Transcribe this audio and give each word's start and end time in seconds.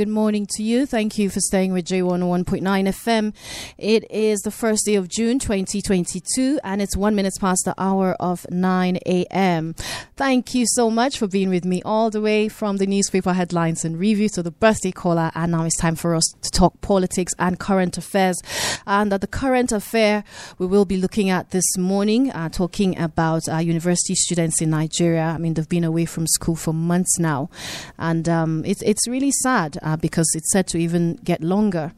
Good 0.00 0.08
morning 0.08 0.46
to 0.48 0.62
you. 0.62 0.86
Thank 0.86 1.18
you 1.18 1.28
for 1.28 1.40
staying 1.40 1.74
with 1.74 1.84
J101.9 1.84 2.62
FM. 2.62 3.34
It 3.76 4.10
is 4.10 4.40
the 4.40 4.50
first 4.50 4.86
day 4.86 4.94
of 4.94 5.08
June 5.08 5.38
2022 5.38 6.58
and 6.64 6.80
it's 6.80 6.96
one 6.96 7.14
minute 7.14 7.34
past 7.38 7.66
the 7.66 7.74
hour 7.76 8.16
of 8.18 8.46
9 8.50 8.96
a.m. 9.04 9.74
Thank 10.16 10.54
you 10.54 10.64
so 10.66 10.88
much 10.88 11.18
for 11.18 11.26
being 11.26 11.50
with 11.50 11.66
me 11.66 11.82
all 11.82 12.08
the 12.08 12.22
way 12.22 12.48
from 12.48 12.78
the 12.78 12.86
newspaper 12.86 13.34
headlines 13.34 13.84
and 13.84 13.98
review 13.98 14.30
to 14.30 14.42
the 14.42 14.50
birthday 14.50 14.90
caller. 14.90 15.30
And 15.34 15.52
now 15.52 15.64
it's 15.64 15.76
time 15.76 15.96
for 15.96 16.14
us 16.14 16.24
to 16.40 16.50
talk 16.50 16.80
politics 16.80 17.34
and 17.38 17.58
current 17.58 17.98
affairs. 17.98 18.40
And 18.86 19.12
the 19.12 19.26
current 19.26 19.70
affair 19.70 20.24
we 20.56 20.64
will 20.64 20.86
be 20.86 20.96
looking 20.96 21.28
at 21.28 21.50
this 21.50 21.76
morning, 21.76 22.30
uh, 22.30 22.48
talking 22.48 22.98
about 22.98 23.42
uh, 23.50 23.58
university 23.58 24.14
students 24.14 24.62
in 24.62 24.70
Nigeria. 24.70 25.24
I 25.24 25.36
mean, 25.36 25.52
they've 25.52 25.68
been 25.68 25.84
away 25.84 26.06
from 26.06 26.26
school 26.26 26.56
for 26.56 26.72
months 26.72 27.18
now. 27.18 27.50
And 27.98 28.26
um, 28.30 28.64
it's 28.64 29.06
really 29.06 29.30
sad 29.30 29.76
uh, 29.90 29.96
because 29.96 30.28
it's 30.34 30.50
said 30.52 30.66
to 30.68 30.78
even 30.78 31.16
get 31.24 31.42
longer. 31.42 31.92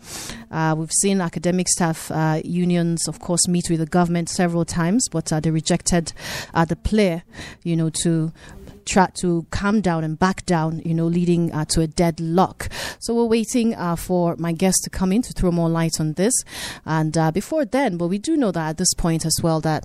Uh, 0.51 0.75
we've 0.77 0.93
seen 0.93 1.21
academic 1.21 1.69
staff 1.69 2.11
uh, 2.11 2.41
unions, 2.45 3.07
of 3.09 3.21
course, 3.21 3.47
meet 3.49 3.69
with 3.69 3.81
the 3.81 3.87
government 3.87 4.29
several 4.29 4.65
times, 4.65 5.09
but 5.11 5.33
uh, 5.33 5.41
they 5.41 5.51
rejected 5.51 6.13
uh, 6.55 6.65
the 6.65 6.77
plea, 6.77 7.23
you 7.63 7.77
know, 7.77 7.91
to 7.91 8.33
try 8.85 9.07
to 9.15 9.47
calm 9.51 9.81
down 9.81 10.03
and 10.05 10.19
back 10.19 10.45
down, 10.47 10.81
you 10.85 10.95
know, 10.95 11.07
leading 11.07 11.53
uh, 11.53 11.65
to 11.67 11.81
a 11.83 11.87
deadlock. 11.87 12.69
So 12.99 13.15
we're 13.15 13.27
waiting 13.27 13.75
uh, 13.75 13.97
for 13.97 14.37
my 14.37 14.53
guest 14.53 14.81
to 14.85 14.91
come 14.91 15.13
in 15.13 15.23
to 15.23 15.33
throw 15.33 15.53
more 15.53 15.69
light 15.69 16.01
on 16.01 16.15
this. 16.15 16.35
And 16.85 17.17
uh, 17.17 17.31
before 17.31 17.65
then, 17.65 17.97
but 17.97 18.09
we 18.09 18.19
do 18.19 18.37
know 18.37 18.51
that 18.51 18.71
at 18.71 18.79
this 18.79 18.93
point 18.95 19.25
as 19.25 19.37
well 19.43 19.61
that 19.61 19.85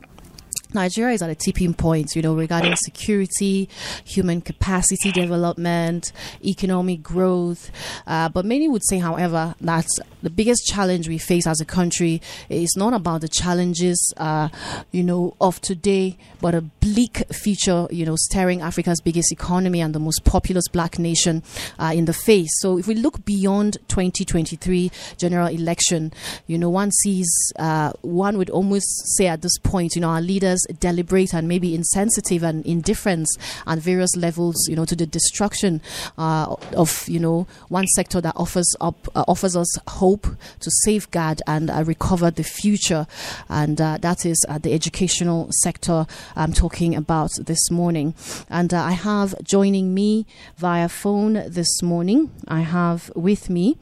Nigeria 0.74 1.14
is 1.14 1.22
at 1.22 1.30
a 1.30 1.36
tipping 1.36 1.74
point, 1.74 2.16
you 2.16 2.22
know, 2.22 2.36
regarding 2.36 2.76
security, 2.76 3.70
human 4.04 4.42
capacity 4.42 5.12
development, 5.12 6.12
economic 6.44 7.02
growth. 7.02 7.72
Uh, 8.06 8.30
but 8.30 8.46
many 8.46 8.68
would 8.68 8.84
say, 8.86 9.00
however, 9.00 9.56
that 9.62 9.88
the 10.24 10.30
biggest 10.30 10.66
challenge 10.66 11.08
we 11.08 11.18
face 11.18 11.48
as 11.48 11.62
a 11.62 11.66
country 11.66 12.22
is 12.50 12.74
not 12.76 12.94
about 12.94 13.22
the 13.22 13.28
challenges, 13.28 14.14
uh, 14.18 14.50
you 14.92 15.04
know, 15.04 15.36
of 15.40 15.62
today, 15.62 16.18
but 16.42 16.54
a 16.54 16.62
bleak 16.62 17.24
future, 17.32 17.88
you 17.90 18.06
know, 18.06 18.16
staring 18.18 18.62
Africa's 18.62 19.00
biggest 19.00 19.32
economy 19.32 19.80
and 19.80 19.96
the 19.96 20.00
most 20.00 20.24
populous 20.26 20.68
black 20.68 21.00
nation 21.00 21.44
uh, 21.80 21.92
in 21.96 22.06
the 22.06 22.14
face. 22.14 22.50
So 22.60 22.78
if 22.78 22.88
we 22.88 22.96
look 22.96 23.24
beyond 23.26 23.78
2023 23.88 24.92
general 25.18 25.48
election, 25.48 26.12
you 26.46 26.58
know, 26.58 26.70
one 26.70 26.92
sees, 26.92 27.30
uh, 27.58 27.94
one 28.02 28.38
would 28.38 28.50
almost 28.50 29.16
say 29.16 29.28
at 29.28 29.42
this 29.42 29.58
point, 29.60 29.96
you 29.96 30.02
know, 30.02 30.10
our 30.10 30.22
leaders 30.22 30.57
deliberate 30.80 31.34
and 31.34 31.48
maybe 31.48 31.76
insensitive 31.76 32.44
and 32.44 32.66
indifference 32.66 33.36
at 33.66 33.80
various 33.80 34.16
levels, 34.16 34.56
you 34.68 34.76
know, 34.76 34.86
to 34.86 34.96
the 34.96 35.06
destruction 35.06 35.82
uh, 36.18 36.56
of, 36.76 37.08
you 37.08 37.20
know, 37.20 37.48
one 37.70 37.88
sector 37.88 38.22
that 38.22 38.34
offers 38.36 38.76
up, 38.82 39.08
uh, 39.16 39.24
offers 39.28 39.56
us 39.56 39.78
hope 39.88 40.28
to 40.60 40.72
safeguard 40.84 41.42
and 41.48 41.70
uh, 41.70 41.84
recover 41.86 42.32
the 42.32 42.44
future. 42.44 43.08
And 43.50 43.80
uh, 43.80 43.98
that 44.02 44.26
is 44.26 44.44
uh, 44.48 44.58
the 44.58 44.74
educational 44.74 45.48
sector 45.52 46.06
I'm 46.36 46.54
talking 46.54 46.96
about 46.96 47.32
this 47.40 47.70
morning. 47.72 48.14
And 48.50 48.74
uh, 48.74 48.84
I 48.84 48.92
have 48.92 49.36
joining 49.44 49.94
me 49.94 50.26
via 50.58 50.90
phone 50.90 51.34
this 51.48 51.82
morning, 51.82 52.32
I 52.48 52.62
have 52.62 53.12
with 53.16 53.50
me. 53.50 53.78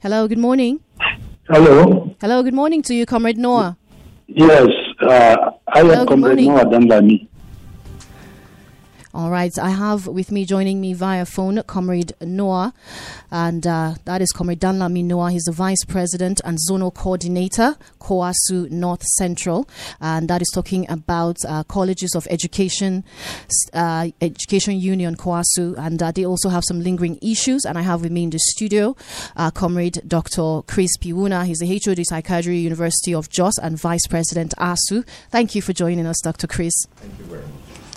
Hello, 0.00 0.28
good 0.28 0.38
morning. 0.38 0.80
Hello. 1.48 2.14
Hello, 2.20 2.42
good 2.42 2.54
morning 2.54 2.82
to 2.82 2.94
you, 2.94 3.06
Comrade 3.06 3.38
Noah. 3.38 3.76
Yes, 4.28 4.68
uh, 5.00 5.50
I 5.68 5.80
am 5.80 6.06
Comrade. 6.06 6.46
Noah 6.46 6.64
Danlami. 6.66 7.28
All 9.16 9.30
right, 9.30 9.58
I 9.58 9.70
have 9.70 10.06
with 10.06 10.30
me 10.30 10.44
joining 10.44 10.78
me 10.78 10.92
via 10.92 11.24
phone 11.24 11.62
Comrade 11.62 12.12
Noah, 12.20 12.74
and 13.30 13.66
uh, 13.66 13.94
that 14.04 14.20
is 14.20 14.30
Comrade 14.30 14.60
Danlami 14.60 15.02
Noah. 15.02 15.30
He's 15.30 15.44
the 15.44 15.52
Vice 15.52 15.86
President 15.86 16.42
and 16.44 16.58
Zonal 16.58 16.92
Coordinator, 16.92 17.78
COEASU 17.98 18.70
North 18.70 19.02
Central, 19.16 19.66
and 20.02 20.28
that 20.28 20.42
is 20.42 20.50
talking 20.52 20.84
about 20.90 21.38
uh, 21.48 21.64
colleges 21.64 22.14
of 22.14 22.26
education, 22.28 23.04
uh, 23.72 24.08
Education 24.20 24.78
Union, 24.78 25.16
COEASU, 25.16 25.78
and 25.78 26.02
uh, 26.02 26.12
they 26.12 26.26
also 26.26 26.50
have 26.50 26.64
some 26.64 26.82
lingering 26.82 27.18
issues. 27.22 27.64
And 27.64 27.78
I 27.78 27.80
have 27.80 28.02
with 28.02 28.12
me 28.12 28.24
in 28.24 28.30
the 28.30 28.38
studio 28.38 28.96
uh, 29.34 29.50
Comrade 29.50 30.02
Dr. 30.06 30.60
Chris 30.66 30.94
Piwuna. 30.98 31.46
He's 31.46 31.60
the 31.60 31.80
HOD 31.82 32.04
Psychiatry 32.04 32.58
University 32.58 33.14
of 33.14 33.30
Jos 33.30 33.56
and 33.62 33.80
Vice 33.80 34.06
President 34.08 34.52
ASUU. 34.58 35.08
Thank 35.30 35.54
you 35.54 35.62
for 35.62 35.72
joining 35.72 36.04
us, 36.04 36.20
Dr. 36.22 36.46
Chris. 36.46 36.74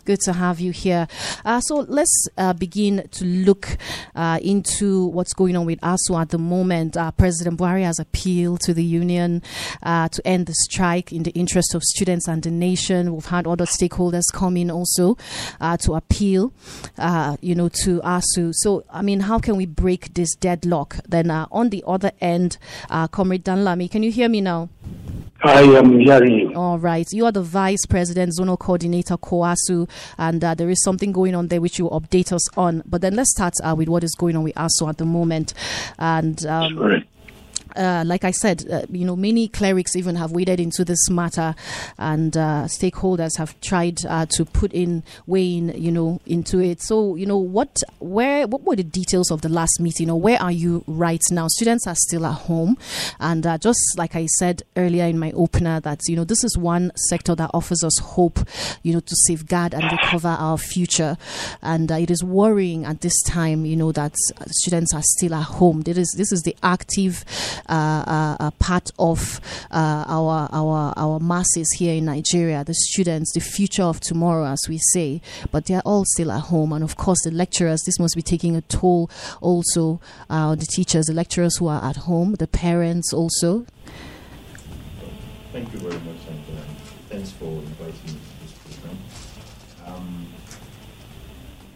Good 0.09 0.21
to 0.21 0.33
have 0.33 0.59
you 0.59 0.71
here. 0.71 1.07
Uh, 1.45 1.61
so 1.61 1.85
let's 1.87 2.27
uh, 2.35 2.53
begin 2.53 3.07
to 3.11 3.25
look 3.25 3.77
uh, 4.15 4.39
into 4.41 5.05
what's 5.05 5.33
going 5.33 5.55
on 5.55 5.67
with 5.67 5.79
ASUU 5.81 6.19
at 6.19 6.29
the 6.29 6.39
moment. 6.39 6.97
Uh, 6.97 7.11
President 7.11 7.59
Buhari 7.59 7.83
has 7.83 7.99
appealed 7.99 8.61
to 8.61 8.73
the 8.73 8.83
union 8.83 9.43
uh, 9.83 10.09
to 10.09 10.19
end 10.25 10.47
the 10.47 10.55
strike 10.55 11.13
in 11.13 11.21
the 11.21 11.31
interest 11.33 11.75
of 11.75 11.83
students 11.83 12.27
and 12.27 12.41
the 12.41 12.49
nation. 12.49 13.13
We've 13.13 13.23
had 13.27 13.45
other 13.45 13.65
stakeholders 13.65 14.23
come 14.33 14.57
in 14.57 14.71
also 14.71 15.15
uh, 15.61 15.77
to 15.77 15.93
appeal, 15.93 16.53
you 17.39 17.53
know, 17.53 17.69
to 17.83 18.01
ASUU. 18.01 18.51
So, 18.55 18.85
I 18.91 19.03
mean, 19.03 19.19
how 19.19 19.37
can 19.37 19.57
we 19.57 19.67
break 19.67 20.15
this 20.15 20.33
deadlock? 20.33 20.95
Then 21.07 21.29
on 21.29 21.69
the 21.69 21.83
other 21.85 22.13
end, 22.19 22.57
Comrade 23.11 23.45
Danlami, 23.45 23.91
can 23.91 24.01
you 24.01 24.11
hear 24.11 24.27
me 24.27 24.41
now? 24.41 24.69
I 25.44 25.61
am 25.61 26.00
hearing 26.00 26.33
you. 26.33 26.53
All 26.53 26.77
right. 26.77 27.07
You 27.11 27.25
are 27.25 27.31
the 27.31 27.41
Vice 27.41 27.85
President, 27.88 28.33
Zonal 28.38 28.59
Coordinator, 28.59 29.17
COEASU, 29.17 29.89
and 30.17 30.44
uh, 30.44 30.53
there 30.53 30.69
is 30.69 30.83
something 30.83 31.11
going 31.11 31.35
on 31.35 31.47
there 31.47 31.61
which 31.61 31.79
you 31.79 31.85
will 31.85 32.00
update 32.00 32.33
us 32.33 32.57
on. 32.57 32.83
But 32.85 33.01
then 33.01 33.16
let's 33.16 33.31
start 33.31 33.53
uh, 33.63 33.75
with 33.77 33.88
what 33.88 34.03
is 34.03 34.16
going 34.16 34.35
on 34.35 34.44
with 34.44 34.55
ASUU 34.55 34.89
at 34.89 34.97
the 34.97 35.05
moment. 35.05 35.53
And 35.97 36.45
um. 36.45 37.05
Uh, 37.79 38.03
like 38.06 38.23
I 38.25 38.31
said, 38.31 38.69
uh, 38.69 38.81
you 38.91 39.06
know, 39.06 39.16
many 39.16 39.47
clerics 39.47 39.95
even 39.95 40.16
have 40.16 40.31
waded 40.31 40.59
into 40.59 40.84
this 40.84 41.09
matter, 41.09 41.56
and 41.97 42.35
uh, 42.35 42.66
stakeholders 42.66 43.38
have 43.38 43.59
tried 43.62 44.06
uh, 44.06 44.25
to 44.31 44.45
put 44.45 44.73
in 44.73 45.03
weighing, 45.25 45.75
you 45.81 45.92
know, 45.92 46.19
into 46.25 46.59
it. 46.59 46.81
So, 46.81 47.15
you 47.15 47.25
know, 47.25 47.38
what, 47.38 47.81
where, 48.00 48.48
what 48.48 48.63
were 48.63 48.75
the 48.75 48.83
details 48.83 49.31
of 49.31 49.42
the 49.42 49.50
last 49.50 49.80
meeting, 49.80 50.09
or 50.09 50.19
where 50.19 50.42
are 50.42 50.51
you 50.51 50.83
right 50.88 51.21
now? 51.31 51.48
Students 51.48 51.88
are 51.88 51.95
still 51.95 52.25
at 52.25 52.33
home, 52.33 52.77
and 53.19 53.48
uh, 53.48 53.57
just 53.57 53.80
like 53.98 54.15
I 54.15 54.25
said 54.25 54.62
earlier 54.75 55.06
in 55.06 55.18
my 55.18 55.31
opener, 55.31 55.80
that 55.80 56.01
you 56.07 56.15
know, 56.15 56.25
this 56.25 56.44
is 56.44 56.57
one 56.57 56.92
sector 57.07 57.33
that 57.36 57.51
offers 57.53 57.83
us 57.83 57.98
hope, 58.00 58.39
you 58.83 58.94
know, 58.94 59.00
to 59.00 59.15
safeguard 59.27 59.74
and 59.74 59.83
recover 59.92 60.27
our 60.27 60.57
future, 60.57 61.18
and 61.62 61.89
it 61.89 62.12
is 62.12 62.24
worrying 62.24 62.86
at 62.86 63.01
this 63.01 63.21
time, 63.24 63.65
you 63.65 63.77
know, 63.77 63.94
that 63.94 64.13
students 64.48 64.94
are 64.94 65.03
still 65.03 65.33
at 65.33 65.44
home. 65.44 65.81
This 65.81 65.98
is 65.98 66.13
this 66.18 66.31
is 66.31 66.42
the 66.42 66.56
active 66.62 67.24
part 67.69 68.92
of 68.98 69.39
uh, 69.71 70.06
our 70.07 70.50
our 70.51 70.94
our 70.98 71.19
masses 71.19 71.71
here 71.77 71.94
in 71.95 72.06
Nigeria, 72.06 72.63
the 72.63 72.74
students, 72.74 73.33
the 73.33 73.39
future 73.39 73.83
of 73.83 74.00
tomorrow, 74.00 74.45
as 74.45 74.60
we 74.68 74.80
say. 74.94 75.21
But 75.51 75.66
they 75.66 75.75
are 75.75 75.83
all 75.86 76.06
still 76.06 76.31
at 76.31 76.42
home, 76.42 76.74
and 76.74 76.83
of 76.83 76.95
course, 76.95 77.21
the 77.24 77.31
lecturers. 77.31 77.81
This 77.86 78.00
must 78.00 78.16
be 78.16 78.21
taking 78.21 78.56
a 78.56 78.62
toll 78.62 79.10
also 79.42 80.00
uh, 80.30 80.50
on 80.50 80.60
the 80.60 80.66
teachers, 80.66 81.06
the 81.06 81.13
lecturers 81.13 81.57
who 81.57 81.68
are 81.68 81.83
at 81.83 81.95
home, 81.98 82.33
the 82.36 82.48
parents 82.48 83.13
also. 83.13 83.66
Thank 85.51 85.74
you 85.74 85.80
very 85.80 86.00
much, 86.01 86.22
and 86.30 86.57
uh, 86.57 86.62
thanks 87.10 87.31
for 87.31 87.45
inviting 87.45 87.94
me 88.06 88.19
to 88.19 88.44
this 88.44 88.77
program. 88.77 88.98
Um, 89.88 90.27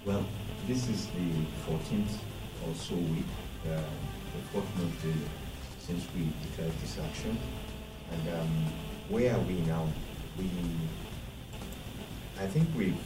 Well, 0.06 0.26
this 0.68 0.90
is 0.90 1.08
the 1.08 1.46
14th 1.66 2.18
or 2.68 2.76
so 2.76 2.96
week, 2.96 3.26
uh, 3.66 3.78
the 3.78 4.42
fourth 4.52 4.78
month 4.78 5.02
since 5.94 6.08
we 6.16 6.28
declared 6.50 6.72
this 6.82 6.98
action. 7.08 7.38
And 8.12 8.34
um, 8.34 8.50
where 9.10 9.36
are 9.36 9.40
we 9.42 9.62
now? 9.62 9.88
We, 10.38 10.50
I 12.40 12.48
think 12.48 12.68
we've 12.76 12.98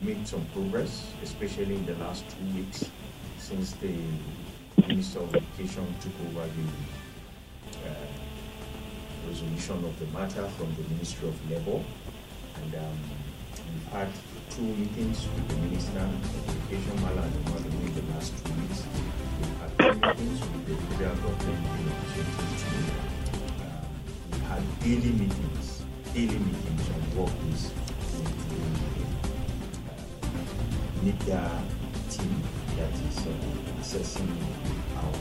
made 0.00 0.26
some 0.28 0.46
progress, 0.52 1.06
especially 1.22 1.74
in 1.74 1.86
the 1.86 1.94
last 1.96 2.24
two 2.30 2.56
weeks 2.56 2.88
since 3.38 3.72
the 3.72 3.94
Minister 4.86 5.20
of 5.20 5.34
Education 5.34 5.86
took 6.00 6.12
over 6.28 6.46
the 6.46 7.88
uh, 7.88 8.06
resolution 9.28 9.84
of 9.84 9.98
the 9.98 10.06
matter 10.16 10.46
from 10.56 10.72
the 10.76 10.82
Ministry 10.94 11.28
of 11.28 11.50
Labour. 11.50 11.82
And 12.62 12.74
um, 12.76 12.98
we've 13.72 13.92
had 13.92 14.08
two 14.50 14.62
meetings 14.62 15.26
with 15.34 15.48
the 15.48 15.56
Minister 15.56 15.98
of 15.98 16.70
Education, 16.70 16.96
Malami, 16.98 17.86
in 17.86 17.94
the 17.94 18.14
last 18.14 18.32
two 18.44 18.52
weeks. 18.52 18.84
We've 19.40 19.58
had 19.58 19.78
two 19.78 20.24
meetings 20.24 20.63
the 20.98 21.04
federal 21.04 21.32
government 21.32 21.58
in 21.80 21.86
Washington. 21.90 22.84
Uh, 23.60 23.82
we've 24.30 24.42
had 24.42 24.62
daily 24.80 25.12
meetings, 25.12 25.82
daily 26.12 26.38
meetings 26.38 26.88
on 26.90 27.00
workplace 27.18 27.72
with 28.14 28.38
the 28.48 28.60
NITDA 31.10 31.44
team 32.10 32.34
that 32.76 32.94
is 33.08 33.18
uh, 33.26 33.30
assessing 33.80 34.32
our 34.98 35.14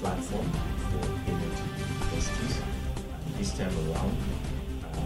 platform 0.00 0.48
for 0.90 1.02
to 1.02 1.10
universities. 1.32 2.56
And 3.26 3.34
this 3.38 3.50
time 3.58 3.74
around, 3.90 4.16
uh, 4.94 4.98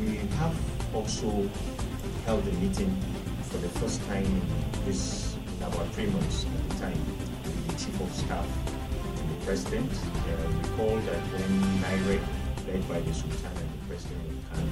we 0.00 0.16
have 0.36 0.56
also 0.94 1.28
held 2.26 2.46
a 2.46 2.52
meeting 2.52 2.94
for 3.42 3.58
the 3.58 3.68
first 3.80 4.04
time 4.06 4.24
in 4.24 4.42
this 4.84 5.34
in 5.56 5.62
about 5.62 5.88
three 5.94 6.06
months 6.06 6.44
at 6.44 6.68
the 6.68 6.74
time 6.76 7.25
the 7.66 7.72
chief 7.74 8.00
of 8.00 8.12
staff 8.14 8.46
and 9.18 9.30
the 9.30 9.44
president. 9.44 9.90
Uh, 9.90 10.46
recall 10.62 10.96
that 11.08 11.22
when 11.34 11.52
NIREC, 11.82 12.22
led 12.66 12.88
by 12.88 13.00
the 13.00 13.14
Sultan 13.14 13.50
and 13.56 13.70
the 13.74 13.86
president 13.88 14.22
of 14.30 14.38
CAN, 14.50 14.66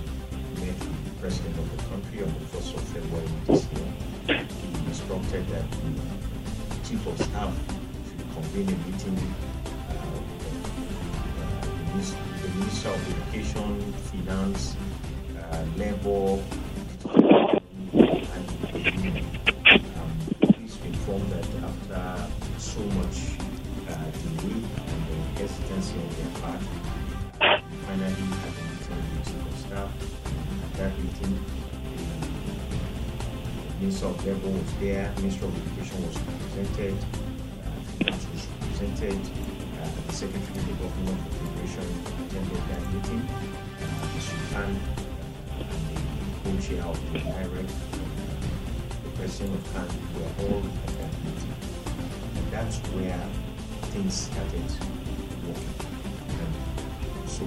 met 0.61 0.79
the 0.81 1.20
president 1.20 1.58
of 1.58 1.76
the 1.76 1.82
country 1.91 2.23
on 2.23 2.31
the 2.38 2.46
1st 2.55 2.75
of 2.75 2.82
February 2.94 3.29
this 3.46 3.62
year, 3.73 4.46
he 4.46 4.87
instructed 4.87 5.46
that 5.49 5.67
the 6.70 6.88
chief 6.88 7.06
of 7.06 7.19
staff 7.19 7.52
should 8.06 8.26
convene 8.35 8.69
a 8.69 8.79
meeting 8.87 9.19
uh, 9.19 10.02
with 10.38 10.64
uh, 11.41 11.67
the, 12.43 12.49
minister, 12.58 12.88
of 12.91 13.00
Education, 13.11 13.93
Finance, 14.11 14.76
uh, 15.38 15.64
of 34.06 34.27
Labour 34.27 34.49
was 34.49 34.73
there, 34.81 35.11
Minister 35.17 35.47
of 35.47 35.55
Education 35.56 36.06
was 36.06 36.17
represented, 36.19 36.95
uh, 37.65 38.11
was 38.11 38.47
represented, 38.61 39.21
uh, 39.81 39.89
the 40.06 40.12
Secretary 40.12 40.59
of 40.59 40.67
the 40.67 40.75
Government 40.85 41.21
of 41.25 41.33
Federation 41.41 41.89
attended 42.21 42.62
that 42.69 42.83
meeting, 42.93 43.23
uh, 43.25 44.06
the 44.12 44.21
Sultan 44.21 44.71
uh, 44.77 45.65
and 45.65 45.85
the 45.89 46.61
co-chair 46.61 46.85
of 46.85 46.97
the 47.12 47.19
direct, 47.19 47.73
the 49.05 49.11
president 49.17 49.55
of 49.55 49.73
CAN 49.73 49.89
were 50.15 50.33
all 50.45 50.61
at 50.61 50.93
that 50.99 51.12
meeting. 51.25 51.55
And 52.37 52.47
that's 52.53 52.77
where 52.93 53.25
things 53.93 54.15
started 54.15 54.69
working. 55.49 55.77
And 56.29 57.31
so 57.31 57.45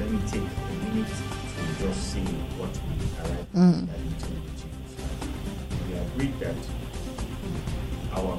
let 0.00 0.10
me 0.10 0.18
take 0.26 0.42
a 0.42 0.74
minute 0.90 1.06
to 1.06 1.86
just 1.86 2.12
see 2.12 2.24
what 2.58 2.74
we 2.88 2.94
arrived 3.22 3.54
at 3.58 4.41
That 6.22 6.54
our 8.12 8.38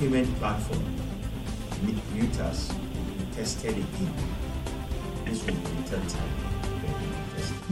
payment 0.00 0.36
platform, 0.38 0.84
UTAS, 2.12 2.74
will 2.74 3.24
be 3.24 3.36
tested 3.36 3.70
again. 3.70 4.14
This 5.24 5.46
will 5.46 5.54
be 5.54 5.60
the 5.60 5.82
third 5.84 6.08
time 6.08 6.34
that 6.82 7.00
we 7.00 7.06
will 7.06 7.24
test 7.36 7.52
it 7.54 7.70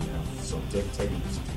we 0.00 0.08
have 0.10 0.40
subjected 0.40 1.12
it 1.12 1.22
to 1.34 1.55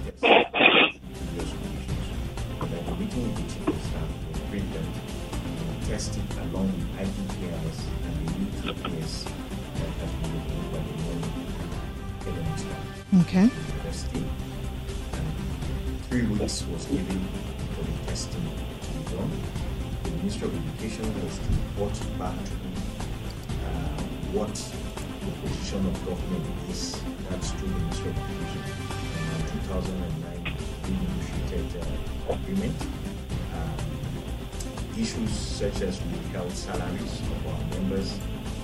And 16.50 16.74
was 16.74 16.86
given 16.86 17.22
for 17.76 17.84
the 17.84 18.10
testing 18.10 18.42
to 18.42 18.90
be 18.98 19.16
done. 19.16 19.32
The 20.02 20.10
Ministry 20.10 20.48
of 20.48 20.56
Education 20.58 21.06
was 21.24 21.38
to 21.38 21.46
report 21.54 21.94
back 22.18 22.34
to 22.34 22.54
uh, 23.70 24.02
what 24.34 24.50
the 24.50 25.48
position 25.48 25.86
of 25.86 25.94
government 26.08 26.46
is. 26.72 27.00
That's 27.30 27.52
to 27.52 27.62
the 27.62 27.68
Ministry 27.68 28.10
of 28.10 28.18
Education. 28.18 28.64
In 29.14 29.30
uh, 29.30 29.62
2009, 29.62 30.58
we 30.86 30.94
negotiated 31.06 31.86
uh, 31.86 32.34
agreement. 32.34 32.82
Um, 33.54 35.00
issues 35.00 35.30
such 35.30 35.82
as 35.82 36.02
withheld 36.02 36.52
salaries 36.52 37.22
of 37.30 37.46
our 37.46 37.62
members, 37.78 38.18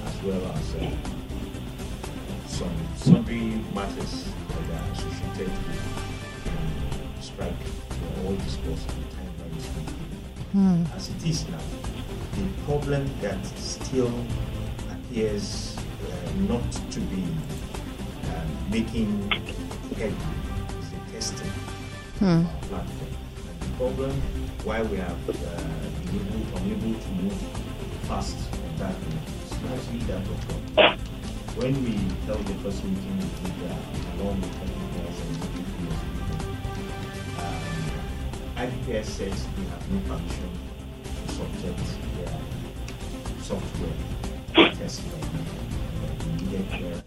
as 0.08 0.24
well 0.24 0.42
as 0.58 0.74
uh, 0.74 0.90
some 2.48 2.76
sundry 2.96 3.62
matters 3.76 4.26
that 4.50 4.74
are 4.74 4.92
associated 4.92 5.54
with 5.70 6.05
all 8.36 8.44
discussed 8.44 8.90
at 8.90 8.96
the 8.96 9.16
time 9.16 9.56
was 9.56 9.66
given. 10.54 10.88
As 10.96 11.10
it 11.10 11.26
is 11.26 11.48
now, 11.50 11.60
the 12.36 12.64
problem 12.66 13.10
that 13.22 13.46
still 13.58 14.14
appears 14.92 15.78
uh, 15.78 16.32
not 16.48 16.72
to 16.92 17.00
be 17.02 17.24
um, 17.24 18.72
making 18.72 19.32
headway 19.98 20.36
is 20.80 20.90
the 20.92 21.00
testing 21.14 21.52
our 22.22 22.44
platform. 22.68 23.12
And 23.50 23.60
the 23.62 23.78
problem 23.78 24.12
why 24.64 24.82
we 24.84 24.98
have 24.98 25.30
uh, 25.30 25.34
been 26.12 26.28
able, 26.28 26.58
unable 26.58 27.00
to 27.00 27.10
move 27.22 27.38
fast 28.08 28.38
on 28.54 28.78
that 28.78 28.96
is 29.46 29.64
largely 29.64 30.00
that 30.08 30.24
of 30.24 31.58
When 31.58 31.84
we 31.84 31.94
held 32.26 32.46
the 32.46 32.56
first 32.56 32.84
meeting 32.84 33.18
with 33.18 33.44
Libya, 33.44 33.78
along 34.20 34.42
with 34.42 34.52
IPPIS 34.52 35.55
IPPIS 38.66 39.06
says 39.06 39.46
they 39.56 39.64
have 39.66 39.92
no 39.92 40.00
permission 40.16 40.50
to 41.04 41.32
subject 41.34 41.80
their 42.18 42.34
software 43.44 43.98
to 44.56 44.76
test 44.76 45.02
right 45.14 45.34
now. 45.34 45.46
That 46.02 46.26
we 46.26 46.32
needed 46.48 47.04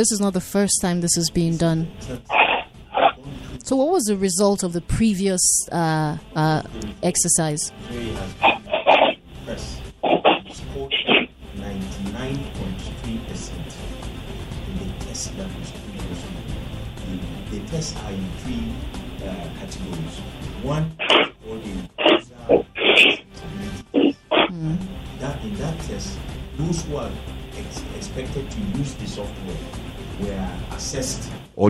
this 0.00 0.10
is 0.12 0.18
not 0.18 0.32
the 0.32 0.40
first 0.40 0.80
time 0.80 1.02
this 1.02 1.18
is 1.18 1.28
being 1.28 1.58
done. 1.58 1.86
So 3.62 3.76
what 3.76 3.90
was 3.92 4.04
the 4.04 4.16
result 4.16 4.62
of 4.62 4.72
the 4.72 4.80
previous 4.80 5.42
uh, 5.70 6.16
uh, 6.34 6.62
exercise? 7.02 7.70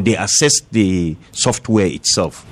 Or 0.01 0.05
they 0.05 0.17
assessed 0.17 0.71
the 0.71 1.17
software 1.33 1.87
itself. 1.87 2.47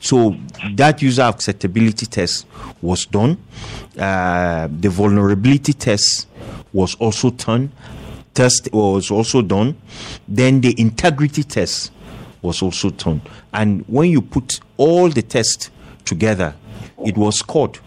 So 0.00 0.36
that 0.74 1.00
user 1.02 1.22
acceptability 1.22 2.06
test 2.06 2.46
was 2.80 3.06
done. 3.06 3.38
Uh, 3.98 4.68
the 4.70 4.88
vulnerability 4.88 5.72
test 5.72 6.28
was 6.72 6.94
also 6.96 7.30
done. 7.30 7.72
Test 8.34 8.68
was 8.72 9.10
also 9.10 9.42
done. 9.42 9.76
Then 10.28 10.60
the 10.60 10.80
integrity 10.80 11.42
test 11.42 11.90
was 12.42 12.62
also 12.62 12.90
done. 12.90 13.22
And 13.52 13.84
when 13.88 14.10
you 14.10 14.22
put 14.22 14.60
all 14.76 15.08
the 15.08 15.22
tests 15.22 15.70
together, 16.04 16.54
it 17.04 17.16
was 17.16 17.38
scored. 17.38 17.80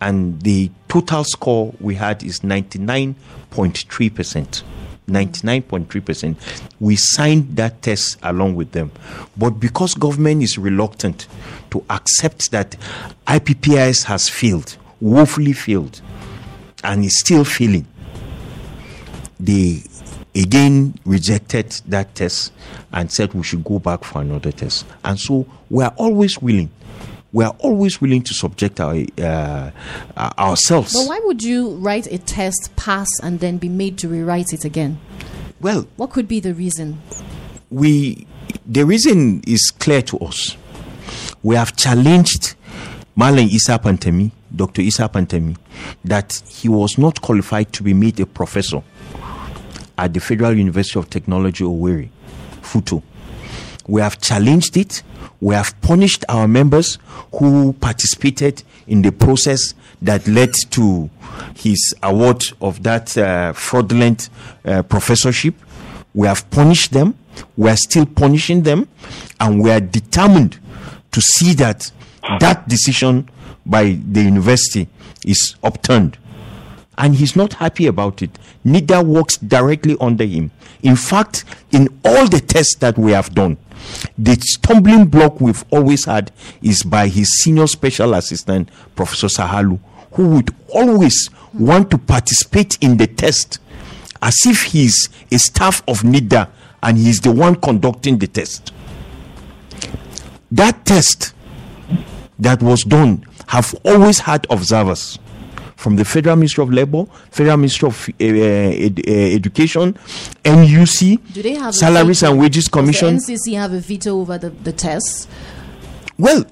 And 0.00 0.40
the 0.42 0.70
total 0.88 1.24
score 1.24 1.74
we 1.80 1.96
had 1.96 2.22
is 2.22 2.40
99.3%. 2.40 4.62
99.3%. 5.08 6.36
We 6.80 6.96
signed 6.96 7.56
that 7.56 7.82
test 7.82 8.18
along 8.22 8.54
with 8.54 8.72
them. 8.72 8.90
But 9.36 9.50
because 9.50 9.94
government 9.94 10.42
is 10.42 10.58
reluctant 10.58 11.26
to 11.70 11.84
accept 11.90 12.50
that 12.52 12.76
IPPIS 13.26 14.04
has 14.04 14.28
failed, 14.28 14.76
woefully 15.00 15.52
failed, 15.52 16.00
and 16.84 17.04
is 17.04 17.18
still 17.18 17.44
failing, 17.44 17.86
they 19.38 19.82
again 20.34 20.94
rejected 21.04 21.70
that 21.86 22.14
test 22.14 22.52
and 22.92 23.10
said 23.10 23.34
we 23.34 23.42
should 23.42 23.64
go 23.64 23.78
back 23.78 24.04
for 24.04 24.22
another 24.22 24.52
test. 24.52 24.86
And 25.04 25.18
so 25.18 25.46
we 25.68 25.84
are 25.84 25.92
always 25.96 26.40
willing. 26.40 26.70
We 27.32 27.44
are 27.44 27.54
always 27.60 28.00
willing 28.00 28.22
to 28.22 28.34
subject 28.34 28.78
our, 28.80 28.94
uh, 29.18 29.70
ourselves. 30.16 30.92
But 30.92 31.08
why 31.08 31.20
would 31.24 31.42
you 31.42 31.76
write 31.76 32.06
a 32.06 32.18
test, 32.18 32.70
pass, 32.76 33.08
and 33.22 33.40
then 33.40 33.56
be 33.56 33.68
made 33.70 33.96
to 33.98 34.08
rewrite 34.08 34.52
it 34.52 34.64
again? 34.64 35.00
Well, 35.60 35.86
what 35.96 36.10
could 36.10 36.28
be 36.28 36.40
the 36.40 36.54
reason? 36.54 37.00
We 37.70 38.26
the 38.66 38.84
reason 38.84 39.42
is 39.46 39.70
clear 39.78 40.02
to 40.02 40.18
us. 40.18 40.56
We 41.42 41.56
have 41.56 41.74
challenged 41.76 42.54
Malam 43.16 43.46
Isa 43.46 43.78
Pantami, 43.78 44.30
Dr. 44.54 44.82
Isa 44.82 45.08
Pantami, 45.08 45.56
that 46.04 46.42
he 46.48 46.68
was 46.68 46.98
not 46.98 47.20
qualified 47.22 47.72
to 47.74 47.82
be 47.82 47.94
made 47.94 48.20
a 48.20 48.26
professor 48.26 48.82
at 49.98 50.12
the 50.12 50.20
Federal 50.20 50.56
University 50.56 50.98
of 50.98 51.08
Technology, 51.10 51.64
Owerri, 51.64 52.08
Futo. 52.62 53.02
We 53.86 54.00
have 54.00 54.20
challenged 54.20 54.76
it. 54.76 55.02
We 55.40 55.54
have 55.54 55.80
punished 55.80 56.24
our 56.28 56.46
members 56.46 56.98
who 57.34 57.72
participated 57.74 58.62
in 58.86 59.02
the 59.02 59.12
process 59.12 59.74
that 60.02 60.26
led 60.26 60.52
to 60.70 61.10
his 61.56 61.94
award 62.02 62.42
of 62.60 62.82
that 62.82 63.16
uh, 63.16 63.52
fraudulent 63.52 64.28
uh, 64.64 64.82
professorship. 64.82 65.54
We 66.14 66.26
have 66.26 66.48
punished 66.50 66.92
them. 66.92 67.14
We 67.56 67.70
are 67.70 67.76
still 67.76 68.06
punishing 68.06 68.62
them. 68.62 68.88
And 69.40 69.62
we 69.62 69.70
are 69.70 69.80
determined 69.80 70.58
to 71.12 71.20
see 71.20 71.54
that 71.54 71.90
that 72.40 72.68
decision 72.68 73.28
by 73.66 73.98
the 74.10 74.22
university 74.22 74.88
is 75.24 75.56
upturned 75.62 76.18
and 76.98 77.14
he's 77.14 77.36
not 77.36 77.54
happy 77.54 77.86
about 77.86 78.22
it. 78.22 78.38
Neither 78.64 79.02
works 79.02 79.36
directly 79.38 79.96
under 80.00 80.24
him. 80.24 80.50
In 80.82 80.96
fact, 80.96 81.44
in 81.70 81.88
all 82.04 82.28
the 82.28 82.40
tests 82.40 82.76
that 82.76 82.98
we 82.98 83.12
have 83.12 83.34
done, 83.34 83.56
the 84.18 84.34
stumbling 84.40 85.06
block 85.06 85.40
we've 85.40 85.64
always 85.70 86.04
had 86.04 86.30
is 86.62 86.82
by 86.82 87.08
his 87.08 87.42
senior 87.42 87.66
special 87.66 88.14
assistant, 88.14 88.70
Professor 88.94 89.28
Sahalu, 89.28 89.78
who 90.12 90.28
would 90.28 90.54
always 90.68 91.28
want 91.54 91.90
to 91.90 91.98
participate 91.98 92.78
in 92.80 92.96
the 92.96 93.06
test 93.06 93.58
as 94.20 94.36
if 94.46 94.62
he's 94.64 95.08
a 95.30 95.38
staff 95.38 95.82
of 95.88 96.00
NITDA 96.00 96.48
and 96.82 96.96
he's 96.98 97.20
the 97.20 97.32
one 97.32 97.56
conducting 97.56 98.18
the 98.18 98.26
test. 98.26 98.72
That 100.50 100.84
test 100.84 101.34
that 102.38 102.62
was 102.62 102.82
done 102.82 103.24
have 103.48 103.74
always 103.84 104.20
had 104.20 104.46
observers 104.50 105.18
from 105.82 105.96
the 105.96 106.04
Federal 106.04 106.36
Ministry 106.36 106.62
of 106.62 106.72
Labor, 106.72 107.06
Federal 107.30 107.56
Ministry 107.56 107.88
of 107.88 108.08
uh, 108.08 108.24
Ed, 108.24 109.00
uh, 109.06 109.10
Education, 109.10 109.98
NUC, 110.44 111.18
Do 111.32 111.42
they 111.42 111.54
have 111.54 111.74
Salaries 111.74 112.22
and 112.22 112.38
Wages 112.38 112.68
Commission. 112.68 113.14
Does 113.14 113.26
the 113.26 113.34
NCC 113.34 113.56
have 113.56 113.72
a 113.72 113.80
veto 113.80 114.20
over 114.20 114.38
the, 114.38 114.50
the 114.50 114.72
tests? 114.72 115.26
Well, 116.18 116.44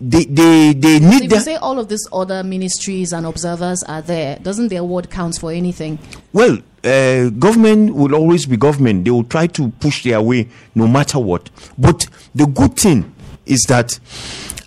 they 0.00 0.24
they 0.24 0.72
they 0.72 0.98
need. 0.98 1.18
So 1.18 1.24
if 1.24 1.30
you 1.32 1.40
say 1.40 1.54
all 1.54 1.78
of 1.78 1.88
these 1.88 2.06
other 2.12 2.42
ministries 2.42 3.12
and 3.12 3.24
observers 3.26 3.84
are 3.84 4.02
there, 4.02 4.38
doesn't 4.40 4.68
their 4.68 4.82
word 4.82 5.08
count 5.08 5.38
for 5.38 5.52
anything? 5.52 6.00
Well, 6.32 6.58
uh, 6.82 7.28
government 7.30 7.94
will 7.94 8.14
always 8.16 8.44
be 8.44 8.56
government. 8.56 9.04
They 9.04 9.12
will 9.12 9.22
try 9.24 9.46
to 9.46 9.68
push 9.78 10.02
their 10.02 10.20
way 10.20 10.48
no 10.74 10.88
matter 10.88 11.20
what. 11.20 11.48
But 11.78 12.08
the 12.34 12.46
good 12.46 12.76
thing 12.76 13.14
is 13.46 13.64
that 13.68 14.00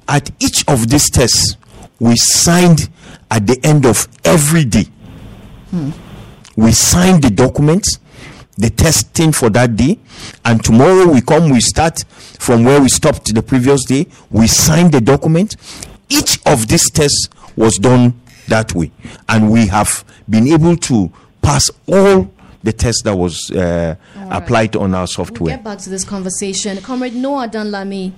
at 0.07 0.31
each 0.39 0.63
of 0.69 0.87
these 0.87 1.09
tests, 1.09 1.57
we 1.99 2.15
signed 2.15 2.89
at 3.29 3.45
the 3.47 3.59
end 3.63 3.85
of 3.85 4.07
every 4.23 4.65
day. 4.65 4.85
Hmm. 5.71 5.91
We 6.55 6.71
sign 6.71 7.21
the 7.21 7.29
documents, 7.29 7.99
the 8.57 8.69
testing 8.69 9.31
for 9.31 9.49
that 9.51 9.75
day, 9.75 9.99
and 10.45 10.63
tomorrow 10.63 11.07
we 11.11 11.21
come, 11.21 11.49
we 11.49 11.59
start 11.59 12.03
from 12.39 12.63
where 12.63 12.81
we 12.81 12.89
stopped 12.89 13.33
the 13.33 13.43
previous 13.43 13.85
day. 13.85 14.07
We 14.31 14.47
sign 14.47 14.91
the 14.91 15.01
document. 15.01 15.55
Each 16.09 16.39
of 16.45 16.67
these 16.67 16.89
tests 16.89 17.29
was 17.55 17.75
done 17.77 18.19
that 18.47 18.73
way, 18.73 18.91
and 19.29 19.51
we 19.51 19.67
have 19.67 20.03
been 20.29 20.47
able 20.47 20.77
to 20.77 21.11
pass 21.41 21.69
all 21.87 22.31
the 22.63 22.73
tests 22.73 23.03
that 23.03 23.15
was 23.15 23.51
uh, 23.51 23.95
right. 24.15 24.27
applied 24.31 24.75
on 24.75 24.95
our 24.95 25.07
software. 25.07 25.41
We'll 25.41 25.55
get 25.57 25.63
back 25.63 25.77
to 25.79 25.89
this 25.89 26.03
conversation. 26.03 26.77
Comrade 26.81 27.15
Noah 27.15 27.47
Danlami 27.47 28.13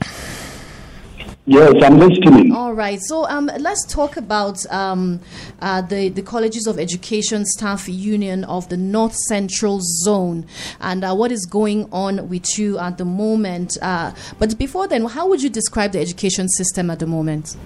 Yes, 1.50 1.74
I'm 1.82 1.98
listening. 1.98 2.54
All 2.54 2.76
right. 2.76 3.02
So 3.02 3.26
um, 3.26 3.50
let's 3.58 3.84
talk 3.92 4.18
about 4.18 4.64
um, 4.72 5.20
uh, 5.60 5.82
the, 5.82 6.10
the 6.10 6.22
Colleges 6.22 6.68
of 6.68 6.78
Education 6.78 7.44
Staff 7.44 7.90
Union 7.90 8.44
of 8.44 8.70
the 8.70 8.78
North 8.78 9.16
Central 9.16 9.80
Zone 9.82 10.46
and 10.80 11.04
uh, 11.04 11.16
what 11.16 11.32
is 11.32 11.48
going 11.48 11.90
on 11.92 12.30
with 12.30 12.60
you 12.60 12.78
at 12.78 13.00
the 13.00 13.06
moment. 13.06 13.80
Uh, 13.82 14.14
but 14.38 14.60
before 14.60 14.88
then, 14.88 15.06
how 15.06 15.28
would 15.28 15.42
you 15.42 15.50
describe 15.50 15.94
the 15.94 16.00
education 16.00 16.48
system 16.50 16.92
at 16.92 17.00
the 17.00 17.08
moment? 17.08 17.58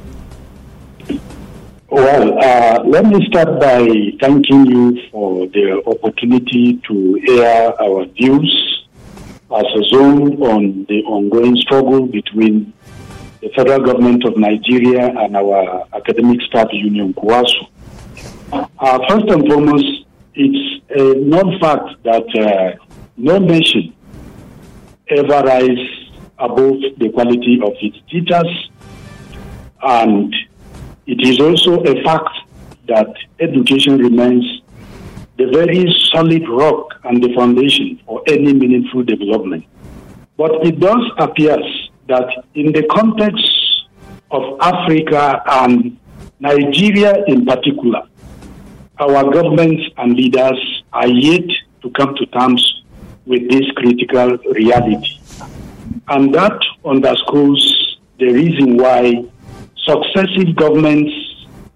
Well, 1.89 2.39
uh, 2.41 2.83
let 2.85 3.05
me 3.05 3.25
start 3.25 3.59
by 3.59 3.85
thanking 4.21 4.65
you 4.65 4.97
for 5.11 5.45
the 5.47 5.83
opportunity 5.85 6.81
to 6.87 7.21
air 7.27 7.81
our 7.81 8.05
views 8.05 8.85
as 9.53 9.65
a 9.75 9.83
zone 9.93 10.41
on 10.41 10.85
the 10.87 11.03
ongoing 11.03 11.57
struggle 11.57 12.05
between 12.07 12.71
the 13.43 13.49
federal 13.49 13.81
government 13.83 14.23
of 14.23 14.37
Nigeria 14.37 15.07
and 15.19 15.35
our 15.35 15.85
academic 15.93 16.41
staff 16.43 16.67
union, 16.71 17.13
COEASU. 17.13 17.67
Uh, 18.53 18.99
first 19.09 19.27
and 19.27 19.45
foremost, 19.49 20.05
it's 20.33 20.81
a 20.91 21.15
known 21.19 21.59
fact 21.59 22.01
that 22.03 22.23
uh, 22.39 22.85
no 23.17 23.37
nation 23.39 23.93
ever 25.09 25.41
rise 25.45 25.89
above 26.39 26.77
the 26.97 27.09
quality 27.13 27.59
of 27.61 27.73
its 27.81 27.97
teachers, 28.09 28.69
and 29.81 30.33
it 31.05 31.19
is 31.27 31.41
also 31.41 31.83
a 31.83 32.01
fact 32.03 32.29
that 32.87 33.13
education 33.41 33.97
remains 33.97 34.61
the 35.37 35.47
very 35.47 35.93
solid 36.13 36.47
rock 36.47 36.93
and 37.03 37.21
the 37.21 37.33
foundation 37.33 37.99
for 38.05 38.23
any 38.27 38.53
meaningful 38.53 39.03
development. 39.03 39.65
But 40.37 40.65
it 40.65 40.79
does 40.79 41.11
appear 41.17 41.57
that 42.07 42.27
in 42.55 42.71
the 42.71 42.83
context 42.91 43.87
of 44.31 44.59
Africa 44.59 45.41
and 45.45 45.97
Nigeria 46.39 47.23
in 47.27 47.45
particular, 47.45 48.01
our 48.99 49.31
governments 49.31 49.83
and 49.97 50.13
leaders 50.15 50.83
are 50.91 51.07
yet 51.07 51.47
to 51.81 51.89
come 51.91 52.15
to 52.15 52.25
terms 52.27 52.83
with 53.25 53.49
this 53.49 53.65
critical 53.75 54.37
reality. 54.53 55.19
And 56.09 56.33
that 56.33 56.59
underscores 56.85 57.97
the 58.19 58.31
reason 58.31 58.77
why 58.77 59.23
successive 59.77 60.55
governments 60.55 61.11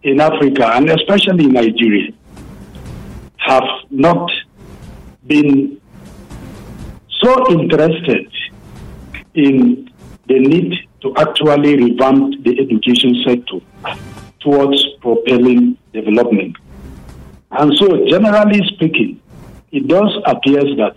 in 0.03 0.19
Africa, 0.19 0.72
and 0.74 0.89
especially 0.89 1.46
in 1.46 1.53
Nigeria, 1.53 2.12
have 3.38 3.67
not 3.89 4.29
been 5.25 5.79
so 7.22 7.51
interested 7.51 8.31
in 9.34 9.89
the 10.27 10.39
need 10.39 10.74
to 11.01 11.13
actually 11.17 11.75
revamp 11.77 12.43
the 12.43 12.60
education 12.60 13.24
sector 13.25 13.60
towards 14.39 14.86
propelling 15.01 15.77
development. 15.93 16.55
And 17.51 17.75
so, 17.77 18.05
generally 18.07 18.62
speaking, 18.75 19.22
it 19.72 19.88
does 19.88 20.17
appear 20.25 20.62
that 20.75 20.96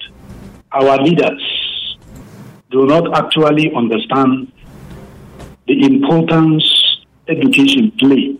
our 0.72 0.98
leaders 1.02 1.96
do 2.70 2.86
not 2.86 3.16
actually 3.16 3.72
understand 3.74 4.52
the 5.66 5.84
importance 5.84 6.64
education 7.28 7.92
play 7.98 8.36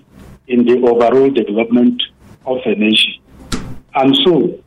in 0.49 0.64
the 0.64 0.76
overall 0.82 1.30
development 1.30 2.02
of 2.47 2.59
a 2.64 2.75
nation. 2.75 3.14
And 3.94 4.16
so, 4.25 4.59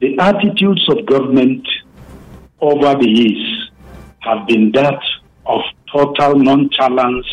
the 0.00 0.18
attitudes 0.18 0.88
of 0.88 1.06
government 1.06 1.66
over 2.60 2.94
the 2.94 3.08
years 3.08 3.70
have 4.20 4.46
been 4.46 4.72
that 4.72 5.00
of 5.46 5.60
total 5.92 6.36
nonchalance 6.36 7.26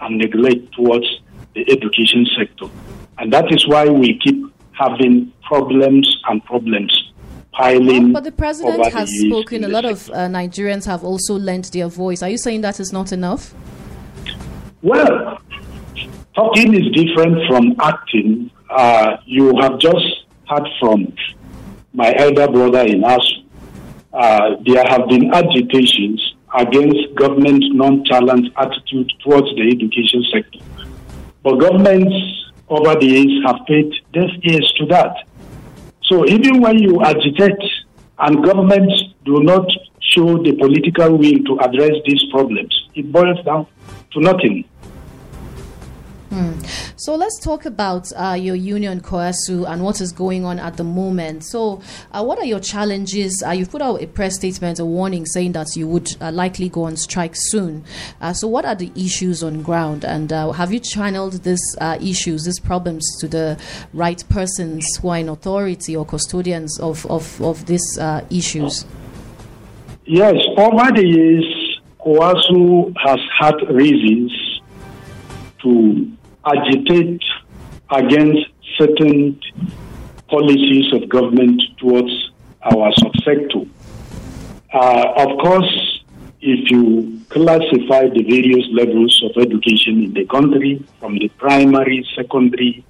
and 0.00 0.18
neglect 0.18 0.72
towards 0.74 1.06
the 1.54 1.62
education 1.70 2.26
sector. 2.36 2.66
And 3.18 3.32
that 3.32 3.52
is 3.52 3.66
why 3.66 3.88
we 3.88 4.18
keep 4.18 4.42
having 4.72 5.32
problems 5.42 6.16
and 6.28 6.44
problems 6.44 7.12
piling. 7.52 8.12
but 8.12 8.24
the 8.24 8.32
president 8.32 8.92
has 8.92 9.08
spoken. 9.26 9.64
A 9.64 9.68
lot 9.68 9.84
of 9.84 10.10
uh, 10.10 10.26
Nigerians 10.28 10.84
have 10.86 11.04
also 11.04 11.34
lent 11.38 11.72
their 11.72 11.88
voice. 11.88 12.22
Are 12.22 12.28
you 12.28 12.38
saying 12.38 12.62
that 12.62 12.80
is 12.80 12.92
not 12.92 13.12
enough? 13.12 13.54
Well, 14.82 15.38
talking 16.34 16.74
is 16.74 16.90
different 16.92 17.38
from 17.48 17.76
acting. 17.80 18.50
Uh, 18.68 19.16
you 19.24 19.56
have 19.60 19.78
just 19.78 20.24
heard 20.48 20.68
from 20.80 21.14
my 21.92 22.12
elder 22.18 22.48
brother 22.48 22.80
in 22.80 23.02
ASUU. 23.02 23.44
Uh, 24.12 24.56
there 24.64 24.84
have 24.88 25.08
been 25.08 25.32
agitations 25.32 26.34
against 26.54 27.14
government 27.16 27.62
nonchalant 27.72 28.46
attitude 28.56 29.12
towards 29.22 29.48
the 29.56 29.62
education 29.62 30.24
sector. 30.32 30.60
But 31.42 31.56
governments 31.56 32.14
over 32.68 32.94
the 32.94 33.06
years 33.06 33.44
have 33.46 33.66
paid 33.66 33.92
deaf 34.12 34.30
ears 34.42 34.72
to 34.78 34.86
that. 34.86 35.14
So 36.04 36.26
even 36.26 36.60
when 36.60 36.78
you 36.78 37.02
agitate 37.02 37.62
and 38.18 38.44
governments 38.44 38.94
do 39.24 39.42
not 39.42 39.66
show 40.00 40.38
the 40.42 40.52
political 40.52 41.18
will 41.18 41.38
to 41.46 41.58
address 41.60 41.92
these 42.06 42.22
problems, 42.30 42.88
it 42.94 43.10
boils 43.10 43.44
down 43.44 43.66
to 44.12 44.20
nothing. 44.20 44.64
Hmm. 46.34 46.58
So 46.96 47.14
let's 47.14 47.38
talk 47.38 47.64
about 47.64 48.10
uh, 48.16 48.32
your 48.32 48.56
union, 48.56 49.00
COEASU, 49.00 49.70
and 49.70 49.84
what 49.84 50.00
is 50.00 50.10
going 50.10 50.44
on 50.44 50.58
at 50.58 50.76
the 50.76 50.82
moment. 50.82 51.44
So, 51.44 51.80
uh, 52.10 52.24
what 52.24 52.40
are 52.40 52.44
your 52.44 52.58
challenges? 52.58 53.40
Uh, 53.46 53.52
you've 53.52 53.70
put 53.70 53.80
out 53.80 54.02
a 54.02 54.08
press 54.08 54.34
statement, 54.34 54.80
a 54.80 54.84
warning 54.84 55.26
saying 55.26 55.52
that 55.52 55.76
you 55.76 55.86
would 55.86 56.08
uh, 56.20 56.32
likely 56.32 56.68
go 56.68 56.84
on 56.84 56.96
strike 56.96 57.34
soon. 57.36 57.84
Uh, 58.20 58.32
so, 58.32 58.48
what 58.48 58.64
are 58.64 58.74
the 58.74 58.90
issues 58.96 59.44
on 59.44 59.62
ground? 59.62 60.04
And 60.04 60.32
uh, 60.32 60.50
have 60.50 60.72
you 60.72 60.80
channeled 60.80 61.44
these 61.44 61.76
issues, 62.00 62.46
these 62.46 62.58
problems, 62.58 63.06
to 63.20 63.28
the 63.28 63.56
right 63.92 64.24
persons 64.28 64.84
who 64.96 65.10
are 65.10 65.18
in 65.18 65.28
authority 65.28 65.94
or 65.94 66.04
custodians 66.04 66.80
of, 66.80 67.06
of, 67.06 67.40
of 67.42 67.66
these 67.66 67.96
issues? 68.28 68.86
Yes, 70.04 70.34
over 70.56 70.90
the 70.90 71.06
years, 71.06 71.80
COEASU 72.00 72.92
has 73.04 73.20
had 73.38 73.54
reasons 73.70 74.32
to 75.62 76.10
agitate 76.46 77.22
against 77.90 78.46
certain 78.78 79.40
policies 80.28 80.92
of 80.92 81.08
government 81.08 81.62
towards 81.78 82.30
our 82.62 82.92
subsector. 82.92 83.68
Uh, 84.72 85.12
of 85.16 85.38
course, 85.38 86.02
if 86.40 86.70
you 86.70 87.20
classify 87.28 88.08
the 88.08 88.22
various 88.22 88.66
levels 88.72 89.22
of 89.24 89.42
education 89.42 90.04
in 90.04 90.12
the 90.12 90.24
country, 90.26 90.84
from 91.00 91.14
the 91.18 91.28
primary, 91.38 92.06
secondary, 92.14 92.84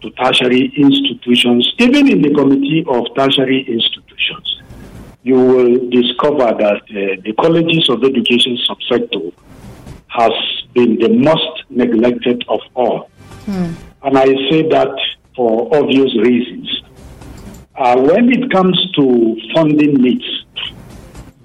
to 0.00 0.10
tertiary 0.10 0.72
institutions, 0.76 1.72
even 1.78 2.08
in 2.08 2.22
the 2.22 2.32
committee 2.34 2.84
of 2.88 3.06
tertiary 3.16 3.62
institutions, 3.66 4.62
you 5.22 5.34
will 5.34 5.90
discover 5.90 6.52
that 6.58 6.82
uh, 6.90 7.20
the 7.24 7.34
colleges 7.40 7.88
of 7.88 8.04
education 8.04 8.58
subsector 8.68 9.32
has 10.14 10.32
been 10.74 10.98
the 10.98 11.08
most 11.08 11.64
neglected 11.70 12.44
of 12.48 12.60
all. 12.74 13.10
Hmm. 13.46 13.72
And 14.02 14.18
I 14.18 14.26
say 14.50 14.68
that 14.68 14.94
for 15.34 15.74
obvious 15.76 16.16
reasons. 16.18 16.82
Uh, 17.76 18.00
when 18.00 18.32
it 18.32 18.50
comes 18.52 18.78
to 18.94 19.36
funding 19.54 19.94
needs, 19.94 20.44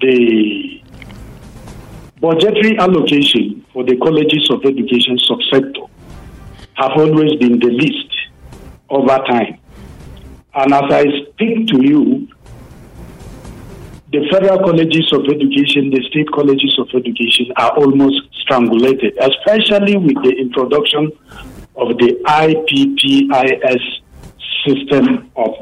the 0.00 0.80
budgetary 2.20 2.78
allocation 2.78 3.64
for 3.72 3.82
the 3.84 3.96
colleges 3.96 4.48
of 4.50 4.64
education 4.64 5.18
subsector 5.28 5.88
have 6.74 6.92
always 6.92 7.34
been 7.40 7.58
the 7.58 7.70
least 7.70 8.12
over 8.88 9.18
time. 9.26 9.58
And 10.54 10.72
as 10.72 10.84
I 10.90 11.04
speak 11.30 11.66
to 11.68 11.82
you, 11.82 12.28
the 14.12 14.26
federal 14.30 14.58
colleges 14.58 15.12
of 15.12 15.24
education, 15.26 15.90
the 15.90 16.02
state 16.10 16.30
colleges 16.32 16.76
of 16.78 16.88
education 16.94 17.46
are 17.56 17.70
almost 17.76 18.22
strangulated, 18.40 19.16
especially 19.18 19.96
with 19.96 20.16
the 20.24 20.34
introduction 20.36 21.12
of 21.76 21.96
the 21.98 22.18
IPPIS 22.26 23.82
system 24.66 25.30
of 25.36 25.54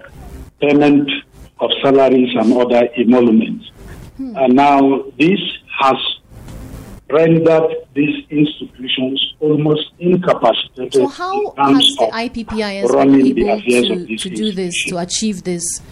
payment 0.61 1.11
of 1.61 1.71
salaries 1.83 2.35
and 2.37 2.53
other 2.55 2.89
emoluments. 2.97 3.71
Hmm. 4.17 4.37
And 4.37 4.55
now 4.55 5.05
this 5.19 5.39
has 5.81 5.97
rendered 7.11 7.75
these 7.95 8.25
institutions 8.31 9.35
almost 9.41 9.91
incapacitated. 9.99 10.95
So 10.95 11.09
how 11.09 11.55
has 11.57 11.97
the 11.97 12.11
IPPIS 12.13 13.35
been 13.35 13.49
able 13.49 14.07
to, 14.07 14.17
to 14.17 14.31
do 14.31 14.53
this, 14.53 14.75
to 14.87 14.99
achieve 14.99 15.45
this? 15.45 15.83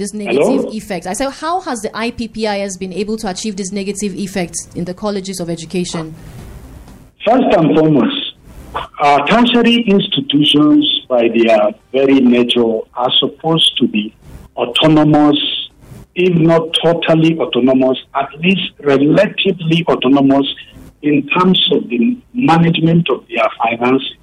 This 0.00 0.12
negative 0.12 0.42
Hello? 0.42 0.70
effect. 0.72 1.06
I 1.06 1.12
said, 1.12 1.30
how 1.30 1.60
has 1.60 1.82
the 1.82 1.90
IPPIS 1.90 2.78
been 2.78 2.92
able 2.92 3.16
to 3.18 3.30
achieve 3.30 3.56
this 3.56 3.70
negative 3.70 4.14
effect 4.16 4.56
in 4.74 4.84
the 4.84 4.94
colleges 4.94 5.38
of 5.38 5.48
education? 5.48 6.14
First 7.24 7.56
and 7.56 7.76
foremost, 7.76 8.34
our 9.00 9.26
tertiary 9.26 9.84
institutions, 9.86 11.06
by 11.08 11.28
their 11.28 11.72
very 11.92 12.20
nature, 12.20 12.78
are 12.94 13.12
supposed 13.18 13.76
to 13.78 13.86
be 13.86 14.14
autonomous, 14.56 15.38
if 16.14 16.34
not 16.36 16.68
totally 16.82 17.38
autonomous, 17.38 17.98
at 18.14 18.28
least 18.40 18.72
relatively 18.80 19.84
autonomous 19.88 20.46
in 21.02 21.26
terms 21.28 21.60
of 21.72 21.88
the 21.88 22.18
management 22.32 23.08
of 23.10 23.26
their 23.28 23.46
finances. 23.58 24.16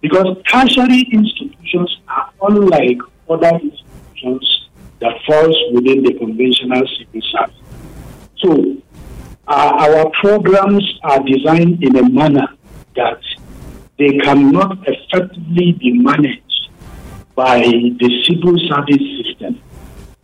Because 0.00 0.36
tertiary 0.46 1.08
institutions 1.12 1.98
are 2.08 2.30
unlike 2.42 2.98
other 3.28 3.58
institutions 3.58 4.67
that 5.00 5.12
falls 5.26 5.56
within 5.72 6.02
the 6.02 6.14
conventional 6.14 6.82
civil 6.98 7.22
service. 7.32 7.54
So, 8.38 8.76
uh, 9.46 9.72
our 9.78 10.10
programs 10.20 10.84
are 11.02 11.20
designed 11.24 11.82
in 11.82 11.96
a 11.96 12.08
manner 12.08 12.48
that 12.96 13.20
they 13.98 14.18
cannot 14.18 14.78
effectively 14.86 15.72
be 15.72 15.92
managed 15.92 16.70
by 17.34 17.60
the 17.60 18.24
civil 18.26 18.58
service 18.68 19.04
system. 19.22 19.60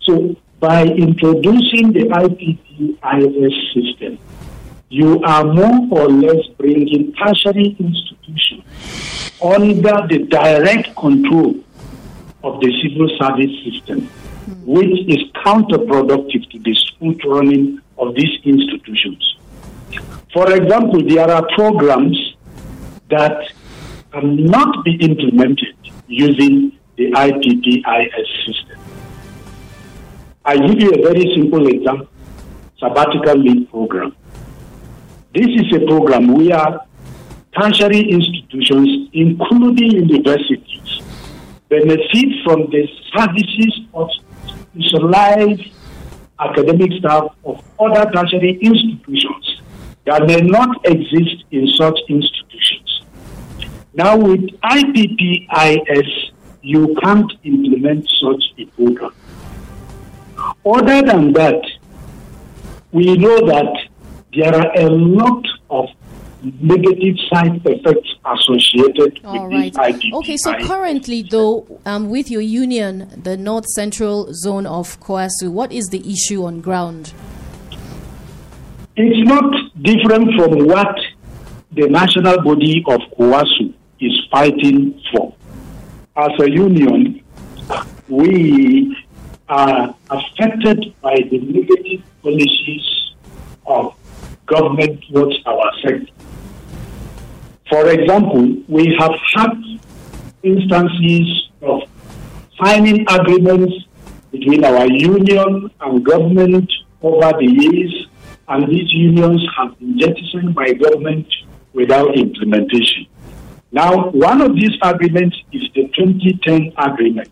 So, 0.02 0.36
by 0.60 0.84
introducing 0.84 1.92
the 1.92 2.04
IPPIS 2.10 3.56
system, 3.74 4.18
you 4.88 5.20
are 5.22 5.44
more 5.44 6.02
or 6.02 6.08
less 6.08 6.46
bringing 6.58 7.12
tertiary 7.14 7.76
institutions 7.78 8.64
under 9.42 10.06
the 10.08 10.26
direct 10.28 10.94
control 10.96 11.54
of 12.42 12.60
the 12.60 12.70
civil 12.82 13.08
service 13.18 13.54
system 13.64 14.08
which 14.64 14.98
is 15.08 15.30
counterproductive 15.44 16.50
to 16.50 16.58
the 16.58 16.74
smooth 16.74 17.20
running 17.26 17.80
of 17.98 18.14
these 18.14 18.40
institutions. 18.44 19.36
For 20.32 20.52
example, 20.52 21.06
there 21.06 21.30
are 21.30 21.46
programs 21.54 22.34
that 23.10 23.52
cannot 24.12 24.84
be 24.84 24.96
implemented 24.96 25.76
using 26.06 26.78
the 26.96 27.10
IPPIS 27.12 28.46
system. 28.46 28.78
I 30.44 30.56
give 30.56 30.80
you 30.80 30.90
a 30.90 31.02
very 31.02 31.34
simple 31.34 31.66
example 31.68 32.08
sabbatical 32.78 33.36
leave 33.36 33.70
program. 33.70 34.14
This 35.32 35.46
is 35.46 35.72
a 35.74 35.86
program 35.86 36.28
where 36.34 36.80
tertiary 37.58 38.00
institutions, 38.10 39.08
including 39.12 39.92
universities, 40.08 41.02
benefit 41.68 42.28
from 42.44 42.70
the 42.70 42.86
services 43.16 43.80
of 43.94 44.10
specialized 44.74 45.62
academic 46.40 46.92
staff 46.98 47.34
of 47.44 47.62
other 47.78 48.10
tertiary 48.10 48.58
institutions 48.60 49.62
that 50.04 50.26
may 50.26 50.40
not 50.40 50.84
exist 50.84 51.44
in 51.50 51.66
such 51.68 51.98
institutions. 52.08 53.02
Now, 53.94 54.16
with 54.16 54.40
IPPIS, 54.62 56.32
you 56.62 56.96
can't 57.02 57.32
implement 57.44 58.08
such 58.08 58.44
a 58.58 58.66
program. 58.66 59.14
Other 60.66 61.02
than 61.02 61.32
that, 61.34 61.62
we 62.90 63.16
know 63.16 63.46
that 63.46 63.88
there 64.34 64.54
are 64.54 64.72
a 64.76 64.88
lot 64.88 65.44
of 65.70 65.88
negative 66.60 67.16
side 67.32 67.60
effects 67.64 68.14
associated 68.24 69.20
All 69.24 69.48
with 69.48 69.52
right. 69.52 69.72
this 69.72 69.78
IPP. 69.78 70.12
Okay, 70.14 70.36
so 70.36 70.54
currently, 70.66 71.22
though, 71.22 71.80
um, 71.86 72.10
with 72.10 72.30
your 72.30 72.40
union, 72.40 73.10
the 73.22 73.36
North 73.36 73.66
Central 73.66 74.32
Zone 74.34 74.66
of 74.66 75.00
COEASU, 75.00 75.50
what 75.50 75.72
is 75.72 75.86
the 75.86 76.00
issue 76.10 76.44
on 76.44 76.60
ground? 76.60 77.12
It's 78.96 79.28
not 79.28 79.52
different 79.82 80.34
from 80.34 80.66
what 80.66 80.96
the 81.72 81.88
national 81.88 82.42
body 82.42 82.84
of 82.86 83.00
COEASU 83.18 83.74
is 84.00 84.12
fighting 84.30 85.00
for. 85.12 85.34
As 86.16 86.30
a 86.40 86.50
union, 86.50 87.24
we 88.08 88.96
are 89.48 89.94
affected 90.10 90.94
by 91.00 91.16
the 91.30 91.38
negative 91.38 92.04
policies 92.22 93.12
of 93.66 93.94
government 94.46 95.02
towards 95.08 95.36
our 95.46 95.70
sector. 95.82 96.13
For 97.70 97.88
example, 97.88 98.56
we 98.68 98.94
have 98.98 99.14
had 99.34 99.52
instances 100.42 101.50
of 101.62 101.82
signing 102.62 103.06
agreements 103.08 103.74
between 104.30 104.64
our 104.64 104.86
union 104.86 105.70
and 105.80 106.04
government 106.04 106.70
over 107.02 107.32
the 107.38 107.46
years, 107.46 108.06
and 108.48 108.68
these 108.68 108.92
unions 108.92 109.42
have 109.56 109.78
been 109.78 109.98
jettisoned 109.98 110.54
by 110.54 110.72
government 110.74 111.26
without 111.72 112.14
implementation. 112.16 113.06
Now, 113.72 114.10
one 114.10 114.40
of 114.40 114.54
these 114.54 114.76
agreements 114.82 115.36
is 115.52 115.62
the 115.74 115.88
2010 115.96 116.72
agreement 116.76 117.28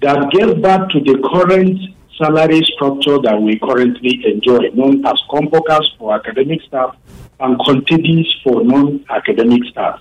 that 0.00 0.30
gave 0.30 0.60
birth 0.60 0.90
to 0.90 1.00
the 1.00 1.18
current 1.32 1.78
salary 2.16 2.62
structure 2.74 3.18
that 3.18 3.40
we 3.40 3.58
currently 3.58 4.22
enjoy, 4.26 4.70
known 4.74 5.04
as 5.06 5.20
CONPCASS 5.30 5.98
for 5.98 6.14
academic 6.14 6.60
staff 6.62 6.96
and 7.40 7.58
CONTEDISS 7.58 8.26
for 8.44 8.64
non-academic 8.64 9.64
staff. 9.70 10.00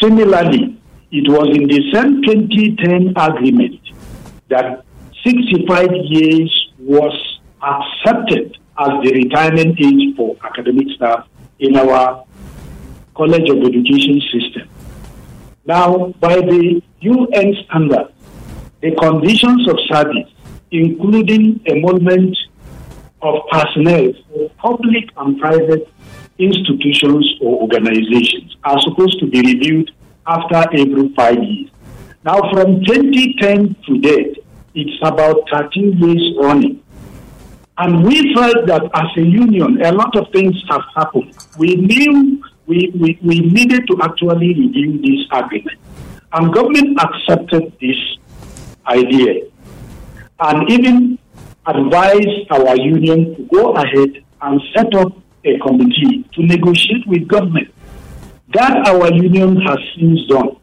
Similarly, 0.00 0.80
it 1.10 1.28
was 1.28 1.48
in 1.56 1.66
the 1.66 1.82
same 1.92 2.22
2010 2.22 3.14
agreement 3.16 3.80
that 4.48 4.84
65 5.24 5.88
years 6.04 6.72
was 6.78 7.40
accepted 7.62 8.56
as 8.78 8.88
the 9.02 9.12
retirement 9.12 9.78
age 9.80 10.16
for 10.16 10.36
academic 10.44 10.86
staff 10.94 11.26
in 11.58 11.76
our 11.76 12.24
College 13.14 13.50
of 13.50 13.58
Education 13.58 14.20
system. 14.32 14.68
Now, 15.66 16.14
by 16.20 16.36
the 16.36 16.80
UN 17.00 17.54
standard, 17.64 18.12
the 18.80 18.94
conditions 18.94 19.68
of 19.68 19.76
service, 19.88 20.30
including 20.70 21.60
emolument 21.66 22.36
of 23.22 23.42
personnel 23.50 24.12
for 24.28 24.50
public 24.50 25.10
and 25.16 25.38
private 25.40 25.88
institutions 26.38 27.34
or 27.40 27.62
organizations, 27.62 28.56
are 28.64 28.80
supposed 28.82 29.18
to 29.20 29.26
be 29.26 29.40
reviewed 29.40 29.90
after 30.26 30.56
every 30.72 31.08
five 31.14 31.42
years. 31.42 31.70
Now, 32.24 32.40
from 32.52 32.84
2010 32.84 33.76
to 33.86 33.98
date, 33.98 34.44
it's 34.74 34.98
about 35.02 35.48
13 35.50 35.98
years 35.98 36.34
running. 36.38 36.82
And 37.78 38.04
we 38.04 38.34
felt 38.34 38.66
that 38.66 38.82
as 38.94 39.16
a 39.16 39.26
union, 39.26 39.80
a 39.84 39.92
lot 39.92 40.16
of 40.16 40.30
things 40.32 40.56
have 40.68 40.82
happened. 40.94 41.34
We 41.58 41.76
knew 41.76 42.42
we, 42.66 42.92
we, 43.00 43.18
we 43.22 43.40
needed 43.40 43.86
to 43.88 43.98
actually 44.02 44.54
review 44.54 45.00
this 45.00 45.26
agreement. 45.32 45.78
And 46.32 46.52
government 46.52 46.98
accepted 47.00 47.72
this 47.80 47.96
idea 48.86 49.48
and 50.40 50.70
even 50.70 51.18
advised 51.66 52.50
our 52.50 52.76
union 52.76 53.36
to 53.36 53.42
go 53.52 53.72
ahead 53.72 54.24
and 54.42 54.60
set 54.74 54.94
up 54.94 55.12
a 55.44 55.58
committee 55.58 56.24
to 56.34 56.42
negotiate 56.42 57.06
with 57.06 57.26
government. 57.28 57.72
That 58.54 58.86
our 58.88 59.12
union 59.12 59.56
has 59.60 59.78
since 59.96 60.26
done. 60.28 60.56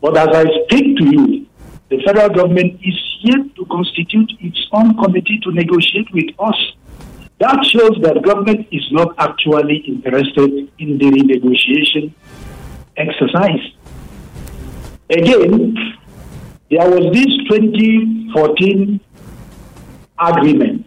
But 0.00 0.16
as 0.16 0.28
I 0.28 0.44
speak 0.64 0.96
to 0.98 1.04
you, 1.04 1.46
the 1.88 2.02
federal 2.04 2.28
government 2.28 2.80
is 2.82 2.94
yet 3.22 3.54
to 3.56 3.64
constitute 3.66 4.32
its 4.40 4.66
own 4.72 4.96
committee 4.96 5.40
to 5.44 5.52
negotiate 5.52 6.12
with 6.12 6.30
us. 6.38 6.56
That 7.38 7.64
shows 7.64 7.98
that 8.02 8.22
government 8.22 8.68
is 8.70 8.86
not 8.92 9.14
actually 9.18 9.78
interested 9.86 10.70
in 10.78 10.98
the 10.98 11.10
renegotiation 11.10 12.12
exercise. 12.96 13.72
Again, 15.10 15.74
there 16.70 16.88
was 16.88 17.12
this 17.12 17.26
2014 17.50 19.00
agreement, 20.18 20.86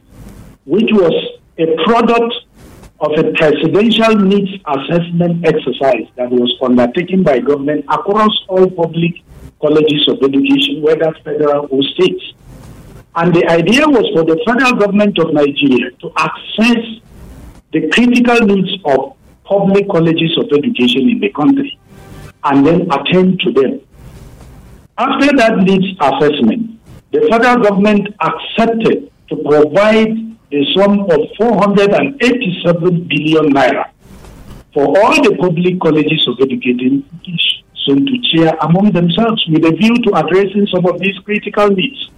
which 0.66 0.90
was 0.92 1.40
a 1.58 1.66
product 1.84 2.34
of 3.00 3.12
a 3.18 3.32
presidential 3.34 4.16
needs 4.16 4.52
assessment 4.66 5.46
exercise 5.46 6.08
that 6.16 6.30
was 6.32 6.56
undertaken 6.62 7.24
by 7.24 7.40
government 7.40 7.84
across 7.90 8.32
all 8.48 8.70
public 8.70 9.22
colleges 9.62 10.08
of 10.08 10.18
education, 10.24 10.82
whether 10.82 11.14
federal 11.24 11.68
or 11.70 11.84
state. 11.84 12.22
And 13.16 13.34
the 13.34 13.46
idea 13.48 13.88
was 13.88 14.06
for 14.14 14.24
the 14.26 14.42
federal 14.46 14.74
government 14.74 15.18
of 15.20 15.34
Nigeria 15.34 15.92
to 16.02 16.12
access 16.18 16.84
the 17.72 17.90
critical 17.90 18.40
needs 18.46 18.72
of 18.86 19.16
public 19.44 19.88
colleges 19.90 20.38
of 20.38 20.46
education 20.52 21.10
in 21.10 21.20
the 21.20 21.30
country 21.30 21.78
and 22.46 22.66
then 22.66 22.82
attend 22.92 23.40
to 23.42 23.52
them. 23.52 23.82
After 24.98 25.36
that 25.38 25.58
needs 25.58 25.98
assessment, 26.00 26.80
the 27.12 27.28
federal 27.30 27.58
government 27.64 28.08
accepted 28.22 29.12
to 29.30 29.36
provide 29.38 30.16
a 30.52 30.66
sum 30.76 31.00
of 31.02 31.20
487 31.38 33.08
billion 33.08 33.54
naira 33.54 33.90
for 34.74 34.86
all 35.00 35.24
the 35.24 35.36
public 35.40 35.80
colleges 35.80 36.28
of 36.28 36.40
education 36.40 37.04
to 37.88 38.18
share 38.32 38.56
among 38.62 38.92
themselves 38.92 39.46
with 39.48 39.64
a 39.64 39.72
view 39.72 39.96
to 40.04 40.12
addressing 40.16 40.68
some 40.74 40.86
of 40.88 41.00
these 41.00 41.18
critical 41.20 41.70
needs. 41.70 42.10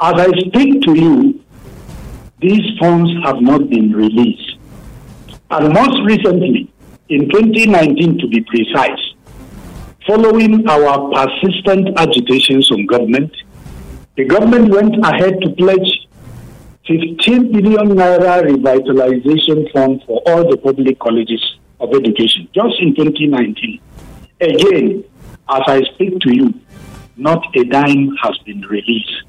As 0.00 0.14
I 0.14 0.28
speak 0.46 0.82
to 0.82 0.94
you, 0.98 1.44
these 2.40 2.78
funds 2.78 3.10
have 3.24 3.40
not 3.42 3.68
been 3.68 3.92
released. 3.92 4.56
And 5.50 5.74
most 5.74 6.00
recently, 6.04 6.72
in 7.10 7.28
2019 7.28 8.18
to 8.18 8.28
be 8.28 8.40
precise, 8.40 8.98
following 10.06 10.66
our 10.68 11.10
persistent 11.12 11.98
agitations 11.98 12.70
on 12.70 12.86
government, 12.86 13.30
the 14.16 14.24
government 14.24 14.70
went 14.70 14.94
ahead 15.04 15.38
to 15.42 15.50
pledge 15.50 16.08
15 16.90 17.52
billion 17.52 17.88
naira 17.94 18.42
revitalization 18.42 19.70
fund 19.72 20.02
for 20.06 20.20
all 20.26 20.42
the 20.50 20.56
public 20.56 20.98
colleges 20.98 21.40
of 21.78 21.88
education 21.94 22.48
just 22.52 22.74
in 22.80 22.92
2019. 22.96 23.80
Again, 24.40 25.04
as 25.48 25.62
I 25.68 25.82
speak 25.94 26.18
to 26.20 26.34
you, 26.34 26.52
not 27.16 27.44
a 27.56 27.62
dime 27.64 28.10
has 28.22 28.36
been 28.44 28.62
released. 28.62 29.22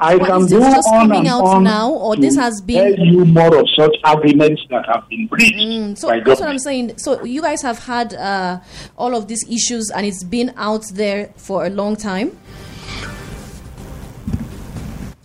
I 0.00 0.16
What, 0.16 0.28
can 0.28 0.40
go 0.46 0.60
just 0.60 0.86
on 0.88 1.08
coming 1.08 1.18
and 1.20 1.28
out 1.28 1.44
on 1.44 1.64
now, 1.64 1.90
or 1.90 2.14
to 2.14 2.20
this 2.20 2.36
has 2.36 2.60
been- 2.60 2.94
tell 2.96 3.06
you 3.06 3.24
more 3.24 3.56
of 3.56 3.66
such 3.74 3.96
agreements 4.04 4.60
that 4.68 4.84
have 4.86 5.08
been 5.08 5.26
breached 5.28 5.54
Mm, 5.56 5.96
so 5.96 6.08
that's 6.08 6.40
what 6.40 6.48
I'm 6.50 6.58
saying. 6.58 6.98
So 6.98 7.24
you 7.24 7.40
guys 7.40 7.62
have 7.62 7.78
had 7.78 8.12
uh, 8.14 8.58
all 8.98 9.16
of 9.16 9.28
these 9.28 9.44
issues, 9.50 9.90
and 9.90 10.04
it's 10.04 10.22
been 10.22 10.52
out 10.58 10.84
there 10.92 11.30
for 11.36 11.64
a 11.66 11.70
long 11.70 11.96
time. 11.96 12.38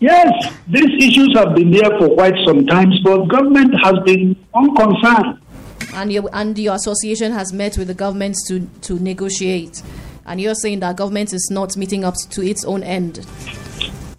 Yes, 0.03 0.53
these 0.67 0.91
issues 0.99 1.33
have 1.37 1.55
been 1.55 1.71
there 1.71 1.89
for 1.97 2.09
quite 2.13 2.33
some 2.45 2.65
time, 2.67 2.91
but 3.05 3.25
government 3.27 3.73
has 3.83 3.93
been 4.05 4.35
unconcerned. 4.53 5.39
and 5.95 6.11
your 6.11 6.29
and 6.33 6.57
your 6.59 6.75
association 6.75 7.31
has 7.31 7.53
met 7.53 7.77
with 7.77 7.87
the 7.87 7.93
government 7.93 8.35
to 8.47 8.67
to 8.81 8.99
negotiate 8.99 9.81
and 10.25 10.41
you're 10.41 10.55
saying 10.55 10.79
that 10.81 10.97
government 10.97 11.31
is 11.33 11.47
not 11.51 11.77
meeting 11.77 12.03
up 12.03 12.15
to 12.31 12.41
its 12.41 12.65
own 12.65 12.81
end 12.83 13.25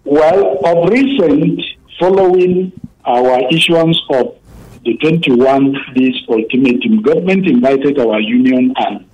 Well, 0.05 0.59
of 0.65 0.89
recent, 0.91 1.61
following 2.01 2.73
our 3.05 3.41
issuance 3.53 3.99
of 4.11 4.37
the 4.85 4.97
21 4.99 5.73
days 5.95 6.15
ultimatum, 6.29 7.03
government 7.03 7.47
invited 7.47 7.99
our 7.99 8.21
union 8.21 8.73
and 8.77 9.05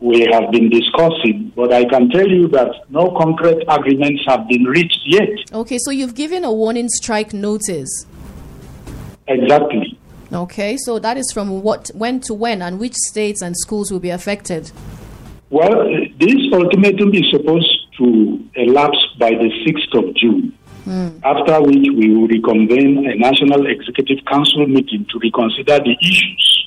we 0.00 0.26
have 0.32 0.50
been 0.50 0.70
discussing, 0.70 1.52
but 1.54 1.72
I 1.72 1.84
can 1.84 2.08
tell 2.08 2.26
you 2.26 2.48
that 2.48 2.70
no 2.88 3.10
concrete 3.16 3.62
agreements 3.68 4.22
have 4.26 4.48
been 4.48 4.64
reached 4.64 5.00
yet. 5.06 5.28
okay 5.52 5.78
so 5.78 5.90
you've 5.90 6.14
given 6.14 6.44
a 6.44 6.52
warning 6.52 6.88
strike 6.88 7.32
notice 7.34 8.06
Exactly. 9.28 9.98
okay 10.32 10.76
so 10.76 10.98
that 10.98 11.16
is 11.16 11.30
from 11.32 11.62
what 11.62 11.90
when 11.94 12.20
to 12.20 12.34
when 12.34 12.62
and 12.62 12.78
which 12.80 12.94
states 12.94 13.42
and 13.42 13.56
schools 13.56 13.90
will 13.92 14.00
be 14.00 14.10
affected 14.10 14.70
Well, 15.50 15.84
this 16.18 16.36
ultimatum 16.52 17.12
is 17.14 17.26
supposed 17.30 17.70
to 17.98 18.38
elapse 18.54 18.98
by 19.18 19.30
the 19.30 19.50
6th 19.66 19.92
of 19.98 20.14
June, 20.14 20.56
hmm. 20.84 21.08
after 21.24 21.60
which 21.60 21.86
we 21.98 22.14
will 22.14 22.28
reconvene 22.28 23.04
a 23.10 23.16
National 23.16 23.66
Executive 23.66 24.24
Council 24.26 24.66
meeting 24.68 25.06
to 25.10 25.18
reconsider 25.18 25.80
the 25.80 25.96
issues. 26.00 26.59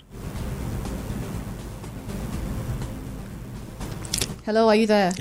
Hello 4.46 4.68
are 4.68 4.76
you 4.76 4.88
there 4.88 5.12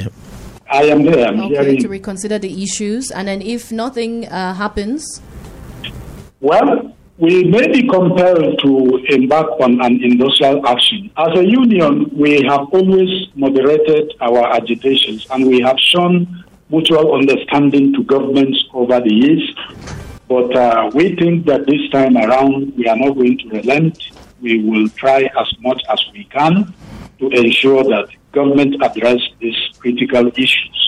I 0.70 0.85
am 0.85 1.04
there. 1.04 1.28
I'm 1.28 1.38
okay 1.40 1.54
hearing. 1.54 1.82
to 1.82 1.88
reconsider 1.88 2.38
the 2.38 2.62
issues 2.62 3.11
and 3.11 3.28
then 3.28 3.42
if 3.42 3.70
nothing 3.70 4.26
uh, 4.26 4.54
happens 4.54 5.20
Well, 6.40 6.96
we 7.18 7.44
may 7.44 7.70
be 7.70 7.87
compelled 7.87 8.58
to 8.61 9.04
embark 9.11 9.61
on 9.61 9.80
an 9.80 10.02
industrial 10.02 10.66
action. 10.66 11.08
As 11.16 11.38
a 11.38 11.46
union, 11.46 12.11
we 12.12 12.42
have 12.42 12.66
always 12.72 13.28
moderated 13.37 14.12
our 14.20 14.52
agitations 14.52 15.28
and 15.30 15.46
we 15.46 15.61
have 15.61 15.78
shown 15.78 16.44
mutual 16.68 17.14
understanding 17.14 17.92
to 17.94 18.02
governments 18.02 18.58
over 18.74 18.98
the 18.98 19.14
years. 19.14 19.54
But 20.26 20.56
uh, 20.56 20.90
we 20.94 21.14
think 21.14 21.46
that 21.46 21.66
this 21.66 21.88
time 21.92 22.16
around, 22.16 22.74
we 22.76 22.88
are 22.88 22.96
not 22.96 23.14
going 23.14 23.38
to 23.38 23.48
relent. 23.50 24.02
We 24.40 24.64
will 24.64 24.88
try 24.88 25.20
as 25.38 25.48
much 25.61 25.80
as 25.90 26.04
we 26.12 26.24
can 26.24 26.74
to 27.22 27.28
ensure 27.42 27.85
that 27.85 28.06
government 28.32 28.74
address 28.82 29.20
these 29.40 29.56
critical 29.78 30.26
issues. 30.44 30.78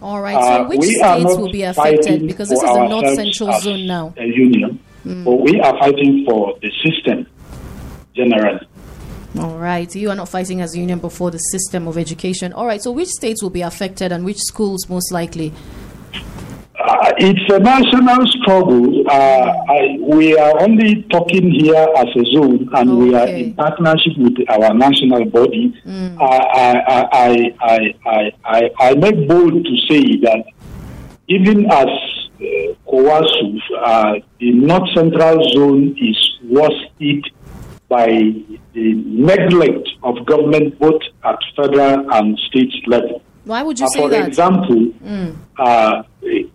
all 0.00 0.20
right 0.22 0.40
so 0.48 0.52
Uh, 0.64 0.68
which 0.68 0.82
states 1.00 1.32
will 1.36 1.52
be 1.52 1.62
affected 1.62 2.26
because 2.26 2.48
this 2.48 2.62
is 2.62 2.72
the 2.78 2.88
north 2.88 3.10
central 3.14 3.52
zone 3.60 3.86
now 3.86 4.04
A 4.16 4.24
union, 4.46 4.78
but 5.26 5.36
we 5.46 5.60
are 5.60 5.74
fighting 5.84 6.24
for 6.26 6.42
the 6.62 6.70
system. 6.84 7.18
generally. 8.14 8.66
All 9.38 9.56
right. 9.58 9.88
You 9.96 10.10
are 10.10 10.14
not 10.22 10.28
fighting 10.28 10.60
as 10.60 10.74
a 10.74 10.78
union 10.78 10.98
before 10.98 11.30
the 11.30 11.38
system 11.38 11.88
of 11.88 11.96
education. 11.96 12.52
All 12.52 12.66
right. 12.66 12.82
So, 12.82 12.90
which 12.92 13.08
states 13.08 13.42
will 13.42 13.54
be 13.60 13.62
affected 13.62 14.12
and 14.12 14.26
which 14.26 14.36
schools 14.52 14.80
most 14.90 15.10
likely? 15.10 15.48
Uh, 16.84 17.12
it's 17.18 17.54
a 17.54 17.60
national 17.60 18.26
struggle. 18.26 19.08
Uh, 19.08 19.52
I, 19.68 19.98
we 20.00 20.36
are 20.36 20.60
only 20.60 21.02
talking 21.04 21.48
here 21.52 21.86
as 21.96 22.08
a 22.16 22.24
zone, 22.34 22.68
and 22.74 22.90
okay. 22.90 22.98
we 22.98 23.14
are 23.14 23.28
in 23.28 23.54
partnership 23.54 24.12
with 24.18 24.34
our 24.48 24.74
national 24.74 25.24
body. 25.26 25.72
Mm. 25.86 26.20
Uh, 26.20 26.24
I, 26.24 27.06
I, 27.12 27.56
I, 27.60 27.94
I, 28.04 28.32
I, 28.44 28.70
I 28.80 28.94
make 28.96 29.28
bold 29.28 29.64
to 29.64 29.76
say 29.88 30.02
that 30.22 30.44
even 31.28 31.70
as 31.70 31.86
uh, 32.42 32.72
uh, 32.92 34.14
the 34.40 34.50
North 34.52 34.88
Central 34.92 35.42
Zone 35.50 35.96
is 36.00 36.38
worst 36.44 36.90
hit 36.98 37.24
by 37.88 38.08
the 38.72 38.94
neglect 39.04 39.88
of 40.02 40.26
government 40.26 40.78
both 40.80 41.02
at 41.24 41.38
federal 41.54 42.12
and 42.12 42.38
state 42.48 42.74
level. 42.88 43.22
Why 43.44 43.62
would 43.62 43.78
you 43.78 43.86
uh, 43.86 43.88
say 43.88 44.00
for 44.00 44.08
that? 44.10 44.22
For 44.22 44.28
example, 44.28 44.86
mm. 45.04 45.36
uh, 45.58 46.02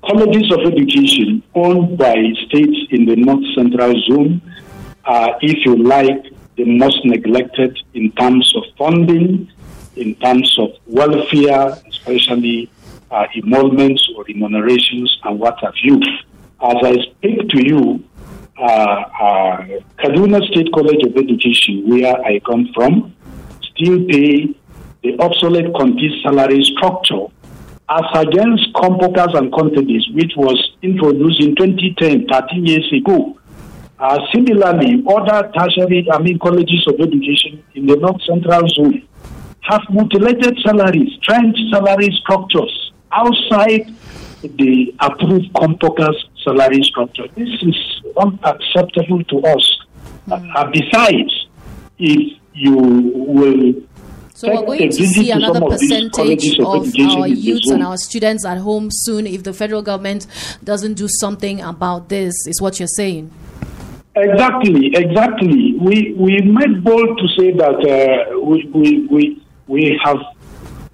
colleges 0.06 0.52
of 0.52 0.60
education 0.72 1.44
owned 1.54 1.98
by 1.98 2.16
states 2.48 2.78
in 2.92 3.06
the 3.06 3.16
North 3.16 3.44
Central 3.56 3.94
Zone 4.08 4.42
are, 5.06 5.38
if 5.42 5.66
you 5.66 5.76
like, 5.84 6.34
the 6.56 6.66
most 6.66 7.06
neglected 7.06 7.78
in 7.94 8.12
terms 8.14 8.52
of 8.56 8.64
funding, 8.78 9.50
in 9.96 10.16
terms 10.16 10.58
of 10.60 10.70
welfare, 10.88 11.78
especially 11.88 12.70
uh, 13.12 13.26
emoluments 13.36 14.08
or 14.16 14.24
remunerations 14.24 15.20
and 15.24 15.40
what 15.40 15.60
have 15.62 15.74
you. 15.84 16.00
As 16.62 16.76
I 16.84 16.96
speak 17.12 17.50
to 17.50 17.68
you, 17.68 18.04
uh, 18.60 18.64
uh, 18.64 19.66
Kaduna 20.00 20.46
State 20.48 20.72
College 20.74 21.04
of 21.06 21.16
Education, 21.16 21.88
where 21.90 22.16
I 22.26 22.40
come 22.40 22.70
from, 22.74 23.16
still 23.62 24.04
pay 24.08 24.56
the 25.04 25.18
obsolete 25.20 25.74
compete 25.76 26.12
salary 26.24 26.64
structure 26.64 27.28
as 27.90 28.04
against 28.16 28.74
CONPCASS 28.74 29.38
and 29.38 29.52
CONTEDISS, 29.54 30.10
which 30.14 30.34
was 30.36 30.72
introduced 30.82 31.42
in 31.42 31.56
2010, 31.56 32.28
13 32.28 32.66
years 32.66 32.92
ago. 32.92 33.38
Uh, 34.00 34.20
similarly, 34.34 35.04
other 35.10 35.50
tertiary, 35.58 36.06
I 36.12 36.22
mean, 36.22 36.38
colleges 36.38 36.86
of 36.88 36.96
education 37.00 37.64
in 37.76 37.88
the 37.88 37.96
North 37.96 38.22
Central 38.24 38.68
Zone 38.68 39.08
have 39.62 39.82
mutilated 39.90 40.58
salaries, 40.66 41.18
trench 41.24 41.58
salary 41.72 42.10
structures 42.22 42.92
outside 43.12 43.94
the 44.42 44.94
approved 45.00 45.52
CONPCASS 45.54 46.16
salary 46.44 46.84
structure. 46.84 47.28
This 47.36 47.50
is 47.62 48.02
unacceptable 48.18 49.24
to 49.24 49.40
us. 49.48 49.78
Mm. 50.28 50.56
Uh, 50.56 50.70
besides, 50.72 51.48
if 51.98 52.38
you 52.54 52.76
will 52.76 53.74
so 54.38 54.50
we're 54.50 54.78
going 54.78 54.92
to 54.92 55.08
see 55.08 55.32
another 55.32 55.62
percentage 55.62 56.60
of, 56.60 56.94
our 57.18 57.28
youths 57.28 57.72
and 57.72 57.82
our 57.82 57.98
students 57.98 58.46
at 58.46 58.60
home 58.60 58.90
soon 58.92 59.26
if 59.26 59.42
the 59.42 59.52
federal 59.52 59.82
government 59.82 60.28
doesn't 60.64 60.94
do 60.94 61.08
something 61.10 61.60
about 61.62 62.10
this, 62.10 62.36
is 62.46 62.62
what 62.62 62.78
you're 62.80 62.88
saying. 62.88 63.32
Exactly, 64.16 64.92
exactly. 64.94 65.76
We 65.80 66.14
we 66.14 66.40
made 66.42 66.84
bold 66.84 67.18
to 67.18 67.28
say 67.36 67.52
that 67.54 67.78
uh, 67.82 68.40
we, 68.40 68.66
we, 68.76 69.08
we, 69.08 69.44
we 69.66 70.00
have 70.04 70.18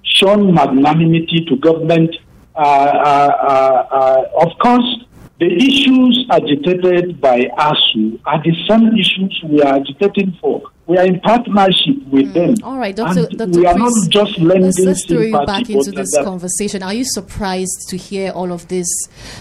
shown 0.04 0.54
magnanimity 0.54 1.44
to 1.50 1.58
government. 1.58 2.16
Uh, 2.56 2.60
uh, 2.60 2.64
uh, 2.64 3.88
uh 3.92 4.46
of 4.46 4.58
course, 4.60 5.04
the 5.40 5.52
issues 5.54 6.26
agitated 6.32 7.20
by 7.20 7.42
ASUU 7.58 8.22
are 8.26 8.42
the 8.42 8.56
same 8.70 8.88
issues 8.98 9.44
we 9.50 9.62
are 9.62 9.76
agitating 9.76 10.38
for. 10.40 10.62
We 10.86 10.98
are 10.98 11.06
in 11.06 11.22
partnership 11.22 11.96
with 12.12 12.34
mm. 12.34 12.34
them. 12.34 12.56
All 12.64 12.78
right, 12.78 12.94
Dr. 12.94 13.28
Dr. 13.28 13.58
We 13.58 13.66
are 13.66 13.78
not 13.78 13.94
just 14.10 14.38
lending 14.38 14.66
let's, 14.66 14.80
let's 14.80 15.06
throw 15.06 15.22
you 15.22 15.46
back 15.46 15.70
into 15.70 15.92
this 15.92 16.14
conversation. 16.24 16.84
Are 16.84 16.94
you 16.94 17.06
surprised 17.06 17.88
to 17.90 17.98
hear 17.98 18.32
all 18.32 18.52
of 18.52 18.68
this? 18.68 18.88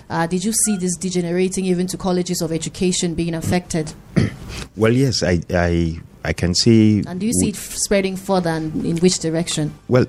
Uh, 0.09 0.27
did 0.29 0.45
you 0.45 0.53
see 0.53 0.77
this 0.77 0.97
degenerating 0.97 1.65
even 1.65 1.89
to 1.89 1.97
colleges 1.97 2.43
of 2.43 2.53
education 2.53 3.15
being 3.15 3.35
affected? 3.35 3.93
well, 4.77 4.93
yes, 4.93 5.25
I, 5.25 5.41
I, 5.51 6.01
I 6.25 6.33
can 6.33 6.55
see. 6.55 7.03
And 7.07 7.19
do 7.19 7.27
you 7.27 7.33
see 7.33 7.49
it 7.49 7.57
spreading 7.57 8.17
further 8.17 8.51
and 8.51 8.87
in 8.87 8.99
which 8.99 9.19
direction? 9.19 9.75
Well, 9.89 10.07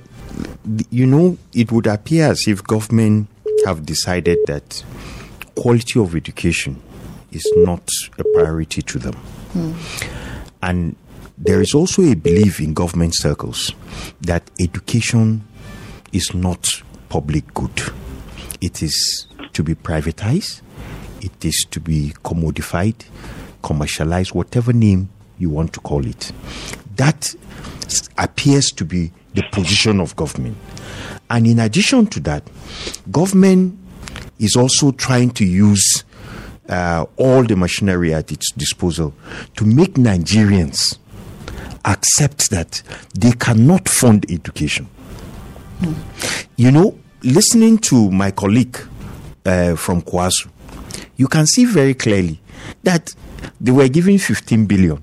you 0.91 1.07
know, 1.07 1.39
it 1.53 1.71
would 1.71 1.87
appear 1.87 2.27
as 2.29 2.43
if 2.47 2.63
government 2.63 3.27
have 3.65 3.87
decided 3.87 4.37
that 4.45 4.83
quality 5.55 5.99
of 5.99 6.15
education 6.15 6.81
is 7.31 7.51
not 7.57 7.89
a 8.19 8.23
priority 8.35 8.83
to 8.83 8.99
them. 8.99 9.13
Hmm. 9.53 9.73
And 10.61 10.95
there 11.37 11.61
is 11.61 11.73
also 11.73 12.01
a 12.03 12.15
belief 12.15 12.59
in 12.59 12.73
government 12.73 13.13
circles 13.15 13.73
that 14.21 14.49
education 14.59 15.45
is 16.11 16.33
not 16.33 16.67
public 17.09 17.53
good. 17.53 17.81
It 18.61 18.81
is 18.81 19.27
to 19.53 19.63
be 19.63 19.75
privatized, 19.75 20.61
it 21.21 21.43
is 21.43 21.65
to 21.71 21.79
be 21.79 22.13
commodified, 22.23 22.95
commercialized, 23.61 24.33
whatever 24.33 24.73
name 24.73 25.09
you 25.37 25.49
want 25.49 25.73
to 25.73 25.79
call 25.79 26.05
it. 26.05 26.31
That 26.95 27.33
appears 28.17 28.67
to 28.71 28.85
be 28.85 29.11
the 29.33 29.43
position 29.51 29.99
of 29.99 30.15
government. 30.15 30.57
And 31.29 31.47
in 31.47 31.59
addition 31.59 32.07
to 32.07 32.19
that, 32.21 32.47
government 33.11 33.77
is 34.39 34.55
also 34.55 34.91
trying 34.91 35.31
to 35.31 35.45
use 35.45 36.03
uh, 36.69 37.05
all 37.17 37.43
the 37.43 37.55
machinery 37.55 38.13
at 38.13 38.31
its 38.31 38.51
disposal 38.51 39.13
to 39.55 39.65
make 39.65 39.93
Nigerians 39.95 40.97
accept 41.85 42.49
that 42.49 42.81
they 43.17 43.31
cannot 43.31 43.89
fund 43.89 44.25
education. 44.29 44.87
Mm. 45.81 45.95
You 46.55 46.71
know, 46.71 46.97
listening 47.23 47.77
to 47.79 48.11
my 48.11 48.31
colleague 48.31 48.77
uh, 49.45 49.75
from 49.75 50.01
COEASU, 50.01 50.49
you 51.17 51.27
can 51.27 51.45
see 51.45 51.65
very 51.65 51.93
clearly 51.93 52.39
that 52.83 53.13
they 53.59 53.71
were 53.71 53.87
giving 53.87 54.17
15 54.17 54.65
billion. 54.65 55.01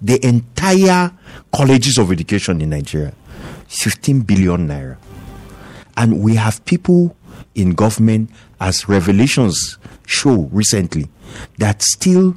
The 0.00 0.24
entire 0.26 1.12
colleges 1.52 1.98
of 1.98 2.10
education 2.10 2.60
in 2.60 2.70
Nigeria, 2.70 3.14
15 3.68 4.22
billion 4.22 4.68
naira. 4.68 4.96
And 5.96 6.22
we 6.22 6.34
have 6.36 6.64
people 6.64 7.16
in 7.54 7.74
government, 7.74 8.30
as 8.60 8.88
revelations 8.88 9.78
show 10.06 10.48
recently, 10.52 11.08
that 11.58 11.82
still 11.82 12.36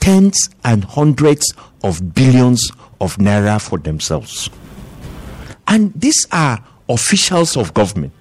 tens 0.00 0.48
and 0.64 0.84
hundreds 0.84 1.52
of 1.86 2.14
billions 2.14 2.70
of 3.00 3.16
naira 3.16 3.60
for 3.60 3.78
themselves. 3.78 4.50
And 5.68 5.92
these 5.94 6.26
are 6.32 6.62
officials 6.88 7.56
of 7.56 7.72
government. 7.74 8.12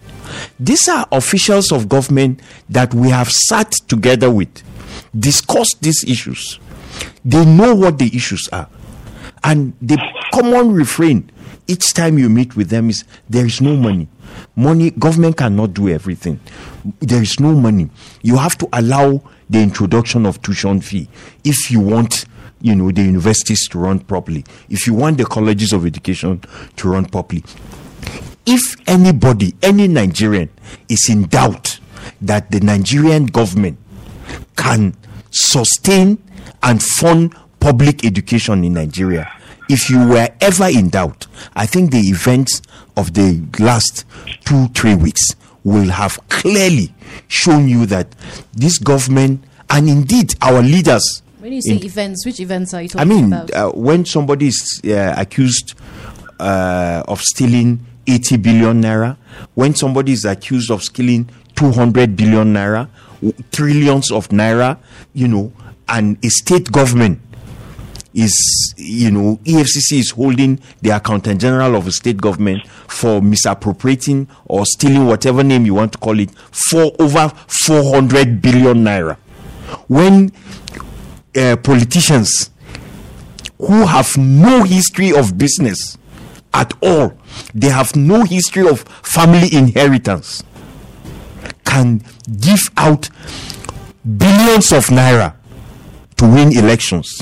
These 0.59 0.87
are 0.87 1.07
officials 1.11 1.71
of 1.71 1.89
government 1.89 2.41
that 2.69 2.93
we 2.93 3.09
have 3.09 3.29
sat 3.29 3.71
together 3.87 4.29
with, 4.29 4.63
discussed 5.17 5.77
these 5.81 6.03
issues. 6.07 6.59
They 7.23 7.43
know 7.43 7.75
what 7.75 7.97
the 7.97 8.15
issues 8.15 8.47
are. 8.51 8.69
And 9.43 9.73
the 9.81 9.97
common 10.33 10.71
refrain 10.71 11.31
each 11.67 11.93
time 11.93 12.17
you 12.17 12.29
meet 12.29 12.55
with 12.55 12.69
them 12.69 12.89
is 12.89 13.03
there 13.29 13.45
is 13.45 13.61
no 13.61 13.75
money. 13.75 14.07
Money, 14.55 14.91
government 14.91 15.37
cannot 15.37 15.73
do 15.73 15.89
everything. 15.89 16.39
There 16.99 17.21
is 17.21 17.39
no 17.39 17.53
money. 17.53 17.89
You 18.21 18.37
have 18.37 18.57
to 18.59 18.69
allow 18.73 19.21
the 19.49 19.61
introduction 19.61 20.25
of 20.25 20.41
tuition 20.41 20.81
fee 20.81 21.07
if 21.43 21.71
you 21.71 21.79
want 21.79 22.25
you 22.61 22.75
know 22.75 22.91
the 22.91 23.01
universities 23.01 23.67
to 23.67 23.79
run 23.79 23.99
properly 23.99 24.43
if 24.69 24.87
you 24.87 24.93
want 24.93 25.17
the 25.17 25.25
colleges 25.25 25.73
of 25.73 25.85
education 25.85 26.41
to 26.75 26.89
run 26.89 27.05
properly 27.05 27.43
if 28.45 28.75
anybody 28.87 29.53
any 29.61 29.87
nigerian 29.87 30.49
is 30.89 31.09
in 31.09 31.23
doubt 31.23 31.79
that 32.21 32.49
the 32.51 32.59
nigerian 32.59 33.25
government 33.25 33.77
can 34.55 34.95
sustain 35.31 36.17
and 36.63 36.81
fund 36.81 37.35
public 37.59 38.05
education 38.05 38.63
in 38.63 38.73
nigeria 38.73 39.31
if 39.69 39.89
you 39.89 40.07
were 40.07 40.29
ever 40.41 40.67
in 40.67 40.89
doubt, 40.89 41.27
I 41.55 41.65
think 41.65 41.91
the 41.91 41.97
events 41.99 42.61
of 42.95 43.13
the 43.13 43.43
last 43.59 44.05
two, 44.45 44.67
three 44.69 44.95
weeks 44.95 45.35
will 45.63 45.89
have 45.89 46.19
clearly 46.29 46.93
shown 47.27 47.67
you 47.67 47.85
that 47.87 48.07
this 48.53 48.77
government 48.77 49.43
and 49.69 49.89
indeed 49.89 50.35
our 50.41 50.61
leaders. 50.61 51.23
When 51.45 51.53
you 51.53 51.61
say 51.61 51.73
in, 51.73 51.85
events, 51.85 52.25
which 52.25 52.39
events 52.39 52.73
are 52.73 52.81
you 52.81 52.89
talking 52.89 53.07
about? 53.07 53.15
I 53.15 53.21
mean, 53.21 53.31
about? 53.31 53.53
Uh, 53.53 53.69
when 53.79 54.03
somebody 54.03 54.47
is 54.47 54.81
uh, 54.83 55.13
accused 55.15 55.75
uh, 56.39 57.03
of 57.07 57.21
stealing 57.21 57.85
80 58.07 58.37
billion 58.37 58.81
naira, 58.81 59.15
when 59.53 59.75
somebody 59.75 60.13
is 60.13 60.25
accused 60.25 60.71
of 60.71 60.81
stealing 60.81 61.29
200 61.55 62.15
billion 62.15 62.51
naira, 62.51 62.89
trillions 63.51 64.09
of 64.11 64.29
naira, 64.29 64.79
you 65.13 65.27
know, 65.27 65.53
and 65.87 66.17
a 66.25 66.29
state 66.29 66.71
government 66.71 67.21
is, 68.15 68.73
you 68.75 69.11
know, 69.11 69.39
EFCC 69.43 69.99
is 69.99 70.09
holding 70.09 70.59
the 70.81 70.89
accountant 70.89 71.41
general 71.41 71.75
of 71.75 71.85
a 71.85 71.91
state 71.91 72.17
government 72.17 72.65
for 72.87 73.21
misappropriating 73.21 74.27
or 74.45 74.65
stealing 74.65 75.05
whatever 75.05 75.43
name 75.43 75.67
you 75.67 75.75
want 75.75 75.91
to 75.91 75.99
call 75.99 76.19
it 76.19 76.31
for 76.49 76.91
over 76.97 77.29
400 77.45 78.41
billion 78.41 78.83
naira. 78.83 79.17
When 79.87 80.31
uh, 81.35 81.55
politicians 81.57 82.49
who 83.57 83.85
have 83.85 84.17
no 84.17 84.63
history 84.63 85.13
of 85.13 85.37
business 85.37 85.97
at 86.53 86.73
all, 86.81 87.17
they 87.53 87.69
have 87.69 87.95
no 87.95 88.23
history 88.23 88.67
of 88.67 88.81
family 89.03 89.53
inheritance, 89.53 90.43
can 91.65 92.01
give 92.39 92.61
out 92.77 93.09
billions 94.17 94.71
of 94.71 94.85
naira 94.87 95.35
to 96.17 96.25
win 96.25 96.57
elections. 96.57 97.21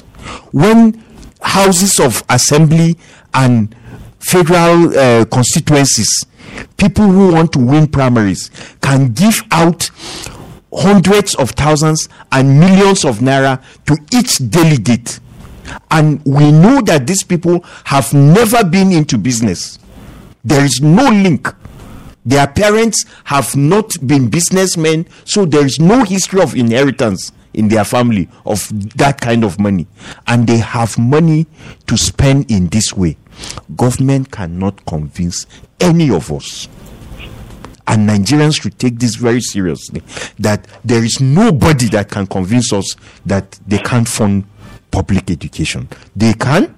When 0.52 1.04
houses 1.42 2.00
of 2.00 2.24
assembly 2.30 2.98
and 3.34 3.76
federal 4.20 4.98
uh, 4.98 5.26
constituencies, 5.26 6.26
people 6.78 7.06
who 7.06 7.34
want 7.34 7.52
to 7.54 7.60
win 7.60 7.88
primaries, 7.88 8.52
can 8.82 9.14
give 9.14 9.44
out 9.52 9.90
hundreds 10.76 11.36
of 11.36 11.52
thousands 11.52 12.10
and 12.32 12.60
millions 12.60 13.06
of 13.06 13.20
naira 13.20 13.62
to 13.86 13.98
each 14.12 14.50
delegate. 14.50 15.20
And 15.92 16.24
we 16.26 16.52
know 16.52 16.82
that 16.82 17.08
these 17.08 17.24
people 17.24 17.64
have 17.86 18.14
never 18.14 18.64
been 18.64 18.92
into 18.92 19.18
business. 19.18 19.80
There 20.44 20.64
is 20.64 20.82
no 20.82 21.10
link. 21.10 21.48
Their 22.26 22.48
parents 22.48 23.06
have 23.26 23.56
not 23.56 23.96
been 24.06 24.30
businessmen, 24.30 25.06
so 25.26 25.46
there 25.46 25.66
is 25.66 25.80
no 25.80 26.04
history 26.04 26.42
of 26.42 26.56
inheritance 26.56 27.32
in 27.54 27.68
their 27.68 27.84
family 27.84 28.30
of 28.46 28.68
that 28.98 29.22
kind 29.22 29.44
of 29.44 29.60
money. 29.60 29.88
And 30.28 30.48
they 30.48 30.58
have 30.58 30.98
money 30.98 31.46
to 31.88 31.98
spend 31.98 32.50
in 32.50 32.68
this 32.68 32.94
way. 32.94 33.18
Government 33.76 34.32
cannot 34.32 34.86
convince 34.86 35.46
any 35.80 36.10
of 36.10 36.32
us 36.32 36.68
and 37.88 38.08
Nigerians 38.10 38.62
should 38.62 38.78
take 38.80 39.00
this 39.00 39.16
very 39.16 39.42
seriously 39.42 40.02
that 40.40 40.68
there 40.86 41.04
is 41.04 41.20
nobody 41.20 41.88
that 41.90 42.10
can 42.10 42.26
convince 42.28 42.72
us 42.72 42.96
that 43.26 43.60
they 43.68 43.78
can't 43.80 44.08
fund 44.08 44.46
public 44.92 45.30
education. 45.30 45.88
They 46.16 46.34
can. 46.34 46.76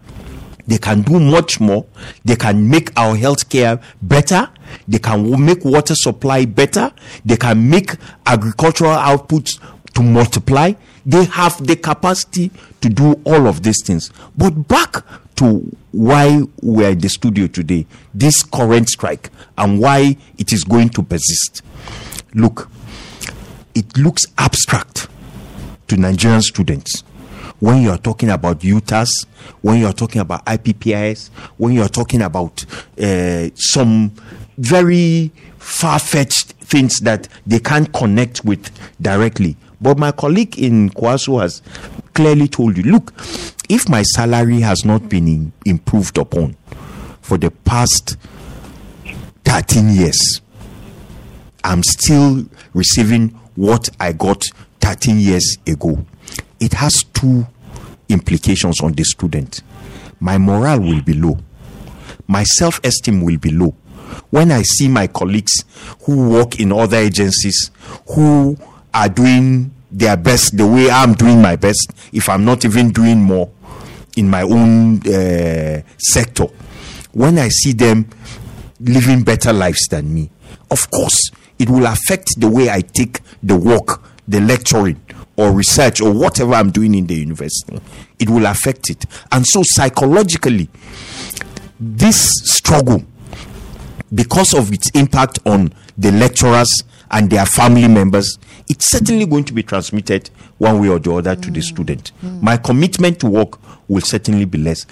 They 0.67 0.77
can 0.79 1.03
do 1.03 1.19
much 1.19 1.59
more. 1.59 1.85
They 2.23 2.35
can 2.35 2.67
make 2.69 2.89
our 2.97 3.15
healthcare 3.15 3.81
better. 4.01 4.49
They 4.87 4.97
can 4.99 5.45
make 5.45 5.63
water 5.63 5.93
supply 5.95 6.45
better. 6.45 6.91
They 7.23 7.37
can 7.37 7.69
make 7.69 7.91
agricultural 8.25 8.95
outputs 8.95 9.59
to 9.93 10.01
multiply. 10.01 10.73
They 11.05 11.25
have 11.25 11.65
the 11.65 11.75
capacity 11.75 12.49
to 12.81 12.89
do 12.89 13.13
all 13.25 13.47
of 13.47 13.61
these 13.61 13.83
things. 13.83 14.11
But 14.35 14.67
back 14.67 15.05
to 15.37 15.75
why 15.91 16.41
we're 16.61 16.91
in 16.91 16.99
the 16.99 17.09
studio 17.09 17.47
today, 17.47 17.85
this 18.13 18.43
current 18.43 18.89
strike, 18.89 19.29
and 19.57 19.79
why 19.79 20.17
it 20.37 20.53
is 20.53 20.63
going 20.63 20.89
to 20.89 21.03
persist. 21.03 21.61
Look, 22.33 22.69
it 23.73 23.97
looks 23.97 24.23
abstract 24.37 25.07
to 25.87 25.97
Nigerian 25.97 26.41
students 26.41 27.03
when 27.59 27.81
you 27.81 27.89
are 27.89 27.97
talking 27.97 28.29
about 28.29 28.59
UTAS, 28.59 29.09
when 29.61 29.79
you 29.79 29.87
are 29.87 29.93
talking 29.93 30.21
about 30.21 30.45
IPPIS, 30.45 31.29
when 31.57 31.73
you 31.73 31.81
are 31.81 31.89
talking 31.89 32.21
about 32.21 32.65
uh, 32.99 33.49
some 33.55 34.11
very 34.57 35.31
far 35.57 35.99
fetched 35.99 36.51
things 36.53 36.99
that 36.99 37.27
they 37.45 37.59
can't 37.59 37.91
connect 37.93 38.43
with 38.43 38.69
directly. 39.01 39.55
But 39.81 39.97
my 39.97 40.11
colleague 40.11 40.59
in 40.59 40.89
COEASU 40.91 41.41
has 41.41 41.61
clearly 42.15 42.47
told 42.47 42.77
you 42.77 42.83
look, 42.83 43.13
if 43.69 43.87
my 43.87 44.01
salary 44.01 44.61
has 44.61 44.83
not 44.85 45.07
been 45.07 45.27
in, 45.27 45.53
improved 45.65 46.17
upon 46.17 46.55
for 47.21 47.37
the 47.37 47.51
past 47.51 48.17
13 49.43 49.89
years, 49.89 50.41
I'm 51.63 51.83
still 51.83 52.45
receiving 52.73 53.29
what 53.55 53.89
I 53.99 54.13
got 54.13 54.43
13 54.81 55.19
years 55.19 55.57
ago. 55.67 56.03
It 56.59 56.73
has 56.73 57.03
two 57.13 57.45
implications 58.09 58.81
on 58.81 58.93
the 58.93 59.03
student. 59.03 59.61
My 60.19 60.37
morale 60.37 60.79
will 60.79 61.01
be 61.01 61.13
low, 61.13 61.37
my 62.27 62.43
self 62.43 62.79
esteem 62.83 63.21
will 63.21 63.37
be 63.37 63.51
low. 63.51 63.75
When 64.29 64.51
I 64.51 64.61
see 64.61 64.87
my 64.87 65.07
colleagues 65.07 65.65
who 66.05 66.29
work 66.29 66.59
in 66.59 66.71
other 66.71 66.97
agencies 66.97 67.71
who 68.07 68.57
are 68.93 69.09
doing 69.09 69.74
their 69.95 70.17
best 70.17 70.57
the 70.57 70.67
way 70.67 70.89
I'm 70.91 71.13
doing 71.13 71.41
my 71.41 71.55
best, 71.55 71.93
if 72.11 72.27
I'm 72.27 72.43
not 72.43 72.65
even 72.65 72.91
doing 72.91 73.21
more 73.21 73.49
in 74.17 74.29
my 74.29 74.41
own 74.41 74.99
uh, 75.07 75.81
sector, 75.97 76.47
when 77.13 77.39
I 77.39 77.47
see 77.47 77.71
them 77.71 78.09
living 78.81 79.23
better 79.23 79.53
lives 79.53 79.87
than 79.89 80.13
me, 80.13 80.29
of 80.69 80.91
course, 80.91 81.31
it 81.57 81.69
will 81.69 81.85
affect 81.85 82.27
the 82.37 82.49
way 82.49 82.69
I 82.69 82.81
take 82.81 83.21
the 83.41 83.55
work, 83.55 84.01
the 84.27 84.41
lecturing, 84.41 85.01
or 85.37 85.53
research, 85.53 86.01
or 86.01 86.11
whatever 86.11 86.53
I'm 86.53 86.71
doing 86.71 86.93
in 86.93 87.07
the 87.07 87.15
university. 87.15 87.79
It 88.19 88.29
will 88.29 88.45
affect 88.45 88.89
it. 88.89 89.05
And 89.31 89.45
so, 89.47 89.61
psychologically, 89.63 90.69
this 91.79 92.31
struggle, 92.43 93.05
because 94.13 94.53
of 94.53 94.73
its 94.73 94.89
impact 94.89 95.39
on 95.45 95.73
the 95.97 96.11
lecturers 96.11 96.83
and 97.11 97.29
their 97.29 97.45
family 97.45 97.87
members, 97.87 98.37
it's 98.67 98.89
certainly 98.89 99.25
going 99.25 99.43
to 99.45 99.53
be 99.53 99.63
transmitted 99.63 100.29
one 100.57 100.81
way 100.81 100.89
or 100.89 100.99
the 100.99 101.13
other 101.13 101.35
to 101.35 101.51
the 101.51 101.59
mm. 101.59 101.63
student. 101.63 102.11
Mm. 102.23 102.41
My 102.41 102.57
commitment 102.57 103.19
to 103.19 103.27
work 103.27 103.59
will 103.87 104.01
certainly 104.01 104.45
be 104.45 104.57
less. 104.57 104.85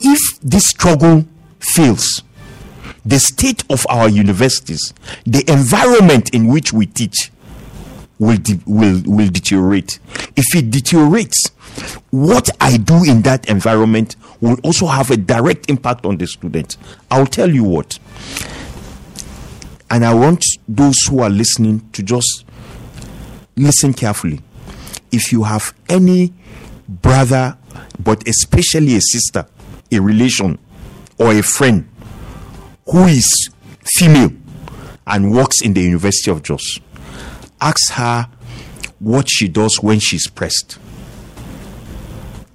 If 0.00 0.40
this 0.40 0.66
struggle 0.68 1.24
fails, 1.58 2.22
the 3.04 3.18
state 3.18 3.64
of 3.70 3.86
our 3.88 4.08
universities, 4.08 4.92
the 5.24 5.44
environment 5.50 6.34
in 6.34 6.48
which 6.48 6.72
we 6.72 6.86
teach, 6.86 7.30
will 8.18 8.36
de- 8.36 8.60
will 8.66 9.02
will 9.06 9.28
deteriorate. 9.30 9.98
If 10.36 10.54
it 10.54 10.70
deteriorates, 10.70 11.48
what 12.10 12.50
I 12.60 12.76
do 12.76 13.02
in 13.04 13.22
that 13.22 13.48
environment 13.48 14.16
will 14.40 14.58
also 14.62 14.86
have 14.86 15.10
a 15.10 15.16
direct 15.16 15.70
impact 15.70 16.04
on 16.04 16.18
the 16.18 16.26
student. 16.26 16.76
I'll 17.10 17.26
tell 17.26 17.50
you 17.50 17.64
what. 17.64 17.98
And 19.90 20.04
I 20.04 20.14
want 20.14 20.44
those 20.68 20.96
who 21.08 21.20
are 21.20 21.30
listening 21.30 21.90
to 21.90 22.02
just 22.02 22.44
listen 23.56 23.92
carefully. 23.92 24.40
If 25.10 25.32
you 25.32 25.42
have 25.42 25.74
any 25.88 26.32
brother, 26.88 27.58
but 27.98 28.26
especially 28.28 28.94
a 28.96 29.00
sister, 29.00 29.46
a 29.90 29.98
relation, 30.00 30.58
or 31.18 31.32
a 31.32 31.42
friend 31.42 31.88
who 32.86 33.06
is 33.06 33.50
female 33.84 34.30
and 35.06 35.32
works 35.32 35.60
in 35.60 35.74
the 35.74 35.80
University 35.82 36.30
of 36.30 36.42
Jos, 36.44 36.78
ask 37.60 37.92
her 37.94 38.28
what 39.00 39.28
she 39.28 39.48
does 39.48 39.82
when 39.82 39.98
she's 39.98 40.28
pressed. 40.28 40.78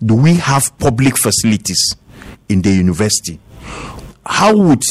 Do 0.03 0.15
we 0.15 0.35
have 0.35 0.77
public 0.77 1.17
facilities 1.17 1.95
in 2.47 2.61
the 2.61 2.71
university? 2.71 3.39
How 4.25 4.55
would, 4.55 4.83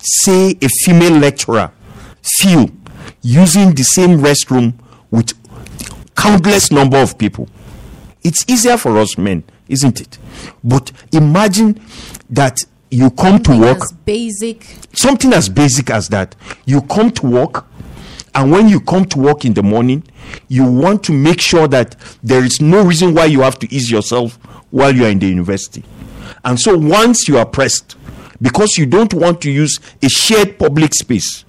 say, 0.00 0.54
a 0.62 0.68
female 0.84 1.18
lecturer 1.18 1.72
feel 2.22 2.68
using 3.22 3.74
the 3.74 3.82
same 3.84 4.18
restroom 4.18 4.74
with 5.10 5.32
countless 6.16 6.70
number 6.70 6.98
of 6.98 7.16
people? 7.18 7.48
It's 8.22 8.44
easier 8.48 8.76
for 8.76 8.98
us 8.98 9.16
men, 9.16 9.44
isn't 9.68 10.00
it? 10.00 10.18
But 10.64 10.90
imagine 11.12 11.80
that 12.30 12.58
you 12.90 13.10
come 13.10 13.42
to 13.44 13.58
work 13.58 13.78
As 13.82 13.92
basic. 13.92 14.64
something 14.92 15.32
as 15.32 15.48
basic 15.48 15.90
as 15.90 16.08
that. 16.08 16.34
You 16.64 16.82
come 16.82 17.10
to 17.12 17.26
work, 17.26 17.66
and 18.34 18.50
when 18.50 18.68
you 18.68 18.80
come 18.80 19.04
to 19.06 19.18
work 19.18 19.44
in 19.44 19.54
the 19.54 19.62
morning, 19.62 20.02
you 20.48 20.64
want 20.64 21.02
to 21.04 21.12
make 21.12 21.40
sure 21.40 21.68
that 21.68 21.96
there 22.22 22.44
is 22.44 22.60
no 22.60 22.82
reason 22.84 23.14
why 23.14 23.26
you 23.26 23.40
have 23.42 23.58
to 23.60 23.74
ease 23.74 23.90
yourself 23.90 24.34
while 24.70 24.94
you 24.94 25.04
are 25.04 25.10
in 25.10 25.18
the 25.18 25.26
university. 25.28 25.84
And 26.44 26.58
so 26.58 26.76
once 26.76 27.28
you 27.28 27.38
are 27.38 27.46
pressed, 27.46 27.96
because 28.40 28.76
you 28.78 28.86
don't 28.86 29.12
want 29.14 29.40
to 29.42 29.50
use 29.50 29.78
a 30.02 30.08
shared 30.08 30.58
public 30.58 30.94
space, 30.94 31.44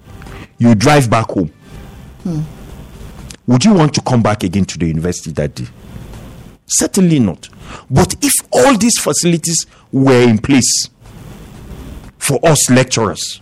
you 0.60 0.76
drive 0.76 1.10
back 1.10 1.26
home. 1.30 1.52
Would 3.48 3.64
you 3.64 3.74
want 3.74 3.94
to 3.94 4.00
come 4.02 4.22
back 4.22 4.44
again 4.44 4.64
to 4.66 4.78
the 4.78 4.86
university 4.86 5.32
that 5.32 5.56
day? 5.56 5.66
Certainly 6.66 7.18
not. 7.18 7.48
But 7.90 8.14
if 8.22 8.32
all 8.52 8.76
these 8.78 9.00
facilities 9.00 9.66
were 9.90 10.22
in 10.22 10.38
place, 10.38 10.88
for 12.18 12.38
us 12.46 12.70
lecturers. 12.70 13.40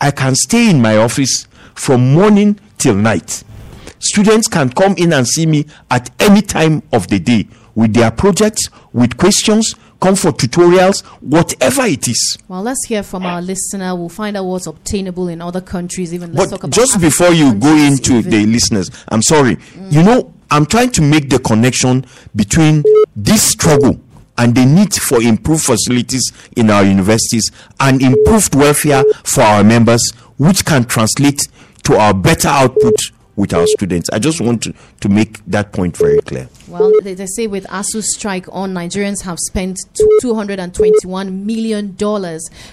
I 0.00 0.10
can 0.10 0.34
stay 0.34 0.68
in 0.68 0.82
my 0.82 0.96
office 0.96 1.46
from 1.74 2.12
morning 2.12 2.58
till 2.76 2.94
night. 2.94 3.44
Students 4.00 4.48
can 4.48 4.68
come 4.70 4.94
in 4.98 5.12
and 5.12 5.26
see 5.26 5.46
me 5.46 5.64
at 5.90 6.10
any 6.20 6.42
time 6.42 6.82
of 6.92 7.06
the 7.08 7.20
day 7.20 7.46
with 7.74 7.94
their 7.94 8.10
projects, 8.10 8.68
with 8.92 9.16
questions, 9.16 9.74
come 10.02 10.16
for 10.16 10.32
tutorials, 10.32 11.02
whatever 11.20 11.82
it 11.84 12.08
is. 12.08 12.36
Well, 12.48 12.62
let's 12.62 12.84
hear 12.88 13.02
from 13.04 13.24
our 13.24 13.40
listener. 13.40 13.94
We'll 13.94 14.08
find 14.08 14.36
out 14.36 14.44
what's 14.44 14.66
obtainable 14.66 15.28
in 15.28 15.40
other 15.40 15.60
countries. 15.60 16.12
Even 16.12 16.34
let's 16.34 16.50
talk 16.50 16.60
But 16.62 16.66
about 16.66 16.74
just 16.74 16.96
African 16.96 17.08
before 17.08 17.32
you 17.32 17.54
go 17.54 17.74
into 17.76 18.16
even. 18.16 18.30
the 18.30 18.46
listeners, 18.46 18.90
I'm 19.08 19.22
sorry. 19.22 19.56
You 19.90 20.02
know, 20.02 20.34
I'm 20.50 20.66
trying 20.66 20.90
to 20.92 21.02
make 21.02 21.30
the 21.30 21.38
connection 21.38 22.04
between 22.34 22.82
this 23.14 23.42
struggle 23.42 24.00
and 24.38 24.54
the 24.54 24.66
need 24.66 24.92
for 24.94 25.22
improved 25.22 25.64
facilities 25.64 26.32
in 26.56 26.68
our 26.68 26.82
universities 26.82 27.50
and 27.78 28.02
improved 28.02 28.54
welfare 28.56 29.04
for 29.24 29.42
our 29.42 29.62
members, 29.62 30.02
which 30.36 30.64
can 30.64 30.84
translate 30.84 31.46
to 31.84 31.96
our 31.96 32.12
better 32.12 32.48
output 32.48 32.94
with 33.36 33.54
our 33.54 33.66
students. 33.66 34.10
I 34.10 34.18
just 34.18 34.40
want 34.40 34.62
to, 34.64 34.74
to 35.00 35.08
make 35.08 35.44
that 35.46 35.72
point 35.72 35.96
very 35.96 36.20
clear. 36.20 36.48
Well, 36.68 36.92
they, 37.02 37.14
they 37.14 37.26
say 37.26 37.46
with 37.46 37.64
ASUU 37.66 38.02
strike 38.02 38.46
on, 38.50 38.74
Nigerians 38.74 39.22
have 39.22 39.38
spent 39.38 39.78
$221 40.22 41.44
million, 41.44 41.96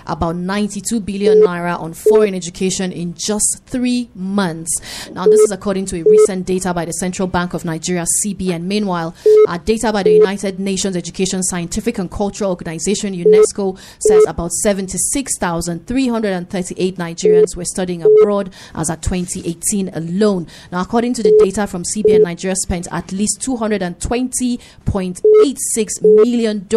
about 0.08 0.36
92 0.36 1.00
billion 1.02 1.42
naira 1.42 1.80
on 1.80 1.94
foreign 1.94 2.34
education 2.36 2.92
in 2.92 3.14
just 3.14 3.62
three 3.66 4.10
months. 4.16 4.70
Now, 5.12 5.26
this 5.26 5.40
is 5.42 5.52
according 5.52 5.86
to 5.88 6.00
a 6.02 6.04
recent 6.04 6.46
data 6.46 6.74
by 6.74 6.86
the 6.86 6.94
Central 6.94 7.28
Bank 7.28 7.54
of 7.54 7.66
Nigeria, 7.66 8.06
CBN. 8.26 8.64
Meanwhile, 8.64 9.14
uh, 9.48 9.58
data 9.58 9.92
by 9.92 10.04
the 10.04 10.12
United 10.14 10.60
Nations 10.60 10.96
Education, 10.96 11.42
Scientific 11.44 11.98
and 11.98 12.10
Cultural 12.12 12.52
Organization, 12.52 13.14
UNESCO, 13.14 13.78
says 14.00 14.26
about 14.28 14.52
76,338 14.52 16.98
Nigerians 16.98 17.56
were 17.56 17.66
studying 17.66 18.04
abroad 18.04 18.54
as 18.76 18.90
at 18.90 19.02
2018 19.02 19.90
alone. 19.90 20.48
Now, 20.72 20.82
according 20.82 21.14
to 21.16 21.24
the 21.24 21.36
data 21.44 21.68
from 21.68 21.84
CBN, 21.84 22.22
Nigeria 22.24 22.56
spent 22.56 22.88
at 22.92 23.12
least 23.12 23.42
$220.86 23.42 26.02
million 26.02 26.68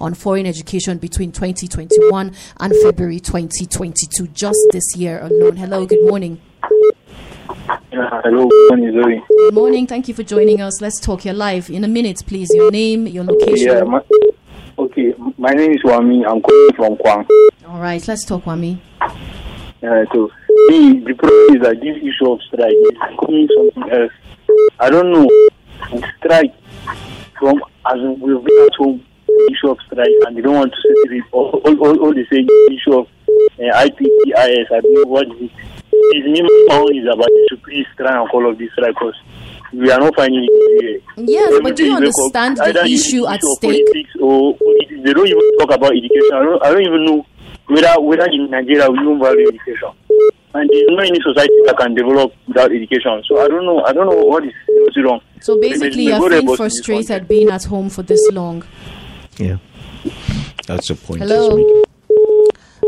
on 0.00 0.14
foreign 0.14 0.46
education 0.46 0.98
between 0.98 1.30
2021 1.32 2.34
and 2.60 2.72
February 2.82 3.20
2022, 3.20 4.28
just 4.28 4.58
this 4.72 4.96
year 4.96 5.20
alone. 5.20 5.56
Hello, 5.56 5.86
good 5.86 6.04
morning. 6.08 6.40
Yeah, 7.92 8.20
hello, 8.24 8.48
good 8.48 8.68
morning, 8.70 9.02
Zoe. 9.02 9.22
Good 9.28 9.54
morning. 9.54 9.86
Thank 9.86 10.08
you 10.08 10.14
for 10.14 10.22
joining 10.22 10.60
us. 10.60 10.80
Let's 10.80 11.00
talk. 11.00 11.24
You're 11.24 11.34
live 11.34 11.70
in 11.70 11.84
a 11.84 11.88
minute, 11.88 12.22
please. 12.26 12.48
Your 12.52 12.70
name, 12.70 13.06
your 13.06 13.24
location. 13.24 13.68
Yeah, 13.68 13.82
my, 13.84 14.00
okay, 14.78 15.14
my 15.38 15.52
name 15.52 15.72
is 15.72 15.82
Wami. 15.82 16.24
I'm 16.28 16.40
calling 16.42 16.74
from 16.76 16.96
Kwang. 16.96 17.26
All 17.66 17.80
right, 17.80 18.06
let's 18.06 18.24
talk, 18.24 18.44
Wami. 18.44 18.78
Yeah, 19.82 20.04
so 20.12 20.30
the, 20.68 21.02
the 21.06 21.14
problem 21.14 21.56
is 21.56 21.62
that 21.62 21.80
this 21.80 21.96
issue 22.02 22.30
of 22.32 22.40
strike 22.48 22.72
is 22.72 22.96
becoming 23.10 23.48
something 23.56 23.92
else. 23.92 24.12
I 24.80 24.90
don't 24.90 25.12
know. 25.12 25.28
Strike 26.18 26.54
from 27.38 27.60
as 27.86 27.98
we've 28.20 28.42
been 28.42 28.66
at 28.66 28.74
home, 28.78 29.04
the 29.26 29.50
issue 29.52 29.70
of 29.70 29.78
strike, 29.86 30.10
and 30.26 30.36
they 30.36 30.40
don't 30.40 30.54
want 30.56 30.72
to 30.72 30.78
settle 30.82 31.18
it. 31.18 31.24
All, 31.32 31.50
all, 31.64 31.78
all, 31.86 31.98
all 32.06 32.14
they 32.14 32.24
say 32.30 32.40
is 32.42 32.46
the 32.46 32.74
issue 32.74 32.98
of 32.98 33.06
uh, 33.36 33.84
IPPIS. 33.86 34.66
I 34.72 34.80
don't 34.80 34.94
know 34.94 35.04
what 35.10 35.26
is 35.28 35.42
it. 35.42 35.50
His 36.12 36.24
minimum 36.24 36.88
is 36.94 37.06
about 37.06 37.28
it 37.30 37.48
to 37.50 37.56
please 37.62 37.86
try 37.96 38.18
and 38.20 38.28
all 38.30 38.48
of 38.50 38.58
this 38.58 38.70
strike 38.72 38.94
because 38.94 39.14
we 39.72 39.90
are 39.90 39.98
not 40.00 40.14
finding 40.16 40.44
it 40.48 40.82
here. 40.82 41.00
Yes, 41.16 41.60
but 41.62 41.76
do 41.76 41.84
you 41.84 41.92
Everything 41.92 41.92
up. 41.92 41.96
understand 41.98 42.56
the 42.58 42.84
issue 42.86 43.26
at 43.26 43.38
issue 43.38 43.54
stake? 43.58 43.86
Politics 43.86 44.10
or 44.20 44.56
politics. 44.56 45.00
They 45.04 45.12
don't 45.12 45.26
even 45.28 45.58
talk 45.58 45.70
about 45.74 45.92
education. 45.92 46.32
I 46.34 46.42
don't, 46.42 46.62
I 46.64 46.70
don't 46.72 46.82
even 46.86 47.04
know 47.04 47.26
whether 47.68 48.00
whether 48.00 48.26
in 48.30 48.50
Nigeria 48.50 48.88
we 48.90 48.98
even 49.00 49.18
value 49.18 49.48
education. 49.48 49.90
And 50.56 50.70
there's 50.72 50.86
no 50.88 50.98
any 50.98 51.20
society 51.20 51.54
that 51.66 51.76
can 51.78 51.94
develop 51.94 52.32
without 52.48 52.72
education. 52.72 53.22
So 53.28 53.40
I 53.40 53.48
don't 53.48 53.64
know. 53.64 53.84
I 53.84 53.92
don't 53.92 54.06
know 54.06 54.24
what 54.24 54.44
is 54.44 54.52
what's 54.68 54.96
wrong. 55.02 55.20
So 55.40 55.60
basically, 55.60 55.90
maybe 55.90 56.02
you're 56.04 56.30
feeling 56.30 56.56
frustrated 56.56 57.06
content. 57.06 57.28
being 57.28 57.48
at 57.50 57.64
home 57.64 57.90
for 57.90 58.02
this 58.02 58.20
long. 58.32 58.64
Yeah. 59.36 59.58
That's 60.66 60.88
the 60.88 60.94
point. 60.94 61.22
Hello. 61.22 61.84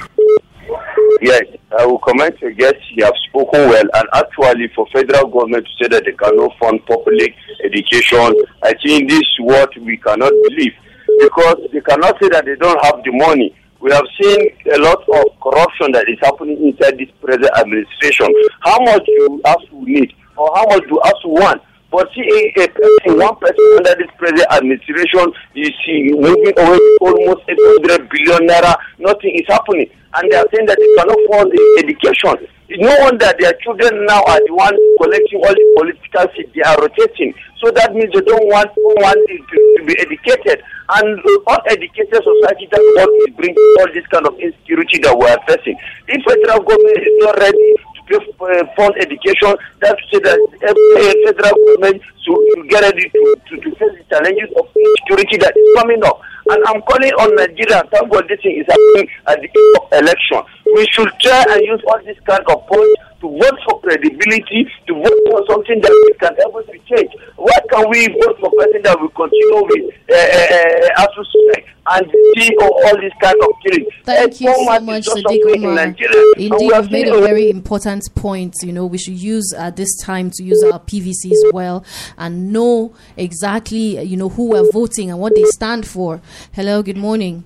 Yes, 1.20 1.42
I 1.78 1.86
will 1.86 1.98
comment 1.98 2.34
guest. 2.56 2.76
You 2.92 3.04
have 3.04 3.14
spoken 3.28 3.68
well, 3.68 3.84
and 3.94 4.08
actually, 4.14 4.68
for 4.74 4.86
federal 4.92 5.28
government 5.28 5.66
to 5.66 5.84
say 5.84 5.88
that 5.88 6.04
they 6.04 6.12
cannot 6.12 6.56
fund 6.58 6.84
public 6.86 7.34
education, 7.64 8.34
I 8.62 8.74
think 8.82 9.08
this 9.08 9.20
is 9.20 9.36
what 9.40 9.70
we 9.78 9.96
cannot 9.98 10.32
believe 10.48 10.74
because 11.20 11.56
they 11.72 11.80
cannot 11.80 12.16
say 12.20 12.28
that 12.28 12.44
they 12.44 12.56
don't 12.56 12.84
have 12.84 13.02
the 13.04 13.12
money. 13.12 13.54
We 13.80 13.92
have 13.92 14.04
seen 14.20 14.50
a 14.72 14.78
lot 14.78 15.02
of 15.08 15.40
corruption 15.40 15.92
that 15.92 16.08
is 16.08 16.18
happening 16.20 16.58
inside 16.66 16.98
this 16.98 17.10
present 17.20 17.50
administration. 17.56 18.28
How 18.60 18.78
much 18.80 19.04
do 19.06 19.40
ASUU 19.44 19.82
need, 19.86 20.12
or 20.36 20.50
how 20.54 20.64
much 20.66 20.82
do 20.88 21.00
ASUU 21.04 21.40
want? 21.40 21.62
But 21.90 22.08
see, 22.14 22.52
a 22.56 22.68
person, 22.68 23.18
one 23.18 23.36
person 23.36 23.64
under 23.78 23.94
this 23.94 24.10
present 24.18 24.46
administration, 24.50 25.32
you 25.54 25.70
see, 25.86 26.10
moving 26.12 26.52
away 26.58 26.78
almost 27.00 27.42
800 27.48 28.10
billion 28.10 28.48
naira, 28.48 28.74
nothing 28.98 29.32
is 29.34 29.46
happening. 29.46 29.88
And 30.16 30.32
they 30.32 30.36
are 30.36 30.48
saying 30.52 30.66
that 30.66 30.80
they 30.80 30.90
cannot 30.96 31.20
fund 31.28 31.52
the 31.52 31.60
education. 31.84 32.48
No 32.80 32.90
wonder 33.04 33.30
their 33.38 33.54
children 33.62 33.94
now 34.06 34.24
are 34.26 34.42
the 34.42 34.54
ones 34.54 34.80
collecting 34.98 35.38
all 35.44 35.54
the 35.54 35.66
political 35.78 36.26
seats. 36.34 36.50
They 36.50 36.64
are 36.66 36.76
rotating. 36.80 37.34
So 37.62 37.70
that 37.70 37.94
means 37.94 38.10
they 38.12 38.24
don't 38.26 38.48
want 38.48 38.72
someone 38.74 39.20
to, 39.22 39.36
to 39.78 39.80
be 39.86 39.94
educated. 40.00 40.64
And 40.88 41.18
uneducated 41.46 42.22
society, 42.22 42.66
that's 42.70 42.82
what 42.96 43.10
is 43.28 43.34
bringing 43.36 43.70
all 43.78 43.90
this 43.94 44.06
kind 44.10 44.26
of 44.26 44.34
insecurity 44.38 44.98
that 45.04 45.14
we 45.14 45.26
are 45.30 45.42
facing. 45.46 45.78
If 46.08 46.22
federal 46.26 46.62
government 46.64 46.98
is 47.02 47.16
not 47.22 47.38
ready 47.38 47.70
to 48.06 48.16
uh, 48.18 48.66
fund 48.78 48.94
education, 48.98 49.54
that's 49.82 49.98
to 49.98 50.06
say 50.14 50.20
that 50.22 50.38
every 50.62 51.06
federal 51.26 51.54
government 51.54 52.02
should 52.22 52.70
get 52.70 52.82
ready 52.82 53.10
to, 53.10 53.22
to, 53.50 53.52
to 53.62 53.68
face 53.76 53.94
the 53.98 54.04
challenges 54.10 54.50
of 54.54 54.66
insecurity 54.74 55.36
that 55.38 55.54
is 55.54 55.68
coming 55.78 56.02
up. 56.02 56.22
And 56.48 56.62
I'm 56.66 56.80
calling 56.82 57.12
on 57.18 57.34
Nigeria, 57.34 57.82
thank 57.90 58.10
God 58.10 58.24
this 58.28 58.40
thing 58.40 58.60
is 58.60 58.66
happening 58.68 59.08
at 59.26 59.40
the 59.40 59.98
election. 59.98 60.42
We 60.74 60.86
should 60.92 61.10
try 61.20 61.44
and 61.50 61.60
use 61.62 61.82
all 61.88 62.00
this 62.04 62.18
kind 62.26 62.44
of 62.48 62.66
points 62.68 63.00
to 63.26 63.38
vote 63.38 63.58
for 63.68 63.80
credibility, 63.80 64.68
to 64.86 64.94
vote 64.94 65.20
for 65.30 65.42
something 65.50 65.80
that 65.80 66.14
can 66.20 66.34
help 66.36 66.54
us 66.56 66.66
to 66.66 66.78
change. 66.94 67.10
Why 67.36 67.58
can 67.70 67.88
we 67.90 68.06
vote 68.08 68.38
for 68.40 68.50
person 68.58 68.82
that 68.82 69.00
will 69.00 69.08
continue 69.10 69.62
with 69.66 69.94
uh, 70.10 70.14
uh, 70.14 71.62
and 71.88 72.12
see 72.36 72.50
all, 72.60 72.84
all 72.84 73.00
this 73.00 73.12
kind 73.20 73.36
of 73.40 73.48
killing? 73.64 73.86
Thank 74.04 74.40
you 74.40 74.54
so 74.54 74.80
much, 74.80 75.04
Sadiq 75.04 75.22
something 75.22 75.54
in 75.54 75.64
Umar. 75.64 75.74
Nigeria, 75.86 76.32
and 76.34 76.42
Indeed, 76.42 76.70
you've 76.70 76.90
made 76.90 77.08
a 77.08 77.20
very 77.20 77.50
important 77.50 78.04
point. 78.14 78.54
You 78.62 78.72
know, 78.72 78.86
we 78.86 78.98
should 78.98 79.20
use 79.20 79.52
uh, 79.56 79.70
this 79.70 79.96
time 80.02 80.30
to 80.32 80.42
use 80.42 80.62
our 80.64 80.80
PVCs 80.80 81.52
well 81.52 81.84
and 82.18 82.52
know 82.52 82.94
exactly, 83.16 84.00
you 84.02 84.16
know, 84.16 84.28
who 84.28 84.50
we're 84.50 84.70
voting 84.72 85.10
and 85.10 85.18
what 85.18 85.34
they 85.34 85.44
stand 85.44 85.86
for. 85.86 86.20
Hello, 86.52 86.82
good 86.82 86.96
morning. 86.96 87.44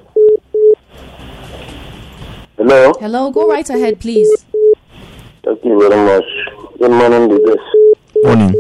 Hello. 2.75 2.93
Hello, 2.99 3.31
go 3.31 3.49
right 3.49 3.71
ahead, 3.71 4.01
please. 4.01 4.47
Thank 5.45 5.65
you 5.65 5.79
very 5.79 5.95
much. 5.95 6.25
Good 6.77 6.91
morning, 6.91 7.29
this. 7.29 7.65
Morning. 8.25 8.53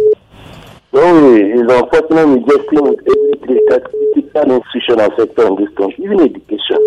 So 0.93 1.03
it's 1.03 1.73
unfortunate 1.73 2.29
we 2.29 2.39
just 2.47 2.71
see 2.71 2.79
with 2.79 3.01
every 3.11 3.37
critical 3.43 4.53
institution 4.55 5.01
and 5.01 5.13
sector 5.19 5.49
in 5.49 5.57
this 5.57 5.75
country, 5.75 6.05
even 6.05 6.21
education, 6.21 6.79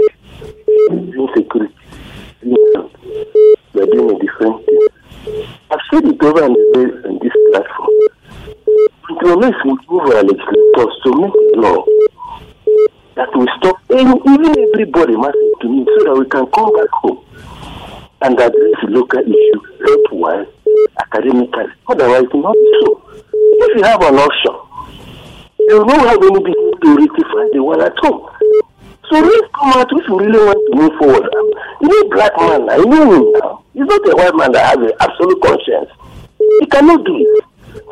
even 0.89 1.27
security. 1.35 1.75
We're 3.73 3.87
doing 3.87 4.15
a 4.15 4.19
different 4.23 4.65
thing. 4.65 4.87
I've 5.69 5.83
said 5.91 6.05
it 6.05 6.23
over 6.23 6.43
and 6.45 6.55
over 6.77 7.09
on 7.09 7.19
this 7.21 7.35
platform. 7.51 7.91
Until 9.09 9.37
we 9.37 9.51
move 9.65 10.15
our 10.15 10.23
legislators 10.23 10.93
to 11.03 11.09
make 11.11 11.35
a 11.35 11.59
law 11.59 11.83
that 13.17 13.33
will 13.33 13.49
stop 13.57 13.81
any, 13.89 14.13
even 14.13 14.53
everybody 14.69 15.17
matters 15.17 15.53
to 15.61 15.67
me 15.67 15.85
so 15.85 16.05
that 16.05 16.15
we 16.21 16.25
can 16.29 16.45
come 16.53 16.69
back 16.77 16.89
home 17.01 17.25
and 18.21 18.39
address 18.39 18.79
local 18.89 19.19
issues 19.19 19.63
health-wise, 19.81 20.47
academically. 21.01 21.65
Otherwise, 21.89 22.29
not 22.33 22.53
so. 22.53 23.01
If 23.13 23.77
you 23.77 23.83
have 23.83 24.01
an 24.05 24.21
option, 24.21 24.55
you 25.59 25.81
don't 25.81 26.05
have 26.05 26.21
any 26.21 26.39
business 26.45 26.77
to 26.81 26.89
rectify 26.93 27.45
the 27.53 27.61
one 27.61 27.81
at 27.81 27.97
home. 27.97 28.29
So 29.09 29.17
let's 29.17 29.47
come 29.55 29.73
out 29.73 29.89
if 29.89 30.07
you 30.07 30.19
really 30.19 30.37
want 30.37 30.61
to 30.69 30.73
move 30.77 30.93
forward. 30.99 31.25
Um, 31.25 31.49
you 31.81 31.89
know, 31.89 32.09
black 32.13 32.37
man, 32.37 32.69
I 32.69 32.77
know 32.77 33.01
him 33.17 33.31
now. 33.41 33.63
He's 33.73 33.85
not 33.85 34.05
a 34.05 34.15
white 34.15 34.35
man 34.35 34.51
that 34.51 34.77
has 34.77 34.77
an 34.77 34.93
absolute 34.99 35.41
conscience. 35.41 35.89
He 36.37 36.65
cannot 36.67 37.05
do 37.05 37.17
it. 37.17 37.43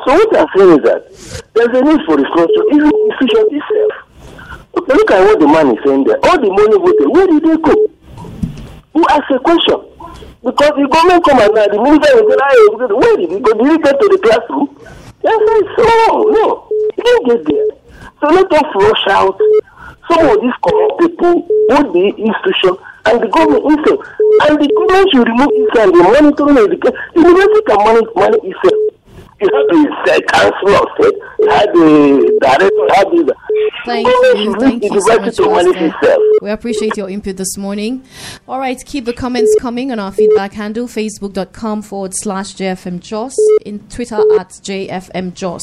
So 0.06 0.14
what 0.14 0.36
I'm 0.38 0.46
saying 0.54 0.78
is 0.78 0.84
that 0.86 1.02
there's 1.54 1.74
a 1.74 1.82
need 1.82 2.04
for 2.06 2.14
restructure, 2.14 2.64
even 2.70 2.92
efficient 3.10 3.48
itself. 3.50 4.05
Look 4.76 5.10
at 5.10 5.24
what 5.24 5.40
the 5.40 5.46
man 5.46 5.72
is 5.72 5.80
saying 5.84 6.04
there. 6.04 6.20
All 6.22 6.38
the 6.38 6.50
money 6.52 6.76
voted, 6.78 7.08
where 7.08 7.26
did 7.26 7.42
they 7.42 7.56
go? 7.56 7.74
Who 8.92 9.04
asked 9.08 9.30
a 9.32 9.38
question? 9.40 9.80
Because 10.44 10.72
the 10.76 10.86
government 10.86 11.24
come 11.24 11.40
and 11.40 11.52
the 11.52 11.80
minister 11.80 12.12
say, 12.22 12.36
hey, 12.38 12.60
where 12.94 13.16
did 13.16 13.30
he 13.32 13.40
go? 13.40 13.50
Did 13.56 13.66
he 13.66 13.78
get 13.82 13.98
to 13.98 14.06
the 14.08 14.18
classroom? 14.22 14.68
Yes, 15.24 15.40
I 15.42 15.60
so 15.74 15.84
no. 16.30 16.68
He 16.94 17.02
didn't 17.02 17.24
get 17.26 17.40
there. 17.50 17.70
So 18.20 18.26
let 18.30 18.52
us 18.52 18.68
rush 18.76 19.06
out 19.10 19.40
some 20.06 20.22
of 20.28 20.40
these 20.40 20.54
corrupt 20.62 21.00
people, 21.00 21.42
both 21.68 21.92
the 21.92 22.14
institution 22.14 22.78
and 23.06 23.20
the 23.20 23.28
government 23.28 23.64
itself. 23.66 24.06
And 24.46 24.54
the 24.60 24.68
government 24.70 25.10
should 25.10 25.26
remove 25.26 25.50
itself 25.66 25.88
the 25.90 26.02
monitoring 26.04 26.58
education. 26.62 26.94
The 27.14 27.20
university 27.26 27.62
can 27.66 27.78
manage 27.82 28.10
money 28.14 28.38
itself. 28.44 28.75
You 29.38 29.48
have 29.52 29.66
the 29.68 29.82
uh, 30.12 30.20
councillor, 30.32 31.12
you 31.38 31.48
have 31.50 31.72
the 31.74 32.38
director, 32.40 32.64
you 32.64 32.88
have 32.94 33.10
the. 33.10 33.34
Thank 33.84 34.06
you. 34.08 34.56
Thank 34.58 34.82
you 34.84 35.00
so 35.34 35.50
much, 35.50 35.76
Pastor. 35.76 36.16
We 36.40 36.50
appreciate 36.50 36.96
your 36.96 37.10
input 37.10 37.36
this 37.36 37.58
morning. 37.58 38.02
All 38.48 38.58
right, 38.58 38.82
keep 38.84 39.04
the 39.04 39.12
comments 39.12 39.54
coming 39.60 39.92
on 39.92 39.98
our 39.98 40.10
feedback 40.10 40.54
handle, 40.54 40.86
facebook.com 40.86 41.82
forward 41.82 42.14
slash 42.14 42.54
JFM 42.54 43.00
Jos, 43.00 43.36
in 43.66 43.80
Twitter 43.88 44.16
at 44.38 44.48
JFM 44.48 45.34
Jos. 45.34 45.62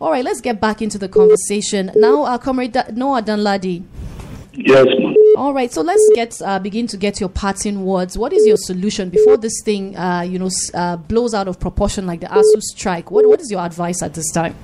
All 0.00 0.10
right, 0.10 0.24
let's 0.24 0.40
get 0.40 0.60
back 0.60 0.82
into 0.82 0.98
the 0.98 1.08
conversation. 1.08 1.92
Now, 1.94 2.24
our 2.24 2.38
comrade 2.38 2.74
Noah 2.94 3.22
Danladi. 3.22 3.84
Yes, 4.54 4.86
all 5.36 5.52
right, 5.52 5.72
so 5.72 5.82
let's 5.82 6.10
get 6.14 6.40
uh, 6.42 6.58
begin 6.58 6.86
to 6.88 6.96
get 6.96 7.20
your 7.20 7.28
parting 7.28 7.84
words. 7.84 8.16
What 8.16 8.32
is 8.32 8.46
your 8.46 8.56
solution 8.56 9.10
before 9.10 9.36
this 9.36 9.62
thing, 9.64 9.96
uh, 9.96 10.22
you 10.22 10.38
know, 10.38 10.50
uh, 10.74 10.96
blows 10.96 11.34
out 11.34 11.48
of 11.48 11.58
proportion 11.58 12.06
like 12.06 12.20
the 12.20 12.26
ASUU 12.26 12.60
strike? 12.60 13.10
What 13.10 13.26
what 13.26 13.40
is 13.40 13.50
your 13.50 13.60
advice 13.60 14.02
at 14.02 14.14
this 14.14 14.30
time? 14.32 14.54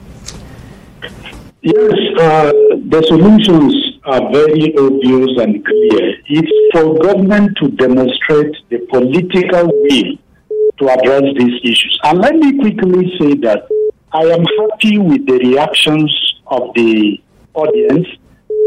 Yes, 1.63 1.93
uh, 2.19 2.53
the 2.89 3.05
solutions 3.07 3.99
are 4.05 4.33
very 4.33 4.75
obvious 4.77 5.31
and 5.39 5.65
clear. 5.65 6.15
It's 6.27 6.73
for 6.73 6.99
government 6.99 7.57
to 7.59 7.69
demonstrate 7.69 8.57
the 8.71 8.79
political 8.91 9.67
will 9.67 10.17
to 10.79 10.89
address 10.89 11.23
these 11.37 11.61
issues. 11.63 12.01
And 12.05 12.19
let 12.19 12.35
me 12.35 12.59
quickly 12.59 13.13
say 13.19 13.35
that 13.41 13.69
I 14.13 14.23
am 14.23 14.45
happy 14.59 14.99
with 14.99 15.27
the 15.27 15.39
reactions 15.39 16.35
of 16.47 16.73
the 16.75 17.21
audience 17.55 18.07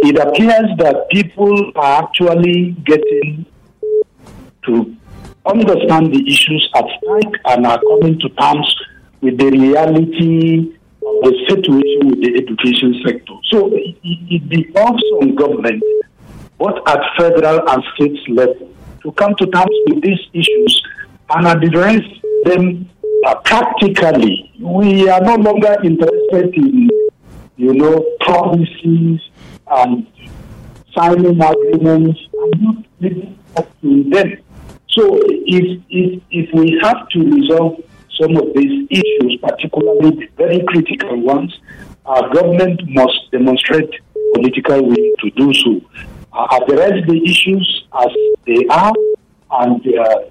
it 0.04 0.18
appears 0.20 0.70
that 0.78 1.08
people 1.12 1.72
are 1.76 2.04
actually 2.04 2.72
getting 2.86 3.46
to 4.66 4.96
understand 5.46 6.14
the 6.14 6.24
issues 6.28 6.70
at 6.76 6.86
stake 6.86 7.36
and 7.46 7.66
are 7.66 7.80
coming 7.82 8.20
to 8.20 8.30
terms 8.30 8.76
with 9.22 9.38
the 9.38 9.50
reality 9.50 10.76
of 11.06 11.16
the 11.24 11.34
situation 11.50 12.10
with 12.10 12.22
the 12.22 12.36
education 12.36 13.02
sector. 13.06 13.34
So 13.52 13.70
it, 13.74 13.98
it 14.04 14.76
on 14.76 15.36
government, 15.36 15.84
both 16.58 16.80
at 16.88 17.00
federal 17.18 17.68
and 17.70 17.84
state 17.96 18.18
level, 18.30 18.70
to 19.04 19.12
come 19.14 19.36
to 19.36 19.46
terms 19.48 19.76
with 19.88 20.02
these 20.02 20.20
issues 20.34 20.84
and 21.30 21.48
address 21.48 22.02
them 22.46 22.90
uh, 23.26 23.36
practically. 23.36 24.52
We 24.60 25.10
are 25.10 25.22
no 25.22 25.36
longer 25.36 25.78
interested 25.84 26.54
in, 26.56 26.90
you 27.56 27.74
know, 27.74 28.06
promises 28.20 29.22
and 29.70 30.08
signing 30.96 31.42
agreements 31.42 32.20
and 32.34 32.62
not 32.62 33.58
up 33.58 33.82
to 33.82 34.04
them. 34.10 34.38
So 34.90 35.20
if, 35.24 35.82
if, 35.90 36.22
if 36.30 36.50
we 36.54 36.80
have 36.84 37.08
to 37.10 37.20
resolve 37.20 37.84
some 38.20 38.38
of 38.38 38.54
these 38.56 38.88
issues, 38.92 39.40
particularly 39.42 40.12
the 40.12 40.28
very 40.38 40.64
critical 40.68 41.20
ones, 41.22 41.58
our 42.06 42.32
government 42.34 42.82
must 42.90 43.32
demonstrate 43.32 43.90
political 44.36 44.84
will 44.84 45.12
to 45.20 45.30
do 45.36 45.54
so. 45.54 45.82
Uh, 46.32 46.60
address 46.62 46.94
the 47.08 47.22
issues 47.24 47.86
as 48.00 48.08
they 48.46 48.66
are, 48.70 48.94
and 49.52 49.82
uh, 49.98 50.22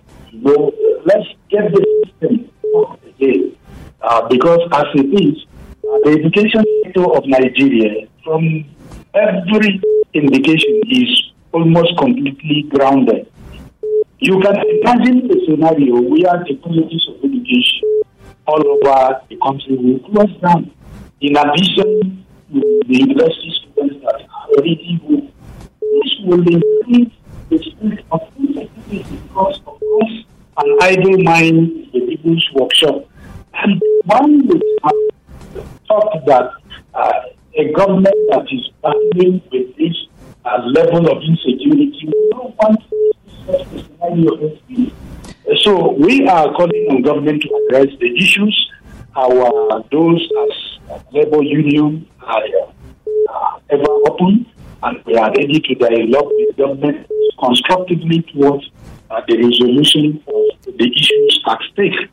let's 1.05 1.29
get 1.49 1.73
the 1.73 2.05
system 2.05 2.51
up 2.77 3.05
again. 3.05 3.57
Uh, 4.01 4.29
because 4.29 4.61
as 4.73 4.85
it 4.95 5.07
is, 5.23 5.45
uh, 5.85 5.99
the 6.05 6.11
education 6.11 6.65
sector 6.85 7.05
of 7.17 7.25
Nigeria, 7.27 8.09
from 8.25 8.65
every 9.15 9.81
indication 10.15 10.81
is 10.89 11.33
almost 11.53 11.97
completely 11.99 12.67
grounded. 12.71 13.31
You 14.19 14.41
can 14.41 14.57
imagine 14.57 15.31
a 15.31 15.45
scenario 15.45 16.01
where 16.01 16.45
technologies 16.45 17.07
of 17.09 17.17
education 17.25 18.03
all 18.47 18.63
over 18.67 19.21
the 19.29 19.37
country 19.37 19.77
will 19.77 19.99
close 20.01 20.41
down. 20.41 20.71
In 21.21 21.37
addition 21.37 22.25
the 22.51 22.63
university 22.89 23.53
students 23.61 24.05
that 24.05 24.15
are 24.15 24.49
already 24.51 25.01
home, 25.03 25.33
this 25.81 26.13
will 26.25 26.47
increase 26.47 27.13
the 27.51 27.59
spirit 27.59 28.05
of 28.13 28.21
insecurity 28.39 29.19
because, 29.29 29.61
of 29.67 29.81
course, 29.81 30.25
an 30.59 30.79
idle 30.81 31.19
mind 31.23 31.91
the 31.93 32.01
people's 32.01 32.49
workshop. 32.55 33.05
And 33.55 33.81
one 34.05 34.47
would 34.47 34.63
have 34.85 35.67
thought 35.87 36.27
that 36.27 36.51
uh, 36.95 37.13
a 37.55 37.73
government 37.73 38.17
that 38.31 38.47
is 38.51 38.71
battling 38.83 39.43
with 39.53 39.77
this 39.77 39.97
uh, 40.45 40.59
level 40.67 41.11
of 41.11 41.23
insecurity. 41.23 42.07
We 42.07 42.31
don't 42.31 42.57
want 42.57 42.83
so 45.63 45.93
we 45.93 46.27
are 46.27 46.53
calling 46.55 46.87
on 46.91 47.03
government 47.03 47.43
to 47.43 47.67
address 47.69 47.95
the 47.99 48.17
issues. 48.17 48.71
Our 49.17 49.83
doors 49.91 50.29
as 50.45 51.03
labor 51.13 51.43
union 51.43 52.09
are 52.21 52.43
uh, 53.31 53.59
ever 53.71 53.93
open, 54.09 54.47
and 54.83 55.05
we 55.05 55.17
are 55.17 55.31
ready 55.31 55.61
to 55.61 55.75
dialogue 55.75 56.31
with 56.31 56.57
government 56.57 57.07
constructively 57.39 58.23
towards 58.33 58.71
uh, 59.11 59.21
the 59.29 59.37
resolution 59.37 60.23
of 60.27 60.77
the 60.79 60.91
issues 60.91 61.43
at 61.49 61.59
stake. 61.73 62.11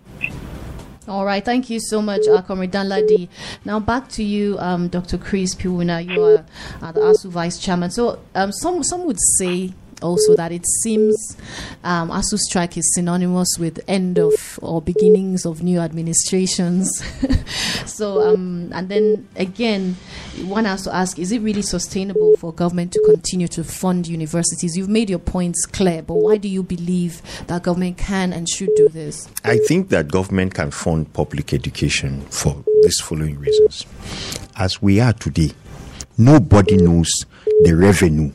All 1.10 1.26
right, 1.26 1.44
thank 1.44 1.72
you 1.72 1.80
so 1.80 2.04
much, 2.04 2.28
uh, 2.28 2.44
Comrade 2.44 2.72
Danladi. 2.72 3.30
Now 3.66 3.80
back 3.80 4.10
to 4.10 4.24
you, 4.24 4.60
um, 4.60 4.90
Dr. 4.90 5.18
Chris 5.18 5.56
Piwuna. 5.56 6.08
You 6.08 6.24
are 6.24 6.46
uh, 6.84 6.92
the 6.92 7.02
ASUU 7.02 7.32
Vice 7.32 7.58
Chairman. 7.58 7.90
So 7.90 8.20
um, 8.36 8.52
some 8.52 8.84
some 8.84 9.06
would 9.06 9.18
say 9.40 9.74
also 10.02 10.36
that 10.36 10.52
it 10.52 10.66
seems 10.82 11.38
um, 11.84 12.10
ASUU 12.10 12.38
strike 12.38 12.78
is 12.78 12.94
synonymous 12.94 13.58
with 13.60 13.80
end 13.88 14.18
of 14.18 14.60
or 14.62 14.82
beginnings 14.82 15.46
of 15.46 15.64
new 15.64 15.80
administrations. 15.80 16.90
so, 17.86 18.22
um, 18.22 18.72
and 18.74 18.90
then 18.90 19.28
again, 19.36 19.96
one 20.44 20.66
has 20.66 20.84
to 20.84 20.96
ask: 20.96 21.20
Is 21.20 21.32
it 21.32 21.42
really 21.42 21.62
sustainable 21.62 22.36
for 22.38 22.54
government 22.54 22.92
to 22.94 23.04
continue 23.06 23.48
to 23.50 23.64
fund 23.64 24.08
universities? 24.08 24.78
You've 24.78 24.90
made 24.90 25.10
your 25.10 25.20
points 25.20 25.66
clear, 25.66 26.02
but 26.02 26.16
why 26.16 26.38
do 26.38 26.48
you 26.48 26.64
believe 26.64 27.22
that 27.48 27.64
government 27.64 27.98
can 27.98 28.34
and 28.34 28.48
should 28.50 28.70
do 28.76 28.90
this? 28.90 29.30
I 29.44 29.58
think 29.68 29.90
that 29.90 30.10
government 30.10 30.54
can 30.54 30.72
fund 30.72 31.12
public 31.14 31.54
education 31.54 32.22
for 32.30 32.64
these 32.84 33.00
following 33.00 33.40
reasons. 33.40 33.86
As 34.56 34.82
we 34.82 35.00
are 35.00 35.14
today, 35.14 35.52
nobody 36.18 36.78
knows 36.78 37.10
the 37.64 37.74
revenue 37.76 38.32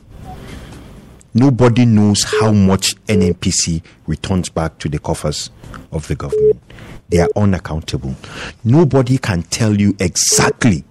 Nobody 1.37 1.85
knows 1.85 2.23
how 2.23 2.53
much 2.53 2.95
NNPC 3.07 3.81
returns 4.07 4.47
back 4.47 4.77
to 4.79 4.87
the 4.87 4.99
coffers 4.99 5.49
of 5.91 6.07
the 6.07 6.15
government. 6.15 6.61
They 7.09 7.19
are 7.19 7.27
unaccountable. 7.35 8.15
Nobody 8.63 9.17
can 9.17 9.43
tell 9.43 9.77
you 9.77 9.97
exactly 9.99 10.85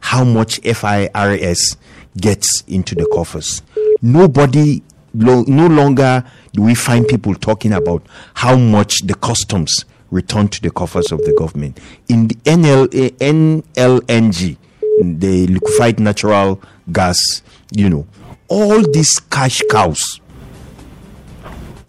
how 0.00 0.24
much 0.24 0.58
FIRS 0.60 1.76
gets 2.16 2.62
into 2.66 2.94
the 2.94 3.06
coffers. 3.12 3.60
Nobody, 4.00 4.82
no 5.12 5.42
longer 5.66 6.24
do 6.54 6.62
we 6.62 6.74
find 6.74 7.06
people 7.06 7.34
talking 7.34 7.74
about 7.74 8.02
how 8.32 8.56
much 8.56 9.02
the 9.04 9.14
customs 9.14 9.84
return 10.10 10.48
to 10.48 10.62
the 10.62 10.70
coffers 10.70 11.12
of 11.12 11.18
the 11.26 11.34
government. 11.38 11.78
In 12.08 12.28
the 12.28 12.36
NL, 12.46 12.88
eh, 12.94 13.10
NLNG, 13.20 14.56
the 15.02 15.46
liquefied 15.46 16.00
natural 16.00 16.58
gas, 16.90 17.42
you 17.70 17.90
know, 17.90 18.06
all 18.50 18.82
these 18.92 19.18
cash 19.30 19.62
cows. 19.70 20.20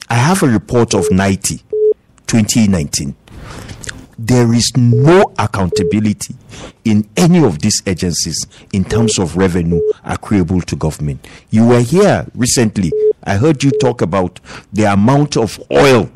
I 0.08 0.16
have 0.16 0.44
a 0.44 0.48
report 0.48 0.94
of 0.94 1.12
90, 1.12 1.58
2019. 2.28 3.16
There 4.20 4.54
is 4.54 4.72
no 4.78 5.34
accountability 5.40 6.36
in 6.86 7.10
any 7.18 7.44
of 7.44 7.60
these 7.60 7.82
agencies 7.88 8.46
in 8.72 8.86
terms 8.86 9.18
of 9.18 9.36
revenue 9.36 9.82
accruable 10.06 10.64
to 10.66 10.76
government. 10.76 11.28
You 11.50 11.68
were 11.68 11.82
here 11.82 12.28
recently. 12.36 12.92
I 13.24 13.38
heard 13.38 13.64
you 13.64 13.72
talk 13.72 14.02
about 14.02 14.40
the 14.72 14.84
amount 14.84 15.38
of 15.38 15.60
oil 15.72 16.12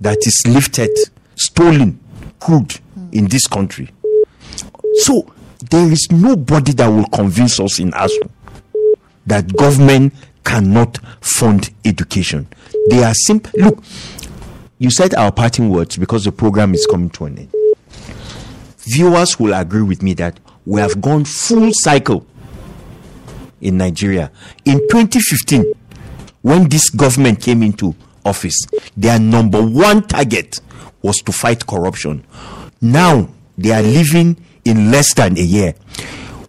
that 0.00 0.18
is 0.24 0.42
lifted, 0.46 0.90
stolen 1.34 1.98
crude 2.38 2.78
in 3.10 3.26
this 3.26 3.48
country. 3.48 3.90
So 5.00 5.26
there 5.70 5.90
is 5.90 6.06
nobody 6.12 6.72
that 6.74 6.86
will 6.88 7.06
convince 7.06 7.58
us 7.58 7.80
in 7.80 7.90
ASUU 7.90 8.30
that 9.26 9.54
government 9.56 10.12
cannot 10.44 10.98
fund 11.20 11.70
education. 11.84 12.46
They 12.90 13.02
are 13.02 13.14
simple. 13.14 13.52
Look, 13.58 13.82
you 14.78 14.90
said 14.90 15.14
our 15.14 15.32
parting 15.32 15.70
words 15.70 15.96
because 15.96 16.24
the 16.24 16.32
program 16.32 16.74
is 16.74 16.86
coming 16.86 17.10
to 17.10 17.24
an 17.26 17.38
end. 17.38 17.52
Viewers 18.78 19.38
will 19.40 19.54
agree 19.54 19.82
with 19.82 20.02
me 20.02 20.12
that 20.14 20.38
we 20.66 20.80
have 20.80 21.00
gone 21.00 21.24
full 21.24 21.70
cycle 21.72 22.26
in 23.60 23.78
Nigeria. 23.78 24.30
In 24.66 24.78
2015, 24.90 25.64
when 26.42 26.68
this 26.68 26.90
government 26.90 27.40
came 27.40 27.62
into 27.62 27.94
office, 28.24 28.66
their 28.96 29.18
number 29.18 29.62
one 29.62 30.02
target 30.06 30.60
was 31.02 31.16
to 31.18 31.32
fight 31.32 31.66
corruption. 31.66 32.24
Now 32.80 33.28
they 33.56 33.70
are 33.72 33.82
living 33.82 34.36
in 34.64 34.90
less 34.90 35.14
than 35.14 35.38
a 35.38 35.42
year. 35.42 35.74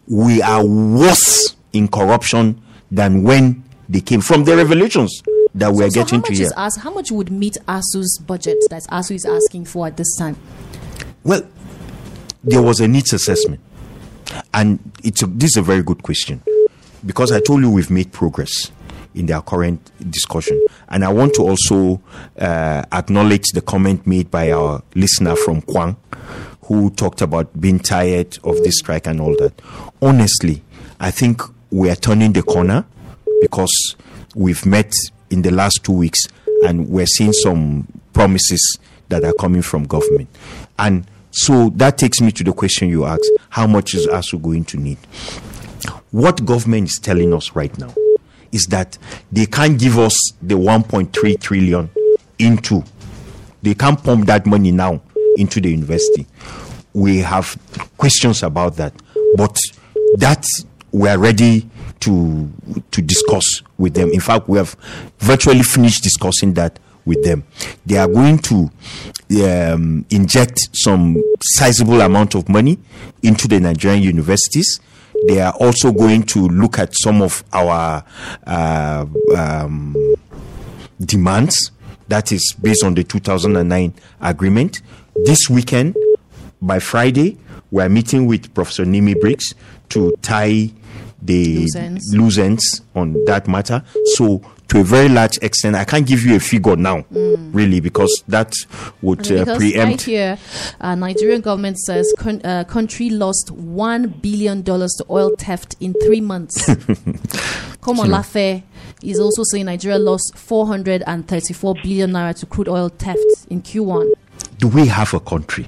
We 0.08 0.42
are 0.42 0.66
worse 0.66 1.56
in 1.74 1.88
corruption 1.88 2.62
than 2.92 3.24
when 3.24 3.64
they 3.90 4.02
came 4.02 4.22
from 4.22 4.44
the 4.44 4.56
revelations 4.56 5.22
that 5.54 5.72
we 5.72 5.84
are 5.84 5.90
so 5.90 6.04
getting 6.04 6.20
how 6.20 6.26
to 6.28 6.34
is 6.34 6.54
AS, 6.58 6.78
how 6.78 6.94
much 6.94 7.12
would 7.12 7.32
meet 7.32 7.58
ASUU's 7.68 8.20
budget 8.26 8.58
that 8.70 8.84
ASUU 8.84 9.16
is 9.16 9.26
asking 9.26 9.66
for 9.66 9.88
at 9.88 9.98
this 9.98 10.16
time? 10.18 10.36
Well, 11.24 11.48
there 12.44 12.62
was 12.62 12.80
a 12.80 12.88
needs 12.88 13.14
assessment, 13.14 13.62
and 14.54 14.80
it's 15.04 15.24
a, 15.24 15.28
this 15.28 15.52
is 15.52 15.58
a 15.58 15.62
very 15.62 15.82
good 15.82 16.04
question 16.04 16.42
because 17.06 17.32
I 17.32 17.40
told 17.40 17.62
you 17.62 17.70
we've 17.70 17.90
made 17.92 18.12
progress 18.12 18.72
in 19.14 19.28
their 19.28 19.42
current 19.42 19.92
discussion, 20.12 20.62
and 20.90 21.06
I 21.06 21.10
want 21.10 21.34
to 21.36 21.44
also 21.44 22.02
uh, 22.38 22.84
acknowledge 22.92 23.46
the 23.54 23.62
comment 23.62 24.06
made 24.06 24.30
by 24.30 24.52
our 24.52 24.84
listener 24.94 25.36
from 25.36 25.62
Kwang, 25.62 25.96
who 26.64 26.90
talked 26.92 27.22
about 27.22 27.60
being 27.60 27.80
tired 27.80 28.38
of 28.44 28.58
this 28.64 28.80
strike 28.80 29.08
and 29.08 29.22
all 29.22 29.36
that. 29.38 29.54
Honestly, 30.02 30.62
I 31.00 31.12
think 31.12 31.42
we 31.76 31.90
are 31.90 31.96
turning 31.96 32.32
the 32.32 32.42
corner 32.42 32.86
because 33.42 33.98
we've 34.34 34.66
met 34.66 34.94
in 35.30 35.42
the 35.42 35.52
last 35.52 35.84
two 35.84 35.92
weeks 35.92 36.26
and 36.64 36.88
we're 36.88 37.06
seeing 37.06 37.34
some 37.34 37.86
promises 38.14 38.80
that 39.10 39.26
are 39.26 39.34
coming 39.34 39.62
from 39.62 39.84
government. 39.84 40.30
And 40.80 41.06
so 41.32 41.70
that 41.72 41.98
takes 41.98 42.22
me 42.22 42.32
to 42.32 42.46
the 42.46 42.54
question 42.54 42.88
you 42.88 43.04
asked 43.04 43.30
how 43.50 43.68
much 43.68 43.94
is 43.94 44.08
ASUU 44.08 44.42
going 44.42 44.64
to 44.66 44.78
need? 44.78 44.98
What 46.12 46.46
government 46.46 46.88
is 46.88 46.98
telling 46.98 47.34
us 47.34 47.54
right 47.58 47.78
now 47.78 47.94
is 48.54 48.68
that 48.68 48.98
they 49.34 49.46
can't 49.46 49.78
give 49.78 50.00
us 50.00 50.18
the 50.42 50.56
1.3 50.56 51.42
trillion 51.42 51.90
into, 52.40 52.86
they 53.64 53.74
can't 53.74 54.02
pump 54.02 54.28
that 54.28 54.46
money 54.46 54.72
now 54.72 55.02
into 55.36 55.60
the 55.60 55.72
university. 55.72 56.26
We 56.94 57.18
have 57.18 57.58
questions 57.98 58.44
about 58.44 58.78
that, 58.78 58.94
but 59.36 59.60
that 60.20 60.46
we 60.96 61.10
are 61.10 61.18
ready 61.18 61.70
to 62.00 62.50
to 62.92 63.02
discuss 63.02 63.62
with 63.78 63.94
them. 63.94 64.10
In 64.12 64.22
fact, 64.22 64.48
we 64.48 64.58
have 64.58 64.76
virtually 65.20 65.62
finished 65.62 66.02
discussing 66.04 66.54
that 66.54 66.80
with 67.04 67.22
them. 67.24 67.44
They 67.86 67.98
are 67.98 68.08
going 68.08 68.40
to 68.40 68.72
um, 69.44 70.06
inject 70.10 70.70
some 70.74 71.22
sizable 71.42 72.00
amount 72.00 72.34
of 72.36 72.48
money 72.48 72.80
into 73.22 73.48
the 73.50 73.60
Nigerian 73.60 74.04
universities. 74.04 74.80
They 75.28 75.42
are 75.42 75.54
also 75.60 75.92
going 75.92 76.24
to 76.28 76.48
look 76.48 76.80
at 76.80 76.94
some 76.96 77.22
of 77.22 77.44
our 77.52 78.04
uh, 78.48 79.06
um, 79.36 79.96
demands. 81.02 81.72
That 82.08 82.32
is 82.32 82.56
based 82.62 82.86
on 82.86 82.94
the 82.94 83.04
2009 83.04 83.94
agreement. 84.22 84.82
This 85.26 85.50
weekend, 85.50 85.98
by 86.62 86.80
Friday, 86.80 87.38
we 87.72 87.84
are 87.84 87.90
meeting 87.90 88.28
with 88.28 88.54
Professor 88.54 88.86
Nimi 88.86 89.20
Briggs 89.20 89.54
to 89.90 90.14
tie 90.22 90.72
the 91.26 91.68
Loose 92.14 92.38
ends. 92.38 92.82
on 92.96 93.14
that 93.26 93.48
matter. 93.48 93.84
So, 94.16 94.42
to 94.70 94.80
a 94.80 94.84
very 94.84 95.10
large 95.10 95.38
extent, 95.44 95.76
I 95.76 95.84
can't 95.84 96.08
give 96.08 96.24
you 96.24 96.36
a 96.36 96.40
figure 96.40 96.76
now, 96.76 97.06
really, 97.12 97.80
because 97.80 98.24
that 98.28 98.54
would 99.02 99.20
uh, 99.32 99.46
because 99.46 99.48
right 99.48 99.58
preempt. 99.58 100.02
here, 100.04 100.38
uh, 100.82 100.96
Nigerian 100.96 101.42
government 101.42 101.78
says 101.80 102.12
con- 102.18 102.42
uh, 102.44 102.64
country 102.64 103.10
lost 103.10 103.52
one 103.52 104.08
billion 104.08 104.62
dollars 104.64 104.94
to 104.98 105.06
oil 105.10 105.32
theft 105.38 105.76
in 105.80 105.94
three 106.06 106.22
months. 106.22 106.68
Komolafe 107.82 108.64
is 109.04 109.20
also 109.20 109.44
saying 109.52 109.66
Nigeria 109.66 110.00
lost 110.00 110.34
434 110.36 111.76
billion 111.84 112.12
naira 112.12 112.38
to 112.40 112.46
crude 112.48 112.68
oil 112.68 112.90
theft 112.90 113.20
in 113.50 113.62
Q1. 113.62 114.14
do 114.58 114.68
we 114.68 114.88
have 114.88 115.14
a 115.14 115.20
country? 115.20 115.68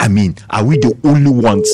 I 0.00 0.08
mean, 0.08 0.36
are 0.50 0.64
we 0.64 0.78
the 0.78 0.96
only 1.04 1.30
ones 1.30 1.70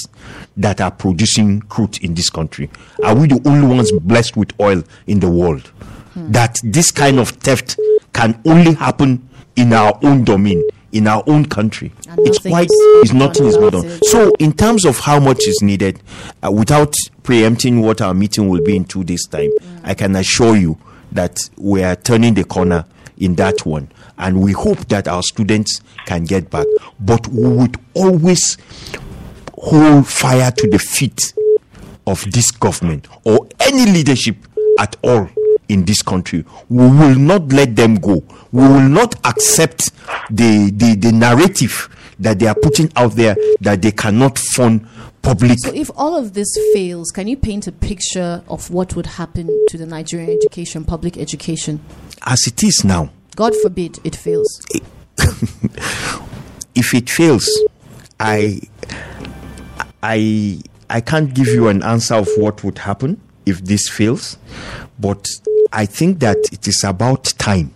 that 0.60 0.80
are 0.80 0.90
producing 0.90 1.60
crude 1.62 2.02
in 2.04 2.14
this 2.14 2.30
country? 2.30 2.70
Are 3.02 3.14
we 3.14 3.28
the 3.28 3.40
only 3.48 3.66
ones 3.66 3.90
blessed 3.92 4.36
with 4.36 4.58
oil 4.60 4.82
in 5.06 5.20
the 5.20 5.30
world? 5.30 5.70
That 6.14 6.60
this 6.62 6.90
kind 6.90 7.18
of 7.18 7.30
theft 7.30 7.78
can 8.12 8.40
only 8.44 8.74
happen 8.74 9.28
in 9.56 9.72
our 9.72 9.98
own 10.02 10.24
domain, 10.24 10.62
in 10.92 11.06
our 11.06 11.22
own 11.26 11.46
country. 11.46 11.92
And 12.08 12.18
It's 12.26 12.38
quite, 12.38 12.64
is 12.64 13.02
it's 13.02 13.12
nothing 13.12 13.46
is 13.46 13.56
done 13.56 13.70
done. 13.70 14.02
So, 14.04 14.32
in 14.38 14.52
terms 14.52 14.84
of 14.84 14.98
how 14.98 15.18
much 15.18 15.46
is 15.46 15.60
needed, 15.62 16.00
uh, 16.44 16.50
without 16.50 16.94
preempting 17.22 17.80
what 17.80 18.00
our 18.00 18.12
meeting 18.12 18.48
will 18.48 18.62
be 18.62 18.76
in 18.76 18.84
two 18.84 19.04
days' 19.04 19.26
time, 19.26 19.50
I 19.82 19.94
can 19.94 20.14
assure 20.16 20.56
you 20.56 20.78
that 21.12 21.38
we 21.56 21.82
are 21.82 21.96
turning 21.96 22.34
the 22.34 22.44
corner 22.44 22.84
in 23.16 23.34
that 23.36 23.64
one. 23.64 23.90
And 24.18 24.42
we 24.42 24.52
hope 24.52 24.88
that 24.88 25.08
our 25.08 25.22
students 25.22 25.80
can 26.04 26.24
get 26.24 26.50
back. 26.50 26.66
But 26.98 27.26
we 27.28 27.48
would 27.48 27.76
always 27.94 28.58
hold 29.60 30.06
fire 30.06 30.50
to 30.50 30.68
the 30.68 30.78
feet 30.78 31.34
of 32.06 32.24
this 32.32 32.50
government 32.50 33.06
or 33.24 33.46
any 33.60 33.90
leadership 33.90 34.36
at 34.78 34.96
all 35.02 35.28
in 35.68 35.84
this 35.84 36.02
country. 36.02 36.44
We 36.68 36.86
will 36.88 37.14
not 37.14 37.52
let 37.52 37.76
them 37.76 37.96
go. 37.96 38.22
We 38.52 38.62
will 38.62 38.88
not 38.88 39.14
accept 39.26 39.92
the, 40.30 40.70
the, 40.74 40.96
the 40.96 41.12
narrative 41.12 41.88
that 42.18 42.38
they 42.38 42.46
are 42.46 42.54
putting 42.54 42.90
out 42.96 43.12
there 43.12 43.36
that 43.60 43.82
they 43.82 43.92
cannot 43.92 44.38
fund 44.38 44.86
public. 45.22 45.58
So, 45.60 45.72
if 45.74 45.90
all 45.96 46.16
of 46.16 46.34
this 46.34 46.48
fails, 46.72 47.10
can 47.10 47.28
you 47.28 47.36
paint 47.36 47.66
a 47.66 47.72
picture 47.72 48.42
of 48.48 48.70
what 48.70 48.96
would 48.96 49.06
happen 49.06 49.46
to 49.68 49.78
the 49.78 49.86
Nigerian 49.86 50.30
education, 50.30 50.84
public 50.84 51.16
education? 51.16 51.80
As 52.26 52.40
it 52.46 52.62
is 52.62 52.82
now, 52.84 53.10
God 53.36 53.54
forbid 53.62 53.98
it 54.04 54.16
fails. 54.16 54.60
if 56.74 56.94
it 56.94 57.08
fails, 57.08 57.48
I 58.18 58.60
I 60.02 60.60
I 60.88 61.00
can't 61.00 61.32
give 61.34 61.48
you 61.48 61.68
an 61.68 61.82
answer 61.82 62.14
of 62.14 62.28
what 62.36 62.64
would 62.64 62.78
happen 62.78 63.20
if 63.46 63.64
this 63.64 63.88
fails, 63.88 64.38
but 64.98 65.28
I 65.72 65.86
think 65.86 66.20
that 66.20 66.36
it 66.52 66.66
is 66.66 66.82
about 66.84 67.24
time. 67.38 67.72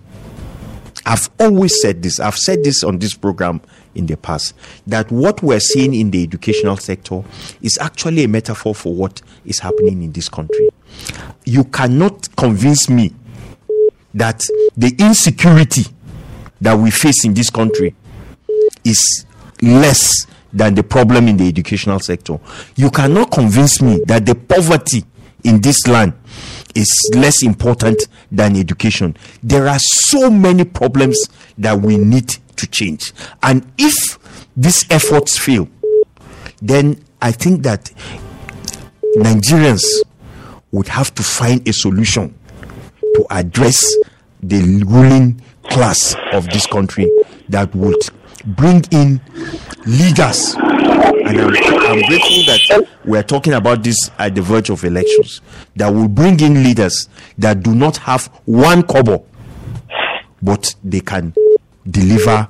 I've 1.06 1.28
always 1.38 1.80
said 1.80 2.02
this. 2.02 2.18
I've 2.18 2.36
said 2.36 2.64
this 2.64 2.82
on 2.82 2.98
this 2.98 3.14
program 3.14 3.60
in 3.94 4.06
the 4.06 4.16
past 4.16 4.54
that 4.86 5.10
what 5.12 5.42
we're 5.42 5.60
seeing 5.60 5.94
in 5.94 6.10
the 6.10 6.22
educational 6.22 6.76
sector 6.76 7.22
is 7.62 7.78
actually 7.80 8.24
a 8.24 8.28
metaphor 8.28 8.74
for 8.74 8.94
what 8.94 9.22
is 9.44 9.58
happening 9.58 10.02
in 10.02 10.12
this 10.12 10.28
country. 10.28 10.70
You 11.44 11.64
cannot 11.64 12.34
convince 12.36 12.88
me 12.88 13.12
that 14.14 14.42
the 14.76 14.94
insecurity 14.98 15.84
that 16.60 16.78
we 16.78 16.90
face 16.90 17.24
in 17.24 17.34
this 17.34 17.50
country 17.50 17.94
is 18.84 19.26
less 19.60 20.26
than 20.54 20.74
the 20.74 20.82
problem 20.82 21.28
in 21.28 21.36
the 21.36 21.46
educational 21.48 21.98
sector. 21.98 22.38
You 22.76 22.90
cannot 22.90 23.30
convince 23.32 23.82
me 23.82 24.00
that 24.06 24.24
the 24.24 24.34
poverty 24.34 25.04
in 25.42 25.60
this 25.60 25.86
land 25.86 26.14
is 26.74 26.88
less 27.14 27.42
important 27.42 28.06
than 28.32 28.56
education. 28.56 29.16
There 29.42 29.68
are 29.68 29.78
so 29.78 30.30
many 30.30 30.64
problems 30.64 31.28
that 31.58 31.78
we 31.78 31.98
need 31.98 32.28
to 32.56 32.66
change. 32.68 33.12
And 33.42 33.70
if 33.76 34.18
these 34.56 34.84
efforts 34.90 35.36
fail, 35.38 35.68
then 36.62 37.02
I 37.20 37.32
think 37.32 37.62
that 37.64 37.90
Nigerians 39.16 39.84
would 40.72 40.88
have 40.88 41.14
to 41.14 41.22
find 41.22 41.66
a 41.68 41.72
solution 41.72 42.34
to 43.14 43.26
address 43.30 43.84
the 44.42 44.82
ruling 44.86 45.40
class 45.64 46.14
of 46.32 46.46
this 46.48 46.66
country 46.66 47.10
that 47.48 47.74
would 47.74 47.96
bring 48.44 48.82
in 48.90 49.20
leaders. 49.86 50.54
And 50.56 51.40
I'm, 51.40 51.48
I'm 51.48 52.02
grateful 52.02 52.44
that 52.46 52.88
we're 53.04 53.22
talking 53.22 53.54
about 53.54 53.82
this 53.82 54.10
at 54.18 54.34
the 54.34 54.42
verge 54.42 54.70
of 54.70 54.84
elections. 54.84 55.40
That 55.76 55.88
will 55.88 56.08
bring 56.08 56.40
in 56.40 56.62
leaders 56.62 57.08
that 57.38 57.62
do 57.62 57.74
not 57.74 57.96
have 57.98 58.26
one 58.44 58.82
kobo, 58.82 59.24
but 60.42 60.74
they 60.84 61.00
can 61.00 61.34
deliver. 61.88 62.48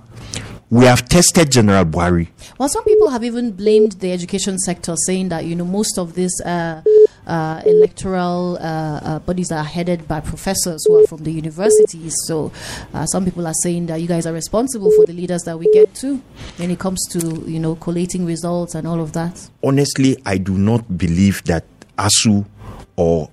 We 0.70 0.87
have 0.87 1.09
tested 1.09 1.53
General 1.53 1.85
Buhari. 1.85 2.28
Well, 2.59 2.68
some 2.68 2.82
people 2.85 3.11
have 3.11 3.22
even 3.22 3.53
blamed 3.53 3.93
the 3.93 4.11
education 4.12 4.59
sector, 4.59 4.95
saying 5.07 5.28
that 5.28 5.45
you 5.45 5.55
know 5.55 5.64
most 5.64 5.99
of 5.99 6.14
these 6.14 6.41
uh, 6.41 6.82
uh, 7.27 7.62
electoral 7.64 8.57
uh, 8.61 9.01
uh, 9.03 9.18
bodies 9.20 9.51
are 9.51 9.64
headed 9.64 10.07
by 10.07 10.20
professors 10.20 10.85
who 10.87 11.03
are 11.03 11.07
from 11.07 11.25
the 11.25 11.33
universities. 11.33 12.14
So 12.27 12.53
uh, 12.93 13.07
some 13.07 13.25
people 13.25 13.47
are 13.47 13.55
saying 13.62 13.87
that 13.87 14.01
you 14.01 14.09
guys 14.09 14.27
are 14.27 14.33
responsible 14.33 14.91
for 14.97 15.07
the 15.07 15.12
leaders 15.12 15.43
that 15.43 15.59
we 15.59 15.70
get 15.72 15.95
to 15.97 16.16
when 16.57 16.70
it 16.70 16.79
comes 16.79 17.01
to 17.12 17.45
you 17.51 17.59
know 17.59 17.77
collating 17.77 18.27
results 18.27 18.75
and 18.75 18.87
all 18.87 19.01
of 19.01 19.12
that. 19.12 19.49
Honestly, 19.62 20.16
I 20.27 20.39
do 20.39 20.57
not 20.57 20.99
believe 20.99 21.43
that 21.45 21.64
ASUU 21.99 22.45
or 22.97 23.31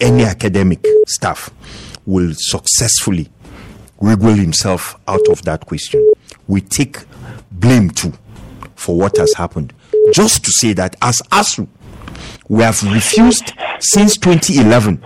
any 0.00 0.24
academic 0.24 0.84
staff 1.06 1.50
will 2.06 2.32
successfully 2.34 3.28
wriggle 4.00 4.34
himself 4.34 4.98
out 5.06 5.26
of 5.28 5.42
that 5.42 5.66
question. 5.66 6.04
We 6.48 6.62
take 6.62 6.98
blame 7.52 7.90
too 7.90 8.12
for 8.74 8.96
what 8.96 9.16
has 9.18 9.34
happened. 9.34 9.72
Just 10.12 10.44
to 10.44 10.50
say 10.52 10.72
that 10.72 10.96
as 11.02 11.16
ASUU, 11.30 11.68
we 12.50 12.64
have 12.64 12.82
refused 12.82 13.52
since 13.78 14.16
2011 14.16 15.00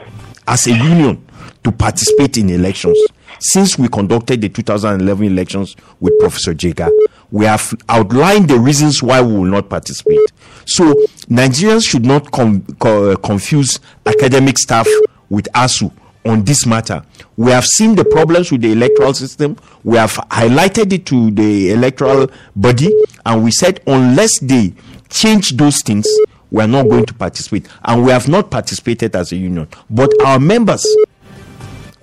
as 0.49 0.67
a 0.67 0.71
union 0.71 1.23
to 1.63 1.71
participate 1.71 2.39
in 2.39 2.49
elections. 2.49 2.99
Since 3.39 3.79
we 3.79 3.87
conducted 3.89 4.41
the 4.41 4.49
2011 4.49 5.27
elections 5.27 5.77
with 6.01 6.19
Professor 6.21 6.55
Jega, 6.55 6.89
we 7.31 7.45
have 7.45 7.75
outlined 7.91 8.49
the 8.49 8.59
reasons 8.59 9.03
why 9.03 9.21
we 9.21 9.35
will 9.35 9.45
not 9.45 9.69
participate. 9.69 10.21
So 10.65 10.95
Nigerians 11.29 11.87
should 11.87 12.07
not 12.07 12.31
com- 12.31 12.63
co- 12.79 13.11
uh, 13.13 13.17
confuse 13.17 13.79
academic 14.07 14.59
staff 14.59 14.89
with 15.29 15.47
ASUU 15.55 15.93
on 16.25 16.45
this 16.45 16.65
matter. 16.65 17.05
We 17.37 17.51
have 17.51 17.67
seen 17.67 17.95
the 17.95 18.07
problems 18.07 18.51
with 18.53 18.63
the 18.63 18.73
electoral 18.73 19.13
system. 19.13 19.59
We 19.83 19.99
have 19.99 20.13
highlighted 20.31 20.95
it 20.95 21.05
to 21.07 21.31
the 21.31 21.73
electoral 21.73 22.29
body, 22.57 22.91
and 23.27 23.45
we 23.45 23.51
said 23.51 23.83
unless 23.87 24.39
they 24.39 24.73
change 25.11 25.59
those 25.59 25.83
things, 25.83 26.07
we 26.51 26.63
are 26.63 26.69
not 26.69 26.89
going 26.89 27.07
to 27.07 27.15
participate. 27.15 27.69
And 27.85 28.05
we 28.05 28.11
have 28.13 28.29
not 28.29 28.51
participated 28.51 29.17
as 29.17 29.33
a 29.33 29.37
union. 29.37 29.69
But 29.91 30.11
our 30.25 30.39
members 30.39 30.87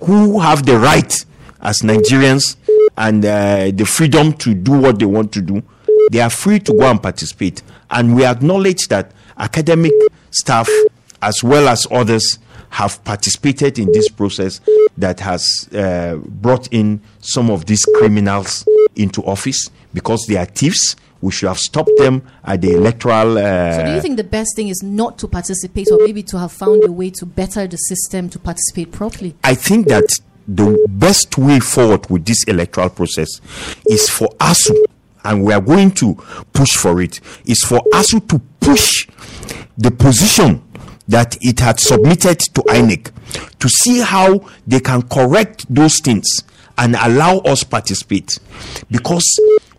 who 0.00 0.40
have 0.40 0.64
the 0.66 0.78
right 0.78 1.24
as 1.60 1.78
Nigerians 1.78 2.56
and 2.96 3.24
uh, 3.24 3.70
the 3.72 3.84
freedom 3.84 4.32
to 4.34 4.54
do 4.54 4.72
what 4.72 4.98
they 4.98 5.06
want 5.06 5.32
to 5.32 5.40
do, 5.40 5.62
they 6.10 6.20
are 6.20 6.30
free 6.30 6.58
to 6.60 6.72
go 6.72 6.90
and 6.90 7.02
participate. 7.02 7.62
And 7.90 8.14
we 8.14 8.24
acknowledge 8.24 8.88
that 8.88 9.12
academic 9.38 9.92
staff, 10.30 10.68
as 11.20 11.42
well 11.42 11.68
as 11.68 11.86
others, 11.90 12.38
have 12.70 13.02
participated 13.04 13.78
in 13.78 13.92
this 13.92 14.08
process 14.08 14.60
that 14.96 15.20
has 15.20 15.68
uh, 15.74 16.16
brought 16.26 16.68
in 16.72 17.00
some 17.20 17.50
of 17.50 17.66
these 17.66 17.84
criminals 17.98 18.64
into 18.96 19.22
office 19.24 19.70
because 19.94 20.24
they 20.28 20.36
are 20.36 20.44
thieves. 20.46 20.96
We 21.20 21.30
should 21.30 21.48
have 21.48 21.58
stopped 21.58 21.92
them 21.98 22.22
at 22.44 22.60
the 22.62 22.74
electoral. 22.74 23.38
Uh, 23.38 23.76
So 23.76 23.84
do 23.86 23.94
you 23.94 24.00
think 24.00 24.16
the 24.16 24.24
best 24.24 24.56
thing 24.56 24.68
is 24.68 24.82
not 24.82 25.18
to 25.18 25.28
participate, 25.28 25.88
or 25.92 25.98
maybe 26.04 26.22
to 26.24 26.38
have 26.38 26.50
found 26.50 26.82
a 26.84 26.90
way 26.90 27.10
to 27.10 27.26
better 27.26 27.66
the 27.68 27.76
system 27.76 28.28
to 28.30 28.38
participate 28.40 28.90
properly? 28.90 29.36
I 29.44 29.54
think 29.54 29.86
that 29.88 30.04
the 30.48 30.84
best 30.90 31.38
way 31.38 31.60
forward 31.60 32.10
with 32.10 32.24
this 32.26 32.42
electoral 32.44 32.90
process 32.90 33.28
is 33.88 34.08
for 34.08 34.28
ASUU, 34.40 34.82
and 35.24 35.44
we 35.44 35.52
are 35.52 35.60
going 35.60 35.92
to 35.92 36.14
push 36.52 36.72
for 36.76 37.00
it, 37.00 37.20
is 37.44 37.62
for 37.62 37.78
ASUU 37.92 38.26
to 38.28 38.40
push 38.58 39.06
the 39.78 39.92
position 39.92 40.60
that 41.06 41.36
it 41.40 41.60
had 41.60 41.78
submitted 41.78 42.40
to 42.40 42.62
INEC 42.62 43.10
to 43.60 43.68
see 43.68 44.00
how 44.00 44.44
they 44.66 44.80
can 44.80 45.02
correct 45.02 45.72
those 45.72 46.00
things 46.00 46.26
and 46.78 46.96
allow 46.96 47.38
us 47.38 47.64
participate. 47.64 48.38
Because 48.90 49.24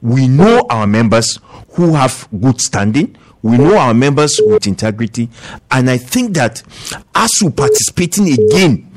we 0.01 0.27
know 0.27 0.65
our 0.69 0.87
members 0.87 1.39
who 1.71 1.93
have 1.93 2.27
good 2.41 2.59
standing 2.61 3.17
we 3.41 3.57
know 3.57 3.77
our 3.77 3.93
members 3.93 4.39
with 4.45 4.67
integrity 4.67 5.27
and 5.71 5.89
i 5.89 5.97
think 5.97 6.33
that 6.33 6.61
ASUU 7.13 7.53
participating 7.55 8.31
again 8.31 8.89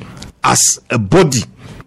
as 0.44 0.60
a 0.90 0.98
body 0.98 1.40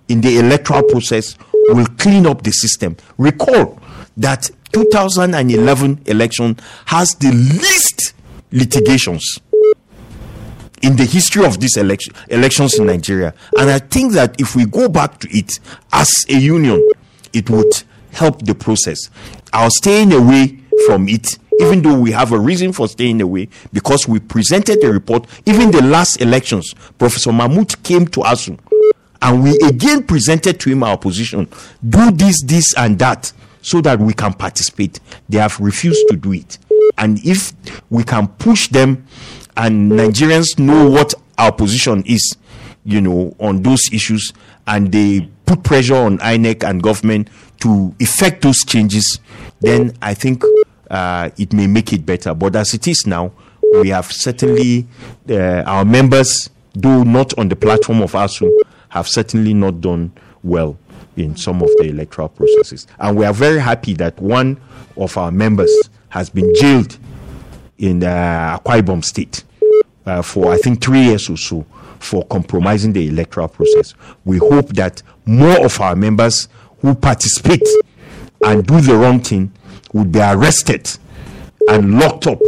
in 0.09 0.19
the 0.21 0.37
electoral 0.39 0.83
process 0.83 1.37
will 1.69 1.85
clean 1.97 2.25
up 2.25 2.43
the 2.43 2.51
system. 2.51 2.97
Recall 3.17 3.79
that 4.17 4.51
2011 4.73 6.01
election 6.07 6.57
has 6.85 7.15
the 7.15 7.31
least 7.31 8.13
litigations 8.51 9.39
in 10.81 10.95
the 10.95 11.05
history 11.05 11.45
of 11.45 11.59
these 11.59 11.77
election, 11.77 12.13
elections 12.29 12.77
in 12.79 12.87
Nigeria. 12.87 13.33
And 13.57 13.69
I 13.69 13.79
think 13.79 14.13
that 14.13 14.39
if 14.39 14.55
we 14.55 14.65
go 14.65 14.87
back 14.89 15.19
to 15.19 15.27
it 15.31 15.59
as 15.91 16.09
a 16.29 16.35
union, 16.35 16.87
it 17.33 17.49
would 17.49 17.83
help 18.11 18.45
the 18.45 18.55
process. 18.55 19.09
Our 19.53 19.69
staying 19.69 20.13
away 20.13 20.59
from 20.85 21.07
it, 21.09 21.37
even 21.59 21.81
though 21.81 21.99
we 21.99 22.11
have 22.11 22.31
a 22.31 22.39
reason 22.39 22.71
for 22.71 22.87
staying 22.87 23.21
away, 23.21 23.49
because 23.73 24.07
we 24.07 24.19
presented 24.19 24.83
a 24.83 24.91
report, 24.91 25.27
even 25.45 25.71
the 25.71 25.81
last 25.81 26.21
elections, 26.21 26.73
Professor 26.97 27.31
Mahmoud 27.31 27.81
came 27.83 28.07
to 28.07 28.21
us 28.21 28.49
and 29.21 29.43
we 29.43 29.57
again 29.67 30.03
presented 30.03 30.59
to 30.61 30.69
him 30.69 30.83
our 30.83 30.97
position 30.97 31.47
do 31.87 32.11
this, 32.11 32.41
this, 32.45 32.73
and 32.77 32.97
that 32.99 33.31
so 33.61 33.81
that 33.81 33.99
we 33.99 34.13
can 34.13 34.33
participate. 34.33 34.99
They 35.27 35.37
have 35.37 35.59
refused 35.59 36.05
to 36.09 36.15
do 36.15 36.33
it. 36.33 36.57
And 36.97 37.19
if 37.25 37.53
we 37.89 38.03
can 38.03 38.27
push 38.27 38.69
them 38.69 39.05
and 39.57 39.91
Nigerians 39.91 40.57
know 40.59 40.89
what 40.89 41.13
our 41.37 41.51
position 41.51 42.03
is, 42.05 42.37
you 42.83 43.01
know, 43.01 43.35
on 43.39 43.61
those 43.61 43.81
issues, 43.91 44.33
and 44.67 44.91
they 44.91 45.29
put 45.45 45.63
pressure 45.63 45.95
on 45.95 46.17
INEC 46.19 46.63
and 46.67 46.81
government 46.81 47.29
to 47.61 47.93
effect 47.99 48.41
those 48.41 48.63
changes, 48.65 49.19
then 49.59 49.93
I 50.01 50.13
think 50.13 50.43
uh, 50.89 51.29
it 51.37 51.53
may 51.53 51.67
make 51.67 51.91
it 51.93 52.05
better. 52.05 52.33
But 52.33 52.55
as 52.55 52.73
it 52.73 52.87
is 52.87 53.05
now, 53.05 53.31
we 53.73 53.89
have 53.89 54.11
certainly 54.11 54.87
uh, 55.29 55.63
our 55.65 55.85
members, 55.85 56.49
though 56.73 57.03
not 57.03 57.37
on 57.37 57.49
the 57.49 57.55
platform 57.55 58.01
of 58.01 58.13
ASUU, 58.13 58.49
have 58.89 59.07
certainly 59.07 59.53
not 59.53 59.81
done 59.81 60.11
well 60.43 60.77
in 61.15 61.35
some 61.35 61.61
of 61.61 61.69
the 61.77 61.85
electoral 61.89 62.29
processes. 62.29 62.87
And 62.99 63.17
we 63.17 63.25
are 63.25 63.33
very 63.33 63.59
happy 63.59 63.93
that 63.95 64.19
one 64.19 64.59
of 64.97 65.17
our 65.17 65.31
members 65.31 65.71
has 66.09 66.29
been 66.29 66.51
jailed 66.55 66.97
in 67.79 68.03
uh, 68.03 68.59
Akwa 68.63 68.81
Ibom 68.81 69.03
State 69.03 69.43
uh, 70.05 70.21
for 70.21 70.51
I 70.51 70.57
think 70.57 70.81
three 70.83 71.01
years 71.05 71.29
or 71.29 71.37
so 71.37 71.65
for 71.99 72.25
compromising 72.27 72.93
the 72.93 73.07
electoral 73.07 73.47
process. 73.47 73.93
We 74.25 74.37
hope 74.37 74.69
that 74.69 75.01
more 75.25 75.65
of 75.65 75.79
our 75.81 75.95
members 75.95 76.47
who 76.81 76.95
participate 76.95 77.67
and 78.45 78.65
do 78.65 78.79
the 78.79 78.95
wrong 78.95 79.19
thing 79.19 79.51
would 79.93 80.11
be 80.11 80.19
arrested 80.19 80.89
and 81.67 81.99
locked 81.99 82.27
up, 82.27 82.39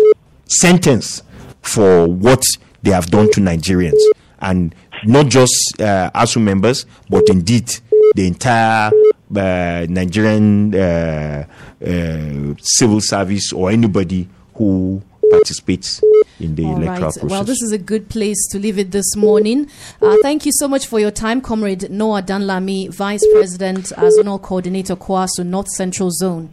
sentenced 0.47 1.23
for 1.61 2.07
what 2.07 2.43
they 2.81 2.91
have 2.91 3.07
done 3.07 3.29
to 3.31 3.41
Nigerians. 3.41 3.99
And 4.39 4.73
not 5.05 5.27
just 5.27 5.53
uh, 5.79 6.09
ASUU 6.15 6.41
members, 6.41 6.85
but 7.09 7.23
indeed 7.29 7.69
the 8.15 8.27
entire 8.27 8.91
uh, 9.35 9.85
Nigerian 9.89 10.73
uh, 10.73 11.45
uh, 11.85 12.53
civil 12.61 13.01
service 13.01 13.51
or 13.53 13.69
anybody 13.69 14.27
who 14.55 15.01
participates 15.31 16.01
in 16.39 16.55
the 16.55 16.65
All 16.65 16.75
electoral 16.77 16.89
right. 16.89 16.99
process. 16.99 17.23
Well, 17.23 17.43
this 17.43 17.61
is 17.61 17.71
a 17.71 17.77
good 17.77 18.09
place 18.09 18.37
to 18.51 18.59
leave 18.59 18.77
it 18.77 18.91
this 18.91 19.15
morning. 19.15 19.69
Uh, 20.01 20.17
thank 20.21 20.45
you 20.45 20.51
so 20.53 20.67
much 20.67 20.87
for 20.87 20.99
your 20.99 21.11
time, 21.11 21.41
Comrade 21.41 21.89
Noah 21.89 22.21
Danladi, 22.21 22.89
Vice 22.89 23.25
President, 23.33 23.85
Zonal 23.85 24.41
Coordinator, 24.41 24.95
COEASU 24.95 25.45
North 25.45 25.69
Central 25.69 26.11
Zone. 26.11 26.49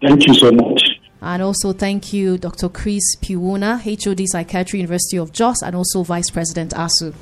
Thank 0.00 0.26
you 0.26 0.34
so 0.34 0.52
much. 0.52 0.82
And 1.20 1.42
also 1.42 1.72
thank 1.72 2.12
you, 2.12 2.38
Dr. 2.38 2.68
Chris 2.68 3.16
Piwuna, 3.16 3.80
HOD 3.82 4.20
Psychiatry 4.28 4.78
University 4.78 5.16
of 5.16 5.32
Jos, 5.32 5.62
and 5.62 5.74
also 5.74 6.04
Vice 6.04 6.30
President 6.30 6.72
ASUU. 6.72 7.12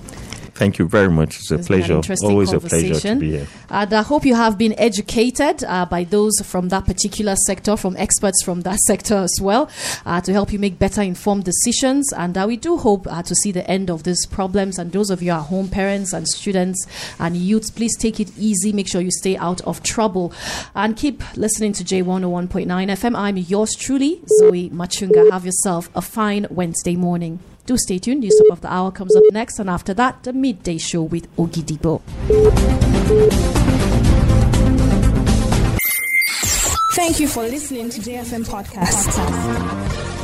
Thank 0.57 0.79
you 0.79 0.89
very 0.89 1.11
much. 1.11 1.37
It's 1.37 1.51
a 1.51 1.57
It's 1.57 1.67
pleasure. 1.67 2.01
Always 2.23 2.53
a 2.55 2.61
pleasure 2.61 2.99
to 2.99 3.17
be 3.17 3.33
here. 3.33 3.47
And 3.69 3.93
I 3.93 4.01
hope 4.01 4.25
you 4.25 4.35
have 4.35 4.57
been 4.57 4.75
educated 4.79 5.63
uh, 5.63 5.85
by 5.85 6.05
those 6.05 6.41
from 6.41 6.71
that 6.71 6.87
particular 6.87 7.37
sector, 7.37 7.77
from 7.77 7.95
experts 7.99 8.43
from 8.43 8.63
that 8.63 8.79
sector 8.87 9.17
as 9.17 9.39
well, 9.41 9.69
uh, 10.07 10.23
to 10.23 10.33
help 10.33 10.55
you 10.55 10.59
make 10.59 10.79
better 10.79 11.03
informed 11.03 11.45
decisions. 11.45 12.11
And 12.15 12.39
uh, 12.39 12.47
we 12.49 12.57
do 12.57 12.79
hope 12.79 13.07
uh, 13.07 13.23
to 13.25 13.35
see 13.35 13.53
the 13.53 13.71
end 13.71 13.91
of 13.91 14.05
these 14.05 14.25
problems. 14.25 14.79
And 14.79 14.93
those 14.93 15.11
of 15.11 15.23
you 15.23 15.33
at 15.33 15.43
home, 15.43 15.69
parents 15.69 16.15
and 16.15 16.27
students 16.27 16.87
and 17.19 17.37
youths, 17.37 17.71
please 17.71 17.95
take 17.95 18.19
it 18.19 18.33
easy. 18.39 18.73
Make 18.73 18.89
sure 18.89 19.03
you 19.03 19.11
stay 19.11 19.37
out 19.37 19.61
of 19.63 19.83
trouble. 19.83 20.33
And 20.75 20.97
keep 20.97 21.23
listening 21.37 21.75
to 21.75 21.85
J101.9 21.85 22.67
FM. 22.67 23.15
I'm 23.15 23.37
yours 23.37 23.75
truly, 23.79 24.23
Zoe 24.39 24.71
Machunga. 24.71 25.31
Have 25.31 25.45
yourself 25.45 25.91
a 25.95 26.01
fine 26.01 26.47
Wednesday 26.49 26.97
morning. 26.97 27.41
Do 27.67 27.77
stay 27.77 27.99
tuned. 27.99 28.21
News 28.21 28.41
Top 28.47 28.59
of 28.59 28.61
the 28.61 28.73
Hour 28.73 28.93
comes 28.93 29.15
up 29.17 29.25
next. 29.33 29.59
And 29.59 29.69
after 29.69 29.93
that, 29.95 30.23
the 30.23 30.33
midday 30.33 30.79
show 30.79 31.03
with 31.03 31.35
Ogidibo. 31.37 32.01
Thank 36.95 37.21
you 37.21 37.29
for 37.29 37.43
listening 37.43 37.91
to 37.91 38.01
JFM 38.01 38.45
Podcast. 38.47 40.16